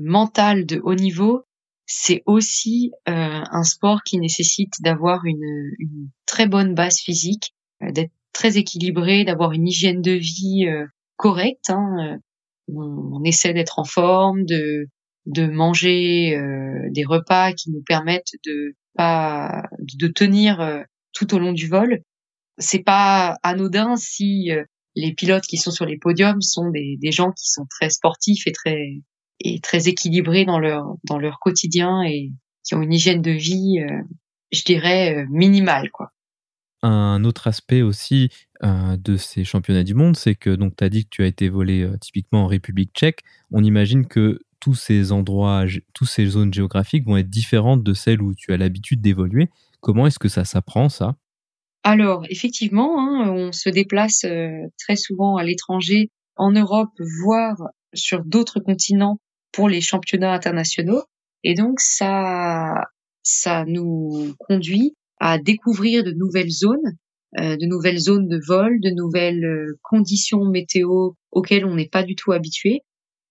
mental 0.00 0.64
de 0.64 0.80
haut 0.82 0.94
niveau, 0.94 1.44
c'est 1.86 2.22
aussi 2.26 2.92
euh, 3.08 3.12
un 3.50 3.62
sport 3.62 4.02
qui 4.04 4.18
nécessite 4.18 4.74
d'avoir 4.80 5.24
une, 5.24 5.70
une, 5.78 6.08
très 6.26 6.46
bonne 6.46 6.74
base 6.74 6.98
physique, 6.98 7.54
euh, 7.82 7.92
d'être 7.92 8.12
très 8.32 8.56
équilibré, 8.56 9.24
d'avoir 9.24 9.52
une 9.52 9.68
hygiène 9.68 10.00
de 10.00 10.12
vie 10.12 10.66
euh, 10.66 10.86
correcte. 11.16 11.70
Hein, 11.70 12.18
on, 12.68 13.10
on, 13.12 13.24
essaie 13.24 13.52
d'être 13.52 13.78
en 13.78 13.84
forme, 13.84 14.44
de, 14.44 14.88
de 15.26 15.46
manger 15.46 16.38
des 16.90 17.04
repas 17.04 17.52
qui 17.52 17.70
nous 17.70 17.82
permettent 17.86 18.32
de 18.44 18.74
pas 18.94 19.64
de 19.78 20.08
tenir 20.08 20.84
tout 21.14 21.34
au 21.34 21.38
long 21.38 21.52
du 21.52 21.68
vol. 21.68 22.02
C'est 22.58 22.82
pas 22.82 23.36
anodin 23.42 23.96
si 23.96 24.50
les 24.96 25.12
pilotes 25.12 25.44
qui 25.44 25.56
sont 25.56 25.70
sur 25.70 25.86
les 25.86 25.98
podiums 25.98 26.40
sont 26.40 26.70
des, 26.70 26.98
gens 27.10 27.32
qui 27.32 27.50
sont 27.50 27.66
très 27.68 27.90
sportifs 27.90 28.46
et 28.46 28.52
très 28.52 29.00
et 29.40 29.60
très 29.60 29.88
équilibrés 29.88 30.44
dans 30.44 30.60
leur 30.60 30.94
dans 31.04 31.18
leur 31.18 31.40
quotidien 31.40 32.02
et 32.02 32.32
qui 32.62 32.74
ont 32.74 32.82
une 32.82 32.92
hygiène 32.92 33.20
de 33.20 33.32
vie, 33.32 33.80
euh, 33.80 34.02
je 34.52 34.62
dirais 34.62 35.16
euh, 35.16 35.26
minimale 35.28 35.90
quoi. 35.90 36.12
Un 36.82 37.24
autre 37.24 37.46
aspect 37.46 37.80
aussi 37.80 38.28
euh, 38.62 38.96
de 38.98 39.16
ces 39.16 39.42
championnats 39.42 39.84
du 39.84 39.94
monde, 39.94 40.16
c'est 40.16 40.34
que 40.34 40.50
donc 40.50 40.76
tu 40.76 40.84
as 40.84 40.90
dit 40.90 41.04
que 41.04 41.10
tu 41.10 41.22
as 41.22 41.26
été 41.26 41.48
volé 41.48 41.82
euh, 41.82 41.96
typiquement 41.96 42.44
en 42.44 42.46
République 42.46 42.92
tchèque. 42.94 43.22
On 43.50 43.64
imagine 43.64 44.06
que 44.06 44.40
tous 44.60 44.74
ces 44.74 45.10
endroits, 45.10 45.64
toutes 45.94 46.08
ces 46.08 46.26
zones 46.26 46.52
géographiques 46.52 47.06
vont 47.06 47.16
être 47.16 47.30
différentes 47.30 47.82
de 47.82 47.94
celles 47.94 48.20
où 48.20 48.34
tu 48.34 48.52
as 48.52 48.58
l'habitude 48.58 49.00
d'évoluer. 49.00 49.48
Comment 49.84 50.06
est-ce 50.06 50.18
que 50.18 50.28
ça 50.28 50.44
s'apprend 50.44 50.88
ça? 50.88 51.14
Alors 51.82 52.24
effectivement, 52.30 52.98
hein, 52.98 53.30
on 53.30 53.52
se 53.52 53.68
déplace 53.68 54.24
très 54.78 54.96
souvent 54.96 55.36
à 55.36 55.44
l'étranger, 55.44 56.10
en 56.36 56.50
Europe, 56.50 56.90
voire 57.22 57.56
sur 57.92 58.24
d'autres 58.24 58.60
continents 58.60 59.20
pour 59.52 59.68
les 59.68 59.80
championnats 59.80 60.32
internationaux. 60.32 61.04
Et 61.44 61.54
donc, 61.54 61.80
ça, 61.80 62.74
ça 63.22 63.64
nous 63.66 64.34
conduit 64.38 64.94
à 65.20 65.38
découvrir 65.38 66.02
de 66.02 66.12
nouvelles 66.12 66.50
zones, 66.50 66.96
euh, 67.38 67.56
de 67.56 67.66
nouvelles 67.66 67.98
zones 67.98 68.28
de 68.28 68.40
vol, 68.46 68.80
de 68.80 68.90
nouvelles 68.90 69.44
euh, 69.44 69.78
conditions 69.82 70.44
météo 70.44 71.12
auxquelles 71.30 71.64
on 71.64 71.74
n'est 71.74 71.88
pas 71.88 72.02
du 72.02 72.14
tout 72.14 72.32
habitué. 72.32 72.80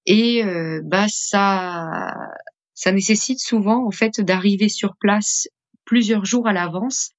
Et 0.06 0.44
euh, 0.44 0.82
bah 0.86 1.08
ça, 1.10 2.14
ça 2.74 2.92
nécessite 2.92 3.40
souvent 3.40 3.86
en 3.86 3.92
fait 3.92 4.20
d'arriver 4.22 4.70
sur 4.70 4.96
place 5.00 5.48
plusieurs 5.86 6.26
jours 6.26 6.48
à 6.48 6.54
l'avance 6.54 7.12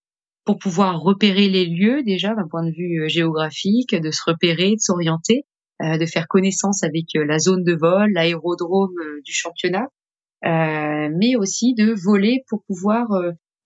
pour 0.44 0.58
pouvoir 0.58 1.00
repérer 1.00 1.48
les 1.48 1.66
lieux 1.66 2.02
déjà 2.02 2.34
d'un 2.34 2.48
point 2.48 2.64
de 2.64 2.72
vue 2.72 3.08
géographique, 3.08 3.94
de 3.94 4.10
se 4.10 4.20
repérer, 4.26 4.72
de 4.72 4.80
s'orienter, 4.80 5.46
de 5.82 6.06
faire 6.06 6.28
connaissance 6.28 6.82
avec 6.82 7.06
la 7.14 7.38
zone 7.38 7.64
de 7.64 7.74
vol, 7.74 8.12
l'aérodrome 8.12 8.94
du 9.24 9.32
championnat, 9.32 9.88
mais 10.42 11.36
aussi 11.36 11.74
de 11.74 11.94
voler 11.94 12.44
pour 12.48 12.62
pouvoir, 12.66 13.06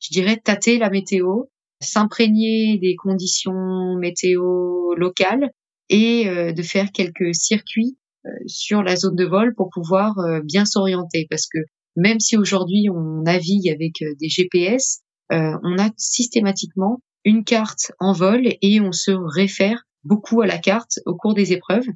je 0.01 0.09
dirais, 0.13 0.37
tâter 0.37 0.79
la 0.79 0.91
météo, 0.91 1.45
s'imprégner 1.81 2.79
des 2.79 2.97
conditions 2.97 3.97
météo 3.99 4.95
locales 4.95 5.51
et 5.89 6.53
de 6.53 6.63
faire 6.63 6.93
quelques 6.93 7.35
circuits 7.35 7.99
sur 8.47 8.83
la 8.83 8.95
zone 8.95 9.17
de 9.17 9.25
vol 9.25 9.55
pour 9.57 9.71
pouvoir 9.71 10.15
bien 10.45 10.65
s'orienter. 10.65 11.27
Parce 11.29 11.47
que 11.47 11.59
même 11.99 12.21
si 12.21 12.37
aujourd'hui 12.37 12.89
on 12.91 13.23
navigue 13.23 13.69
avec 13.69 13.95
des 14.21 14.29
GPS, 14.29 15.01
on 15.31 15.79
a 15.79 15.91
systématiquement 15.97 17.01
une 17.25 17.45
carte 17.45 17.93
en 17.99 18.13
vol 18.13 18.49
et 18.63 18.81
on 18.81 18.93
se 18.93 19.11
réfère 19.11 19.83
beaucoup 20.05 20.41
à 20.41 20.47
la 20.47 20.59
carte 20.59 21.01
au 21.05 21.15
cours 21.17 21.35
des 21.35 21.53
épreuves. 21.53 21.87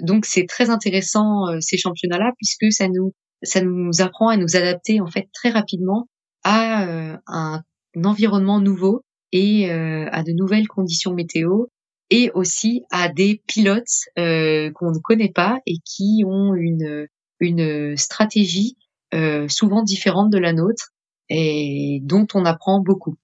Donc 0.00 0.24
c'est 0.24 0.46
très 0.46 0.70
intéressant 0.70 1.46
ces 1.60 1.76
championnats-là 1.76 2.32
puisque 2.38 2.72
ça 2.72 2.88
nous 2.88 3.12
ça 3.42 3.60
nous 3.60 4.00
apprend 4.00 4.28
à 4.28 4.36
nous 4.36 4.56
adapter 4.56 5.00
en 5.00 5.06
fait 5.06 5.28
très 5.34 5.50
rapidement 5.50 6.08
à 6.44 7.18
un 7.26 7.62
environnement 8.02 8.60
nouveau 8.60 9.02
et 9.32 9.70
à 9.70 10.22
de 10.22 10.32
nouvelles 10.32 10.68
conditions 10.68 11.12
météo 11.12 11.66
et 12.10 12.30
aussi 12.34 12.82
à 12.90 13.08
des 13.08 13.42
pilotes 13.46 14.08
euh, 14.18 14.70
qu'on 14.72 14.92
ne 14.92 14.98
connaît 15.02 15.32
pas 15.32 15.58
et 15.66 15.78
qui 15.84 16.22
ont 16.26 16.54
une, 16.54 17.06
une 17.40 17.96
stratégie 17.96 18.76
euh, 19.14 19.46
souvent 19.48 19.82
différente 19.82 20.30
de 20.30 20.38
la 20.38 20.52
nôtre 20.52 20.92
et 21.28 22.00
dont 22.02 22.26
on 22.34 22.44
apprend 22.44 22.80
beaucoup. 22.80 23.16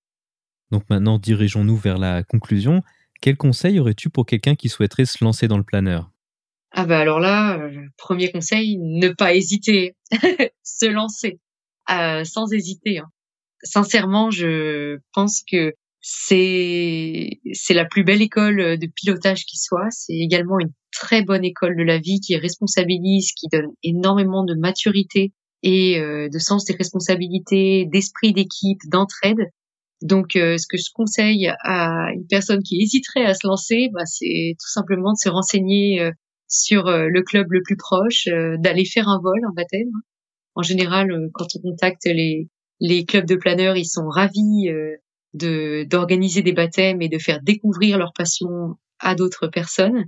Donc 0.70 0.84
maintenant, 0.88 1.18
dirigeons-nous 1.18 1.76
vers 1.76 1.98
la 1.98 2.22
conclusion. 2.22 2.82
Quel 3.20 3.36
conseil 3.36 3.80
aurais-tu 3.80 4.08
pour 4.08 4.24
quelqu'un 4.24 4.54
qui 4.54 4.68
souhaiterait 4.68 5.04
se 5.04 5.22
lancer 5.24 5.48
dans 5.48 5.58
le 5.58 5.64
planeur? 5.64 6.10
Ah 6.72 6.86
bah 6.86 7.00
alors 7.00 7.18
là, 7.18 7.58
euh, 7.58 7.86
premier 7.96 8.30
conseil, 8.30 8.78
ne 8.78 9.08
pas 9.08 9.34
hésiter, 9.34 9.96
se 10.62 10.86
lancer 10.86 11.40
sans 12.22 12.52
hésiter. 12.52 12.98
Hein. 12.98 13.10
Sincèrement, 13.64 14.30
je 14.30 14.98
pense 15.12 15.42
que 15.42 15.74
c'est 16.00 17.40
c'est 17.52 17.74
la 17.74 17.84
plus 17.84 18.04
belle 18.04 18.22
école 18.22 18.78
de 18.78 18.86
pilotage 18.86 19.44
qui 19.44 19.58
soit. 19.58 19.88
C'est 19.90 20.14
également 20.14 20.60
une 20.60 20.72
très 20.92 21.22
bonne 21.22 21.44
école 21.44 21.76
de 21.76 21.82
la 21.82 21.98
vie 21.98 22.20
qui 22.20 22.36
responsabilise, 22.36 23.32
qui 23.32 23.48
donne 23.48 23.72
énormément 23.82 24.44
de 24.44 24.54
maturité 24.54 25.32
et 25.62 25.98
euh, 25.98 26.28
de 26.28 26.38
sens 26.38 26.64
des 26.64 26.74
responsabilités, 26.74 27.86
d'esprit 27.86 28.32
d'équipe, 28.32 28.80
d'entraide. 28.88 29.50
Donc, 30.02 30.36
euh, 30.36 30.56
ce 30.56 30.66
que 30.66 30.78
je 30.78 30.90
conseille 30.94 31.52
à 31.62 32.08
une 32.14 32.26
personne 32.26 32.62
qui 32.62 32.80
hésiterait 32.82 33.26
à 33.26 33.34
se 33.34 33.46
lancer, 33.46 33.88
bah, 33.92 34.06
c'est 34.06 34.54
tout 34.58 34.70
simplement 34.70 35.12
de 35.12 35.18
se 35.18 35.28
renseigner 35.28 36.00
euh, 36.00 36.10
sur 36.48 36.86
le 36.90 37.22
club 37.22 37.46
le 37.50 37.62
plus 37.62 37.76
proche, 37.76 38.26
d'aller 38.58 38.84
faire 38.84 39.06
un 39.06 39.20
vol, 39.22 39.38
un 39.48 39.52
baptême. 39.54 39.92
En 40.56 40.62
général, 40.62 41.08
quand 41.32 41.46
on 41.54 41.60
contacte 41.60 42.06
les 42.06 42.48
les 42.80 43.04
clubs 43.04 43.26
de 43.26 43.36
planeurs, 43.36 43.76
ils 43.76 43.84
sont 43.84 44.08
ravis 44.08 44.68
de 45.34 45.84
d'organiser 45.84 46.42
des 46.42 46.52
baptêmes 46.52 47.02
et 47.02 47.08
de 47.08 47.18
faire 47.18 47.40
découvrir 47.40 47.98
leur 47.98 48.12
passion 48.12 48.74
à 48.98 49.14
d'autres 49.14 49.46
personnes. 49.46 50.06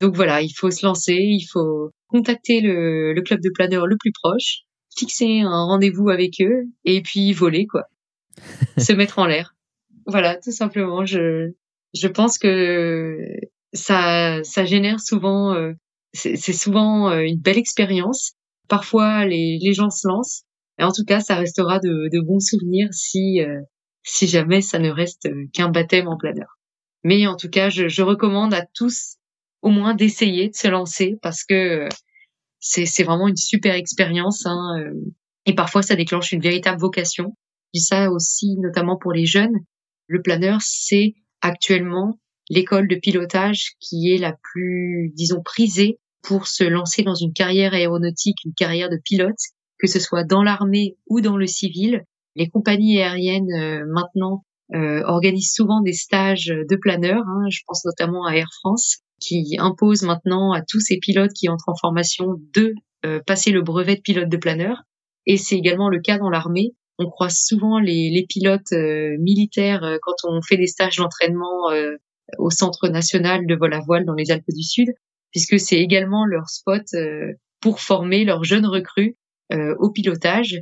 Donc 0.00 0.16
voilà, 0.16 0.40
il 0.40 0.52
faut 0.56 0.70
se 0.70 0.84
lancer, 0.86 1.14
il 1.14 1.46
faut 1.52 1.90
contacter 2.08 2.62
le, 2.62 3.12
le 3.12 3.22
club 3.22 3.40
de 3.40 3.50
planeurs 3.54 3.86
le 3.86 3.96
plus 3.98 4.12
proche, 4.12 4.62
fixer 4.96 5.40
un 5.40 5.64
rendez-vous 5.64 6.10
avec 6.10 6.40
eux 6.40 6.64
et 6.84 7.02
puis 7.02 7.32
voler 7.32 7.66
quoi, 7.66 7.84
se 8.78 8.92
mettre 8.92 9.18
en 9.18 9.26
l'air. 9.26 9.54
Voilà, 10.06 10.36
tout 10.36 10.52
simplement. 10.52 11.04
Je 11.04 11.52
je 11.94 12.08
pense 12.08 12.38
que 12.38 13.16
ça 13.72 14.42
ça 14.44 14.64
génère 14.64 15.00
souvent, 15.00 15.54
euh, 15.54 15.72
c'est 16.14 16.36
souvent 16.36 17.10
euh, 17.10 17.20
une 17.20 17.38
belle 17.38 17.58
expérience. 17.58 18.32
Parfois 18.68 19.24
les 19.26 19.58
les 19.60 19.72
gens 19.72 19.90
se 19.90 20.06
lancent, 20.08 20.44
et 20.78 20.84
en 20.84 20.92
tout 20.92 21.04
cas 21.04 21.20
ça 21.20 21.36
restera 21.36 21.78
de, 21.78 22.08
de 22.12 22.20
bons 22.20 22.40
souvenirs 22.40 22.88
si 22.92 23.40
euh, 23.42 23.60
si 24.02 24.26
jamais 24.26 24.60
ça 24.60 24.78
ne 24.78 24.90
reste 24.90 25.28
qu'un 25.52 25.68
baptême 25.68 26.08
en 26.08 26.16
planeur. 26.16 26.58
Mais 27.04 27.26
en 27.26 27.36
tout 27.36 27.48
cas, 27.48 27.68
je, 27.68 27.88
je 27.88 28.02
recommande 28.02 28.54
à 28.54 28.64
tous 28.74 29.16
au 29.60 29.70
moins 29.70 29.94
d'essayer 29.94 30.48
de 30.48 30.54
se 30.54 30.68
lancer 30.68 31.18
parce 31.22 31.44
que 31.44 31.88
c'est 32.62 33.02
vraiment 33.02 33.28
une 33.28 33.36
super 33.36 33.74
expérience 33.74 34.46
hein, 34.46 34.78
euh, 34.78 34.94
et 35.46 35.54
parfois 35.54 35.82
ça 35.82 35.96
déclenche 35.96 36.32
une 36.32 36.40
véritable 36.40 36.80
vocation. 36.80 37.36
Je 37.74 37.80
dis 37.80 37.84
ça 37.84 38.10
aussi 38.10 38.56
notamment 38.58 38.96
pour 38.96 39.12
les 39.12 39.26
jeunes. 39.26 39.58
Le 40.06 40.22
planeur, 40.22 40.60
c'est 40.62 41.14
actuellement 41.40 42.18
l'école 42.48 42.86
de 42.86 42.96
pilotage 42.96 43.72
qui 43.80 44.12
est 44.12 44.18
la 44.18 44.36
plus, 44.52 45.12
disons, 45.14 45.42
prisée 45.42 45.98
pour 46.22 46.46
se 46.46 46.64
lancer 46.64 47.02
dans 47.02 47.14
une 47.14 47.32
carrière 47.32 47.74
aéronautique, 47.74 48.44
une 48.44 48.54
carrière 48.54 48.90
de 48.90 49.00
pilote, 49.02 49.38
que 49.78 49.88
ce 49.88 49.98
soit 49.98 50.24
dans 50.24 50.42
l'armée 50.42 50.96
ou 51.08 51.20
dans 51.20 51.36
le 51.36 51.46
civil. 51.46 52.04
Les 52.36 52.48
compagnies 52.48 53.00
aériennes 53.00 53.52
euh, 53.52 53.84
maintenant 53.88 54.44
euh, 54.74 55.02
organisent 55.04 55.52
souvent 55.52 55.80
des 55.80 55.92
stages 55.92 56.46
de 56.46 56.76
planeurs. 56.76 57.24
Hein, 57.26 57.48
je 57.50 57.60
pense 57.66 57.84
notamment 57.84 58.24
à 58.24 58.34
Air 58.34 58.48
France, 58.60 58.98
qui 59.22 59.56
impose 59.58 60.02
maintenant 60.02 60.52
à 60.52 60.62
tous 60.62 60.80
ces 60.80 60.98
pilotes 60.98 61.32
qui 61.32 61.48
entrent 61.48 61.68
en 61.68 61.76
formation 61.76 62.40
de 62.54 62.74
euh, 63.04 63.20
passer 63.26 63.50
le 63.50 63.62
brevet 63.62 63.96
de 63.96 64.00
pilote 64.00 64.28
de 64.28 64.36
planeur. 64.36 64.82
Et 65.26 65.36
c'est 65.36 65.56
également 65.56 65.88
le 65.88 66.00
cas 66.00 66.18
dans 66.18 66.30
l'armée. 66.30 66.72
On 66.98 67.08
croise 67.08 67.36
souvent 67.36 67.78
les, 67.78 68.10
les 68.10 68.26
pilotes 68.28 68.72
militaires 69.18 69.98
quand 70.02 70.14
on 70.24 70.42
fait 70.42 70.56
des 70.56 70.66
stages 70.66 70.96
d'entraînement 70.96 71.70
au 72.38 72.50
Centre 72.50 72.88
national 72.88 73.46
de 73.46 73.54
vol 73.54 73.72
à 73.72 73.80
voile 73.80 74.04
dans 74.04 74.14
les 74.14 74.30
Alpes 74.30 74.44
du 74.48 74.62
Sud, 74.62 74.88
puisque 75.30 75.58
c'est 75.58 75.78
également 75.78 76.26
leur 76.26 76.48
spot 76.50 76.82
pour 77.60 77.80
former 77.80 78.24
leurs 78.24 78.44
jeunes 78.44 78.66
recrues 78.66 79.16
au 79.50 79.90
pilotage 79.90 80.60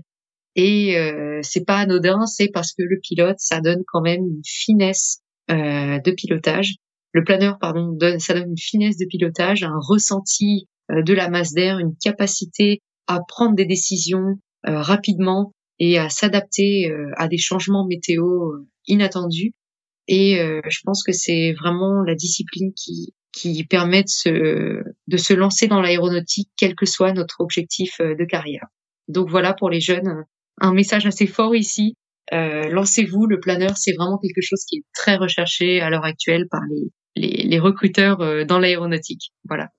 et 0.57 0.99
euh, 0.99 1.41
c'est 1.43 1.65
pas 1.65 1.79
anodin, 1.79 2.27
c'est 2.27 2.49
parce 2.49 2.73
que 2.73 2.83
le 2.83 2.99
pilote, 3.01 3.39
ça 3.39 3.61
donne 3.61 3.83
quand 3.87 4.01
même 4.01 4.21
une 4.21 4.43
finesse 4.45 5.21
euh, 5.51 5.99
de 6.01 6.11
pilotage. 6.11 6.75
Le 7.13 7.25
planeur, 7.25 7.59
pardon, 7.59 7.97
ça 8.19 8.35
donne 8.35 8.51
une 8.51 8.59
finesse 8.59 8.97
de 8.97 9.07
pilotage, 9.07 9.65
un 9.65 9.79
ressenti 9.81 10.69
euh, 10.91 11.03
de 11.03 11.13
la 11.13 11.29
masse 11.29 11.53
d'air, 11.53 11.79
une 11.79 11.97
capacité 11.97 12.83
à 13.07 13.21
prendre 13.27 13.57
des 13.57 13.67
décisions 13.67 14.39
euh, 14.67 14.81
rapidement 14.81 15.53
et 15.79 15.99
à 15.99 16.09
s'adapter 16.09 16.91
euh, 16.91 17.11
à 17.17 17.27
des 17.27 17.39
changements 17.39 17.87
météo 17.87 18.53
inattendus. 18.87 19.53
Et 20.13 20.39
je 20.41 20.81
pense 20.85 21.05
que 21.05 21.13
c'est 21.13 21.53
vraiment 21.53 22.03
la 22.03 22.17
discipline 22.17 22.73
qui 22.75 23.15
qui 23.33 23.63
permet 23.63 24.03
de 24.03 24.09
se, 24.09 24.83
de 25.07 25.17
se 25.17 25.33
lancer 25.33 25.69
dans 25.69 25.81
l'aéronautique, 25.81 26.51
quel 26.57 26.75
que 26.75 26.85
soit 26.85 27.13
notre 27.13 27.41
objectif 27.41 28.01
de 28.01 28.25
carrière. 28.25 28.67
Donc 29.07 29.29
voilà 29.29 29.55
pour 29.55 29.71
les 29.71 29.79
jeunes, 29.81 30.25
un 30.61 30.73
message 30.73 31.07
assez 31.07 31.29
fort 31.29 31.55
ici. 31.55 31.95
Lancez-vous, 32.33 33.27
le 33.27 33.39
planeur, 33.39 33.77
c'est 33.77 33.93
vraiment 33.93 34.19
quelque 34.19 34.41
chose 34.41 34.65
qui 34.67 34.79
est 34.79 34.85
très 34.93 35.15
recherché 35.15 35.81
à 35.81 35.91
l'heure 35.91 36.05
actuelle 36.05 36.49
par 36.51 36.63
les, 36.69 36.91
les, 37.17 37.45
les 37.45 37.59
recruteurs 37.59 38.21
euh, 38.21 38.45
dans 38.45 38.59
l'aéronautique. 38.59 39.33
Voilà. 39.45 39.71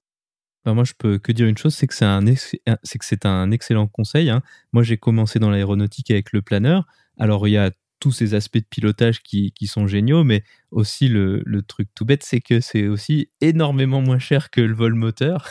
Bah 0.64 0.74
moi, 0.74 0.84
je 0.84 0.94
peux 0.98 1.18
que 1.18 1.32
dire 1.32 1.48
une 1.48 1.58
chose, 1.58 1.74
c'est 1.74 1.88
que 1.88 1.96
c'est 1.96 2.06
un, 2.06 2.24
que 2.24 3.06
c'est 3.06 3.26
un 3.26 3.50
excellent 3.52 3.88
conseil. 3.88 4.30
Hein. 4.30 4.42
Moi, 4.74 4.84
j'ai 4.84 4.98
commencé 4.98 5.40
dans 5.40 5.50
l'aéronautique 5.50 6.12
avec 6.12 6.34
le 6.34 6.42
planeur. 6.42 6.86
Alors, 7.18 7.48
il 7.48 7.52
y 7.52 7.58
a 7.58 7.72
tous 8.00 8.12
ces 8.12 8.34
aspects 8.34 8.58
de 8.58 8.66
pilotage 8.70 9.22
qui, 9.22 9.52
qui 9.54 9.68
sont 9.68 9.88
géniaux, 9.88 10.24
mais 10.24 10.44
aussi 10.72 11.08
le, 11.08 11.42
le 11.46 11.62
truc 11.62 11.88
tout 11.96 12.04
bête, 12.04 12.24
c'est 12.24 12.42
que 12.42 12.60
c'est 12.60 12.88
aussi 12.88 13.30
énormément 13.42 14.02
moins 14.02 14.20
cher 14.20 14.50
que 14.50 14.60
le 14.60 14.74
vol 14.74 14.96
moteur. 14.96 15.48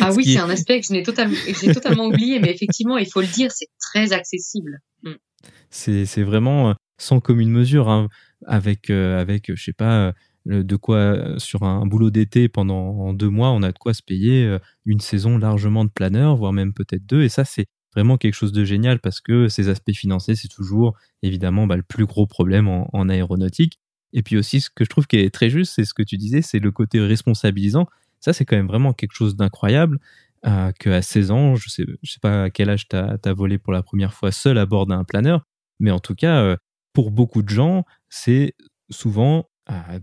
Ah 0.00 0.12
oui, 0.12 0.24
c'est 0.24 0.40
un 0.40 0.50
aspect 0.50 0.80
que 0.80 0.86
je 0.86 0.92
n'ai 0.92 1.04
totalement, 1.04 1.36
totalement 1.72 2.06
oublié, 2.06 2.40
mais 2.40 2.52
effectivement, 2.52 2.98
il 2.98 3.08
faut 3.08 3.20
le 3.20 3.28
dire, 3.28 3.52
c'est 3.52 3.68
très 3.78 4.12
accessible. 4.12 4.80
Mm. 5.04 5.12
C'est 5.70 6.22
vraiment 6.22 6.70
euh, 6.70 6.74
sans 6.98 7.20
commune 7.20 7.50
mesure, 7.50 7.88
hein, 7.88 8.08
avec, 8.46 8.90
euh, 8.90 9.20
avec, 9.20 9.54
je 9.54 9.62
sais 9.62 9.72
pas, 9.72 10.08
euh, 10.08 10.12
de 10.50 10.76
quoi 10.76 11.38
sur 11.38 11.62
un 11.62 11.86
boulot 11.86 12.10
d'été 12.10 12.48
pendant 12.48 13.12
deux 13.12 13.28
mois, 13.28 13.50
on 13.50 13.62
a 13.62 13.72
de 13.72 13.78
quoi 13.78 13.94
se 13.94 14.02
payer 14.02 14.58
une 14.84 15.00
saison 15.00 15.38
largement 15.38 15.84
de 15.84 15.90
planeur, 15.90 16.36
voire 16.36 16.52
même 16.52 16.72
peut-être 16.72 17.06
deux. 17.06 17.22
Et 17.22 17.28
ça, 17.28 17.44
c'est 17.44 17.66
vraiment 17.94 18.16
quelque 18.18 18.34
chose 18.34 18.52
de 18.52 18.64
génial 18.64 19.00
parce 19.00 19.20
que 19.20 19.48
ces 19.48 19.68
aspects 19.68 19.92
financiers, 19.92 20.34
c'est 20.34 20.48
toujours 20.48 20.96
évidemment 21.22 21.66
bah, 21.66 21.76
le 21.76 21.82
plus 21.82 22.06
gros 22.06 22.26
problème 22.26 22.68
en, 22.68 23.08
aéronautique. 23.08 23.78
Et 24.12 24.22
puis 24.22 24.36
aussi, 24.36 24.60
ce 24.60 24.70
que 24.70 24.84
je 24.84 24.90
trouve 24.90 25.06
qui 25.06 25.16
est 25.16 25.32
très 25.32 25.50
juste, 25.50 25.74
c'est 25.74 25.84
ce 25.84 25.94
que 25.94 26.02
tu 26.02 26.16
disais, 26.16 26.42
c'est 26.42 26.58
le 26.58 26.72
côté 26.72 27.00
responsabilisant. 27.00 27.86
Ça, 28.20 28.32
c'est 28.32 28.44
quand 28.44 28.56
même 28.56 28.66
vraiment 28.66 28.92
quelque 28.92 29.14
chose 29.14 29.36
d'incroyable. 29.36 29.98
Euh, 30.46 30.72
qu'à 30.72 31.02
16 31.02 31.30
ans, 31.32 31.54
je 31.54 31.68
sais, 31.68 31.84
je 32.02 32.12
sais 32.12 32.18
pas 32.20 32.44
à 32.44 32.50
quel 32.50 32.70
âge 32.70 32.88
tu 32.88 32.96
as, 32.96 33.34
volé 33.34 33.58
pour 33.58 33.74
la 33.74 33.82
première 33.82 34.14
fois 34.14 34.32
seul 34.32 34.56
à 34.56 34.64
bord 34.64 34.86
d'un 34.86 35.04
planeur, 35.04 35.44
mais 35.80 35.90
en 35.90 35.98
tout 35.98 36.14
cas, 36.14 36.40
euh, 36.40 36.56
pour 36.94 37.10
beaucoup 37.10 37.42
de 37.42 37.50
gens, 37.50 37.84
c'est 38.08 38.54
souvent 38.88 39.40
euh, 39.40 39.42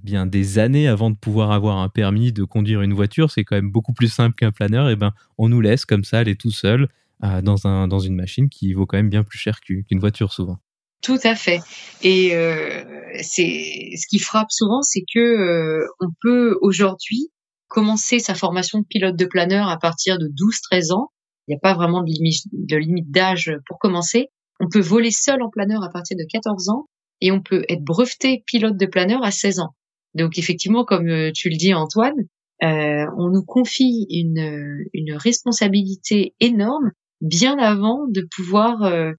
bien 0.03 0.26
des 0.26 0.59
années 0.59 0.88
avant 0.88 1.09
de 1.09 1.15
pouvoir 1.15 1.51
avoir 1.51 1.78
un 1.78 1.89
permis 1.89 2.32
de 2.32 2.43
conduire 2.43 2.82
une 2.82 2.93
voiture. 2.93 3.32
C'est 3.32 3.43
quand 3.43 3.55
même 3.55 3.72
beaucoup 3.72 3.93
plus 3.93 4.11
simple 4.11 4.36
qu'un 4.36 4.51
planeur. 4.51 4.89
Et 4.89 4.95
ben, 4.95 5.13
on 5.38 5.49
nous 5.49 5.61
laisse 5.61 5.86
comme 5.86 6.03
ça 6.03 6.20
aller 6.20 6.36
tout 6.36 6.51
seul 6.51 6.88
dans, 7.22 7.68
un, 7.68 7.88
dans 7.88 7.99
une 7.99 8.15
machine 8.15 8.49
qui 8.49 8.74
vaut 8.74 8.86
quand 8.86 8.97
même 8.97 9.09
bien 9.09 9.24
plus 9.24 9.39
cher 9.39 9.59
qu'une 9.61 9.99
voiture 9.99 10.32
souvent. 10.32 10.59
Tout 11.01 11.20
à 11.24 11.36
fait. 11.36 11.59
Et 12.01 12.36
euh, 12.36 12.84
c'est 13.22 13.91
ce 13.95 14.07
qui 14.07 14.20
frappe 14.20 14.51
souvent, 14.51 14.82
c'est 14.82 15.03
que 15.13 15.20
euh, 15.20 15.88
on 15.99 16.07
peut 16.22 16.57
aujourd'hui 16.61 17.30
commencer 17.68 18.20
sa 18.20 18.34
formation 18.34 18.80
de 18.80 18.86
pilote 18.86 19.15
de 19.15 19.26
planeur 19.26 19.70
à 19.70 19.78
partir 19.78 20.18
de 20.18 20.28
12-13 20.28 20.93
ans. 20.93 21.11
Il 21.47 21.51
n'y 21.51 21.55
a 21.55 21.59
pas 21.59 21.74
vraiment 21.74 22.01
de 22.01 22.78
limite 22.78 23.11
d'âge 23.11 23.53
pour 23.68 23.80
commencer. 23.80 24.28
On 24.59 24.68
peut 24.70 24.82
voler 24.82 25.11
seul 25.11 25.41
en 25.41 25.49
planeur 25.49 25.84
à 25.84 25.89
partir 25.89 26.18
de 26.18 26.26
14 26.30 26.70
ans 26.70 26.88
et 27.22 27.32
on 27.32 27.41
peut 27.41 27.63
être 27.70 27.84
breveté 27.84 28.43
pilote 28.45 28.78
de 28.78 28.86
planeur 28.86 29.24
à 29.24 29.32
16 29.32 29.59
ans. 29.59 29.76
Donc 30.13 30.38
effectivement, 30.38 30.86
comme 30.86 31.07
euh, 31.09 31.32
tu 31.34 31.49
le 31.49 31.57
dis 31.57 31.74
Antoine, 31.74 32.15
euh, 32.63 33.05
on 33.18 33.30
nous 33.30 33.43
confie 33.43 34.07
une, 34.09 34.86
une 34.93 35.13
responsabilité 35.13 36.34
énorme 36.39 36.91
bien 37.22 37.57
avant 37.57 38.07
de 38.07 38.28
pouvoir. 38.36 38.84
Euh, 38.84 39.11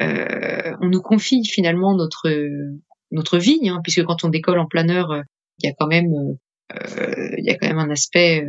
euh, 0.00 0.76
on 0.80 0.88
nous 0.88 1.02
confie 1.02 1.44
finalement 1.44 1.94
notre 1.94 2.28
notre 3.10 3.38
vie, 3.38 3.68
hein, 3.68 3.80
puisque 3.82 4.04
quand 4.04 4.24
on 4.24 4.28
décolle 4.28 4.58
en 4.58 4.66
planeur, 4.66 5.10
euh, 5.10 5.22
il 5.58 5.66
y 5.66 5.70
a 5.70 5.74
quand 5.78 5.86
même 5.86 6.12
il 7.36 7.44
y 7.44 7.50
a 7.50 7.58
quand 7.58 7.68
même 7.68 7.78
un 7.78 7.90
aspect 7.90 8.42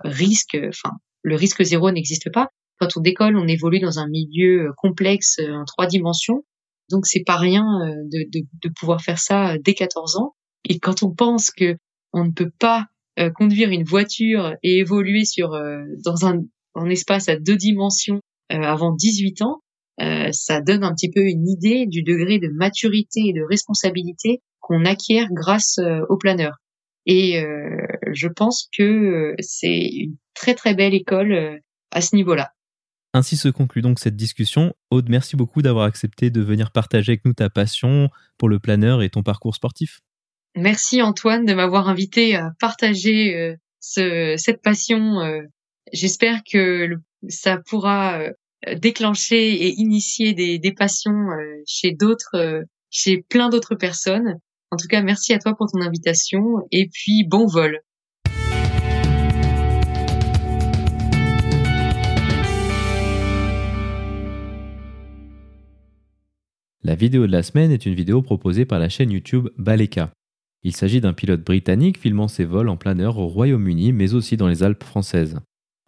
risque. 0.00 0.58
Enfin, 0.68 0.90
le 1.22 1.34
risque 1.34 1.62
zéro 1.62 1.90
n'existe 1.90 2.30
pas. 2.30 2.48
Quand 2.78 2.88
on 2.96 3.00
décolle, 3.00 3.38
on 3.38 3.48
évolue 3.48 3.80
dans 3.80 3.98
un 3.98 4.06
milieu 4.06 4.70
complexe 4.76 5.38
en 5.38 5.64
trois 5.64 5.86
dimensions. 5.86 6.44
Donc 6.90 7.06
c'est 7.06 7.24
pas 7.24 7.36
rien 7.36 7.64
de, 8.10 8.28
de, 8.30 8.68
pouvoir 8.68 9.00
faire 9.00 9.18
ça 9.18 9.56
dès 9.58 9.74
14 9.74 10.16
ans. 10.16 10.34
Et 10.68 10.78
quand 10.78 11.02
on 11.02 11.10
pense 11.14 11.50
que 11.50 11.76
on 12.12 12.24
ne 12.24 12.30
peut 12.30 12.50
pas 12.58 12.86
euh, 13.18 13.30
conduire 13.30 13.70
une 13.70 13.84
voiture 13.84 14.54
et 14.64 14.78
évoluer 14.78 15.24
sur 15.24 15.52
euh, 15.52 15.84
dans 16.04 16.26
un, 16.26 16.42
un, 16.74 16.90
espace 16.90 17.28
à 17.28 17.36
deux 17.36 17.56
dimensions 17.56 18.20
euh, 18.52 18.60
avant 18.60 18.92
18 18.92 19.42
ans, 19.42 19.60
ça 20.32 20.60
donne 20.60 20.82
un 20.82 20.92
petit 20.92 21.08
peu 21.08 21.20
une 21.20 21.48
idée 21.48 21.86
du 21.86 22.02
degré 22.02 22.40
de 22.40 22.48
maturité 22.48 23.20
et 23.28 23.32
de 23.32 23.44
responsabilité 23.48 24.40
qu'on 24.58 24.84
acquiert 24.84 25.28
grâce 25.30 25.78
au 26.08 26.16
planeur. 26.16 26.56
Et 27.06 27.40
je 28.12 28.26
pense 28.26 28.68
que 28.76 29.36
c'est 29.38 29.86
une 29.86 30.16
très 30.34 30.56
très 30.56 30.74
belle 30.74 30.94
école 30.94 31.60
à 31.92 32.00
ce 32.00 32.16
niveau-là. 32.16 32.50
Ainsi 33.16 33.36
se 33.36 33.48
conclut 33.48 33.80
donc 33.80 34.00
cette 34.00 34.16
discussion. 34.16 34.74
Aude, 34.90 35.08
merci 35.08 35.36
beaucoup 35.36 35.62
d'avoir 35.62 35.84
accepté 35.84 36.30
de 36.30 36.40
venir 36.40 36.72
partager 36.72 37.12
avec 37.12 37.24
nous 37.24 37.32
ta 37.32 37.48
passion 37.48 38.10
pour 38.38 38.48
le 38.48 38.58
planeur 38.58 39.02
et 39.02 39.08
ton 39.08 39.22
parcours 39.22 39.54
sportif. 39.54 40.00
Merci 40.56 41.00
Antoine 41.00 41.44
de 41.44 41.54
m'avoir 41.54 41.88
invité 41.88 42.34
à 42.34 42.50
partager 42.58 43.36
euh, 43.36 43.54
ce, 43.78 44.34
cette 44.36 44.62
passion. 44.62 45.20
Euh. 45.20 45.42
J'espère 45.92 46.42
que 46.42 46.96
ça 47.28 47.58
pourra 47.58 48.18
euh, 48.18 48.32
déclencher 48.74 49.52
et 49.64 49.74
initier 49.76 50.34
des, 50.34 50.58
des 50.58 50.72
passions 50.72 51.28
chez 51.66 51.92
d'autres, 51.92 52.64
chez 52.90 53.22
plein 53.28 53.48
d'autres 53.48 53.76
personnes. 53.76 54.40
En 54.72 54.76
tout 54.76 54.88
cas, 54.88 55.02
merci 55.02 55.32
à 55.34 55.38
toi 55.38 55.54
pour 55.54 55.70
ton 55.70 55.82
invitation 55.82 56.66
et 56.72 56.88
puis 56.92 57.24
bon 57.24 57.46
vol. 57.46 57.78
La 66.86 66.96
vidéo 66.96 67.26
de 67.26 67.32
la 67.32 67.42
semaine 67.42 67.70
est 67.70 67.86
une 67.86 67.94
vidéo 67.94 68.20
proposée 68.20 68.66
par 68.66 68.78
la 68.78 68.90
chaîne 68.90 69.10
YouTube 69.10 69.48
Baleka. 69.56 70.12
Il 70.64 70.76
s'agit 70.76 71.00
d'un 71.00 71.14
pilote 71.14 71.42
britannique 71.42 71.98
filmant 71.98 72.28
ses 72.28 72.44
vols 72.44 72.68
en 72.68 72.76
planeur 72.76 73.16
au 73.16 73.26
Royaume-Uni, 73.26 73.94
mais 73.94 74.12
aussi 74.12 74.36
dans 74.36 74.48
les 74.48 74.62
Alpes 74.62 74.84
françaises. 74.84 75.40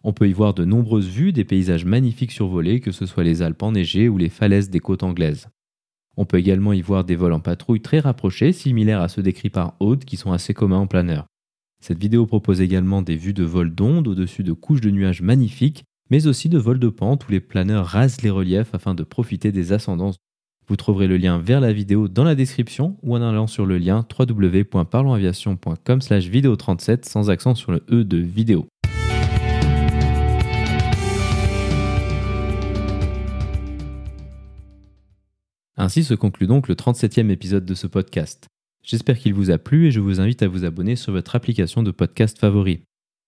On 0.03 0.11
peut 0.11 0.27
y 0.27 0.33
voir 0.33 0.55
de 0.55 0.65
nombreuses 0.65 1.07
vues 1.07 1.33
des 1.33 1.43
paysages 1.43 1.85
magnifiques 1.85 2.31
survolés, 2.31 2.79
que 2.79 2.91
ce 2.91 3.05
soit 3.05 3.23
les 3.23 3.43
Alpes 3.43 3.61
enneigées 3.61 4.09
ou 4.09 4.17
les 4.17 4.29
falaises 4.29 4.71
des 4.71 4.79
côtes 4.79 5.03
anglaises. 5.03 5.49
On 6.15 6.25
peut 6.25 6.39
également 6.39 6.73
y 6.73 6.81
voir 6.81 7.03
des 7.03 7.15
vols 7.15 7.33
en 7.33 7.41
patrouille 7.41 7.81
très 7.81 7.99
rapprochés, 7.99 8.51
similaires 8.51 9.01
à 9.01 9.07
ceux 9.07 9.21
décrits 9.21 9.51
par 9.51 9.75
Aude, 9.79 10.03
qui 10.03 10.17
sont 10.17 10.31
assez 10.31 10.55
communs 10.55 10.79
en 10.79 10.87
planeur. 10.87 11.27
Cette 11.79 11.99
vidéo 11.99 12.25
propose 12.25 12.59
également 12.59 13.03
des 13.03 13.17
vues 13.17 13.35
de 13.35 13.43
vol 13.43 13.69
d'ondes 13.69 14.07
au-dessus 14.07 14.41
de 14.41 14.53
couches 14.53 14.81
de 14.81 14.89
nuages 14.89 15.21
magnifiques, 15.21 15.83
mais 16.09 16.25
aussi 16.25 16.49
de 16.49 16.57
vols 16.57 16.79
de 16.79 16.89
pente 16.89 17.27
où 17.27 17.31
les 17.31 17.39
planeurs 17.39 17.85
rasent 17.85 18.23
les 18.23 18.31
reliefs 18.31 18.73
afin 18.73 18.95
de 18.95 19.03
profiter 19.03 19.51
des 19.51 19.73
ascendances 19.73 20.17
vous 20.67 20.75
trouverez 20.75 21.07
le 21.07 21.17
lien 21.17 21.39
vers 21.39 21.61
la 21.61 21.71
vidéo 21.71 22.07
dans 22.07 22.23
la 22.23 22.35
description 22.35 22.97
ou 23.01 23.15
en 23.15 23.21
allant 23.21 23.47
sur 23.47 23.65
le 23.65 23.77
lien 23.77 24.05
www.parlonsaviation.com 24.17 26.01
slash 26.01 26.27
vidéo 26.27 26.55
37 26.55 27.05
sans 27.05 27.29
accent 27.29 27.55
sur 27.55 27.71
le 27.71 27.83
E 27.89 28.03
de 28.03 28.17
vidéo. 28.17 28.67
Ainsi 35.79 36.03
se 36.03 36.15
conclut 36.15 36.47
donc 36.47 36.67
le 36.67 36.75
37e 36.75 37.29
épisode 37.29 37.63
de 37.63 37.75
ce 37.75 37.85
podcast. 37.85 38.47
J'espère 38.83 39.19
qu'il 39.19 39.33
vous 39.33 39.51
a 39.51 39.57
plu 39.57 39.87
et 39.87 39.91
je 39.91 39.99
vous 39.99 40.19
invite 40.19 40.41
à 40.41 40.47
vous 40.47 40.65
abonner 40.65 40.95
sur 40.95 41.13
votre 41.13 41.35
application 41.35 41.83
de 41.83 41.91
podcast 41.91 42.39
favori. 42.39 42.81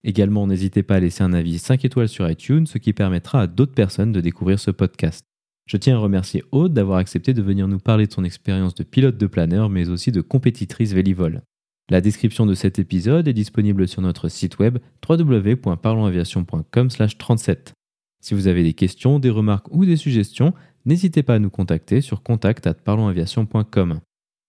Également, 0.03 0.47
n'hésitez 0.47 0.81
pas 0.81 0.95
à 0.95 0.99
laisser 0.99 1.23
un 1.23 1.33
avis 1.33 1.59
5 1.59 1.85
étoiles 1.85 2.09
sur 2.09 2.29
iTunes, 2.29 2.65
ce 2.65 2.77
qui 2.77 2.93
permettra 2.93 3.41
à 3.41 3.47
d'autres 3.47 3.73
personnes 3.73 4.13
de 4.13 4.21
découvrir 4.21 4.59
ce 4.59 4.71
podcast. 4.71 5.28
Je 5.69 5.77
tiens 5.77 5.95
à 5.97 5.99
remercier 5.99 6.43
Aude 6.51 6.73
d'avoir 6.73 6.97
accepté 6.97 7.35
de 7.35 7.43
venir 7.43 7.67
nous 7.67 7.77
parler 7.77 8.07
de 8.07 8.11
son 8.11 8.23
expérience 8.23 8.73
de 8.73 8.83
pilote 8.83 9.19
de 9.19 9.27
planeur, 9.27 9.69
mais 9.69 9.89
aussi 9.89 10.11
de 10.11 10.21
compétitrice 10.21 10.93
vélivole. 10.93 11.43
La 11.91 12.01
description 12.01 12.47
de 12.47 12.55
cet 12.55 12.79
épisode 12.79 13.27
est 13.27 13.33
disponible 13.33 13.87
sur 13.87 14.01
notre 14.01 14.29
site 14.29 14.57
web 14.57 14.79
www.parlonsaviation.com/37. 15.07 17.73
Si 18.19 18.33
vous 18.33 18.47
avez 18.47 18.63
des 18.63 18.73
questions, 18.73 19.19
des 19.19 19.29
remarques 19.29 19.71
ou 19.71 19.85
des 19.85 19.95
suggestions, 19.95 20.55
n'hésitez 20.85 21.21
pas 21.21 21.35
à 21.35 21.39
nous 21.39 21.51
contacter 21.51 22.01
sur 22.01 22.23
contact@parlonsaviation.com. 22.23 23.99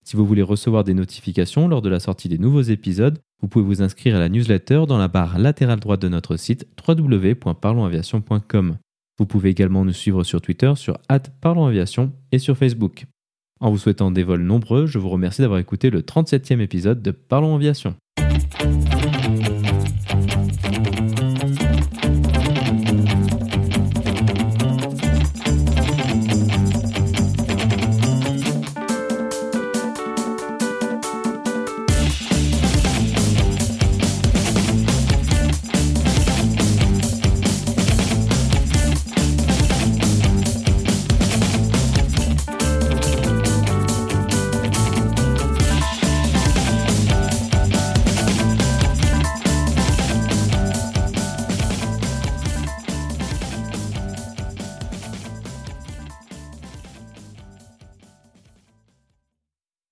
Si 0.07 0.17
vous 0.17 0.25
voulez 0.25 0.41
recevoir 0.41 0.85
des 0.85 0.95
notifications 0.95 1.69
lors 1.69 1.83
de 1.83 1.91
la 1.91 2.01
sortie 2.01 2.31
des 2.31 2.39
nouveaux 2.39 2.63
épisodes, 2.63 3.19
vous 3.43 3.49
pouvez 3.49 3.67
vous 3.67 3.83
inscrire 3.83 4.17
à 4.17 4.21
la 4.21 4.31
newsletter 4.31 4.85
dans 4.89 4.97
la 4.97 5.09
barre 5.09 5.39
latérale 5.39 5.81
droite 5.81 6.01
de 6.01 6.09
notre 6.09 6.39
site 6.39 6.67
www.parlonsaviation.com. 6.89 8.79
Vous 9.21 9.27
pouvez 9.27 9.51
également 9.51 9.85
nous 9.85 9.93
suivre 9.93 10.25
sur 10.25 10.41
Twitter 10.41 10.73
sur 10.77 10.97
@parlonsaviation 11.43 12.11
et 12.33 12.39
sur 12.39 12.57
Facebook. 12.57 13.05
En 13.61 13.71
vous 13.71 13.77
souhaitant 13.77 14.11
des 14.11 14.23
vols 14.23 14.41
nombreux, 14.41 14.87
je 14.87 14.99
vous 14.99 15.11
remercie 15.11 15.43
d'avoir 15.43 15.61
écouté 15.61 15.91
le 15.91 16.01
37e 16.01 16.59
épisode 16.61 17.03
de 17.03 17.11
Parlons 17.11 17.55
Aviation. 17.55 17.95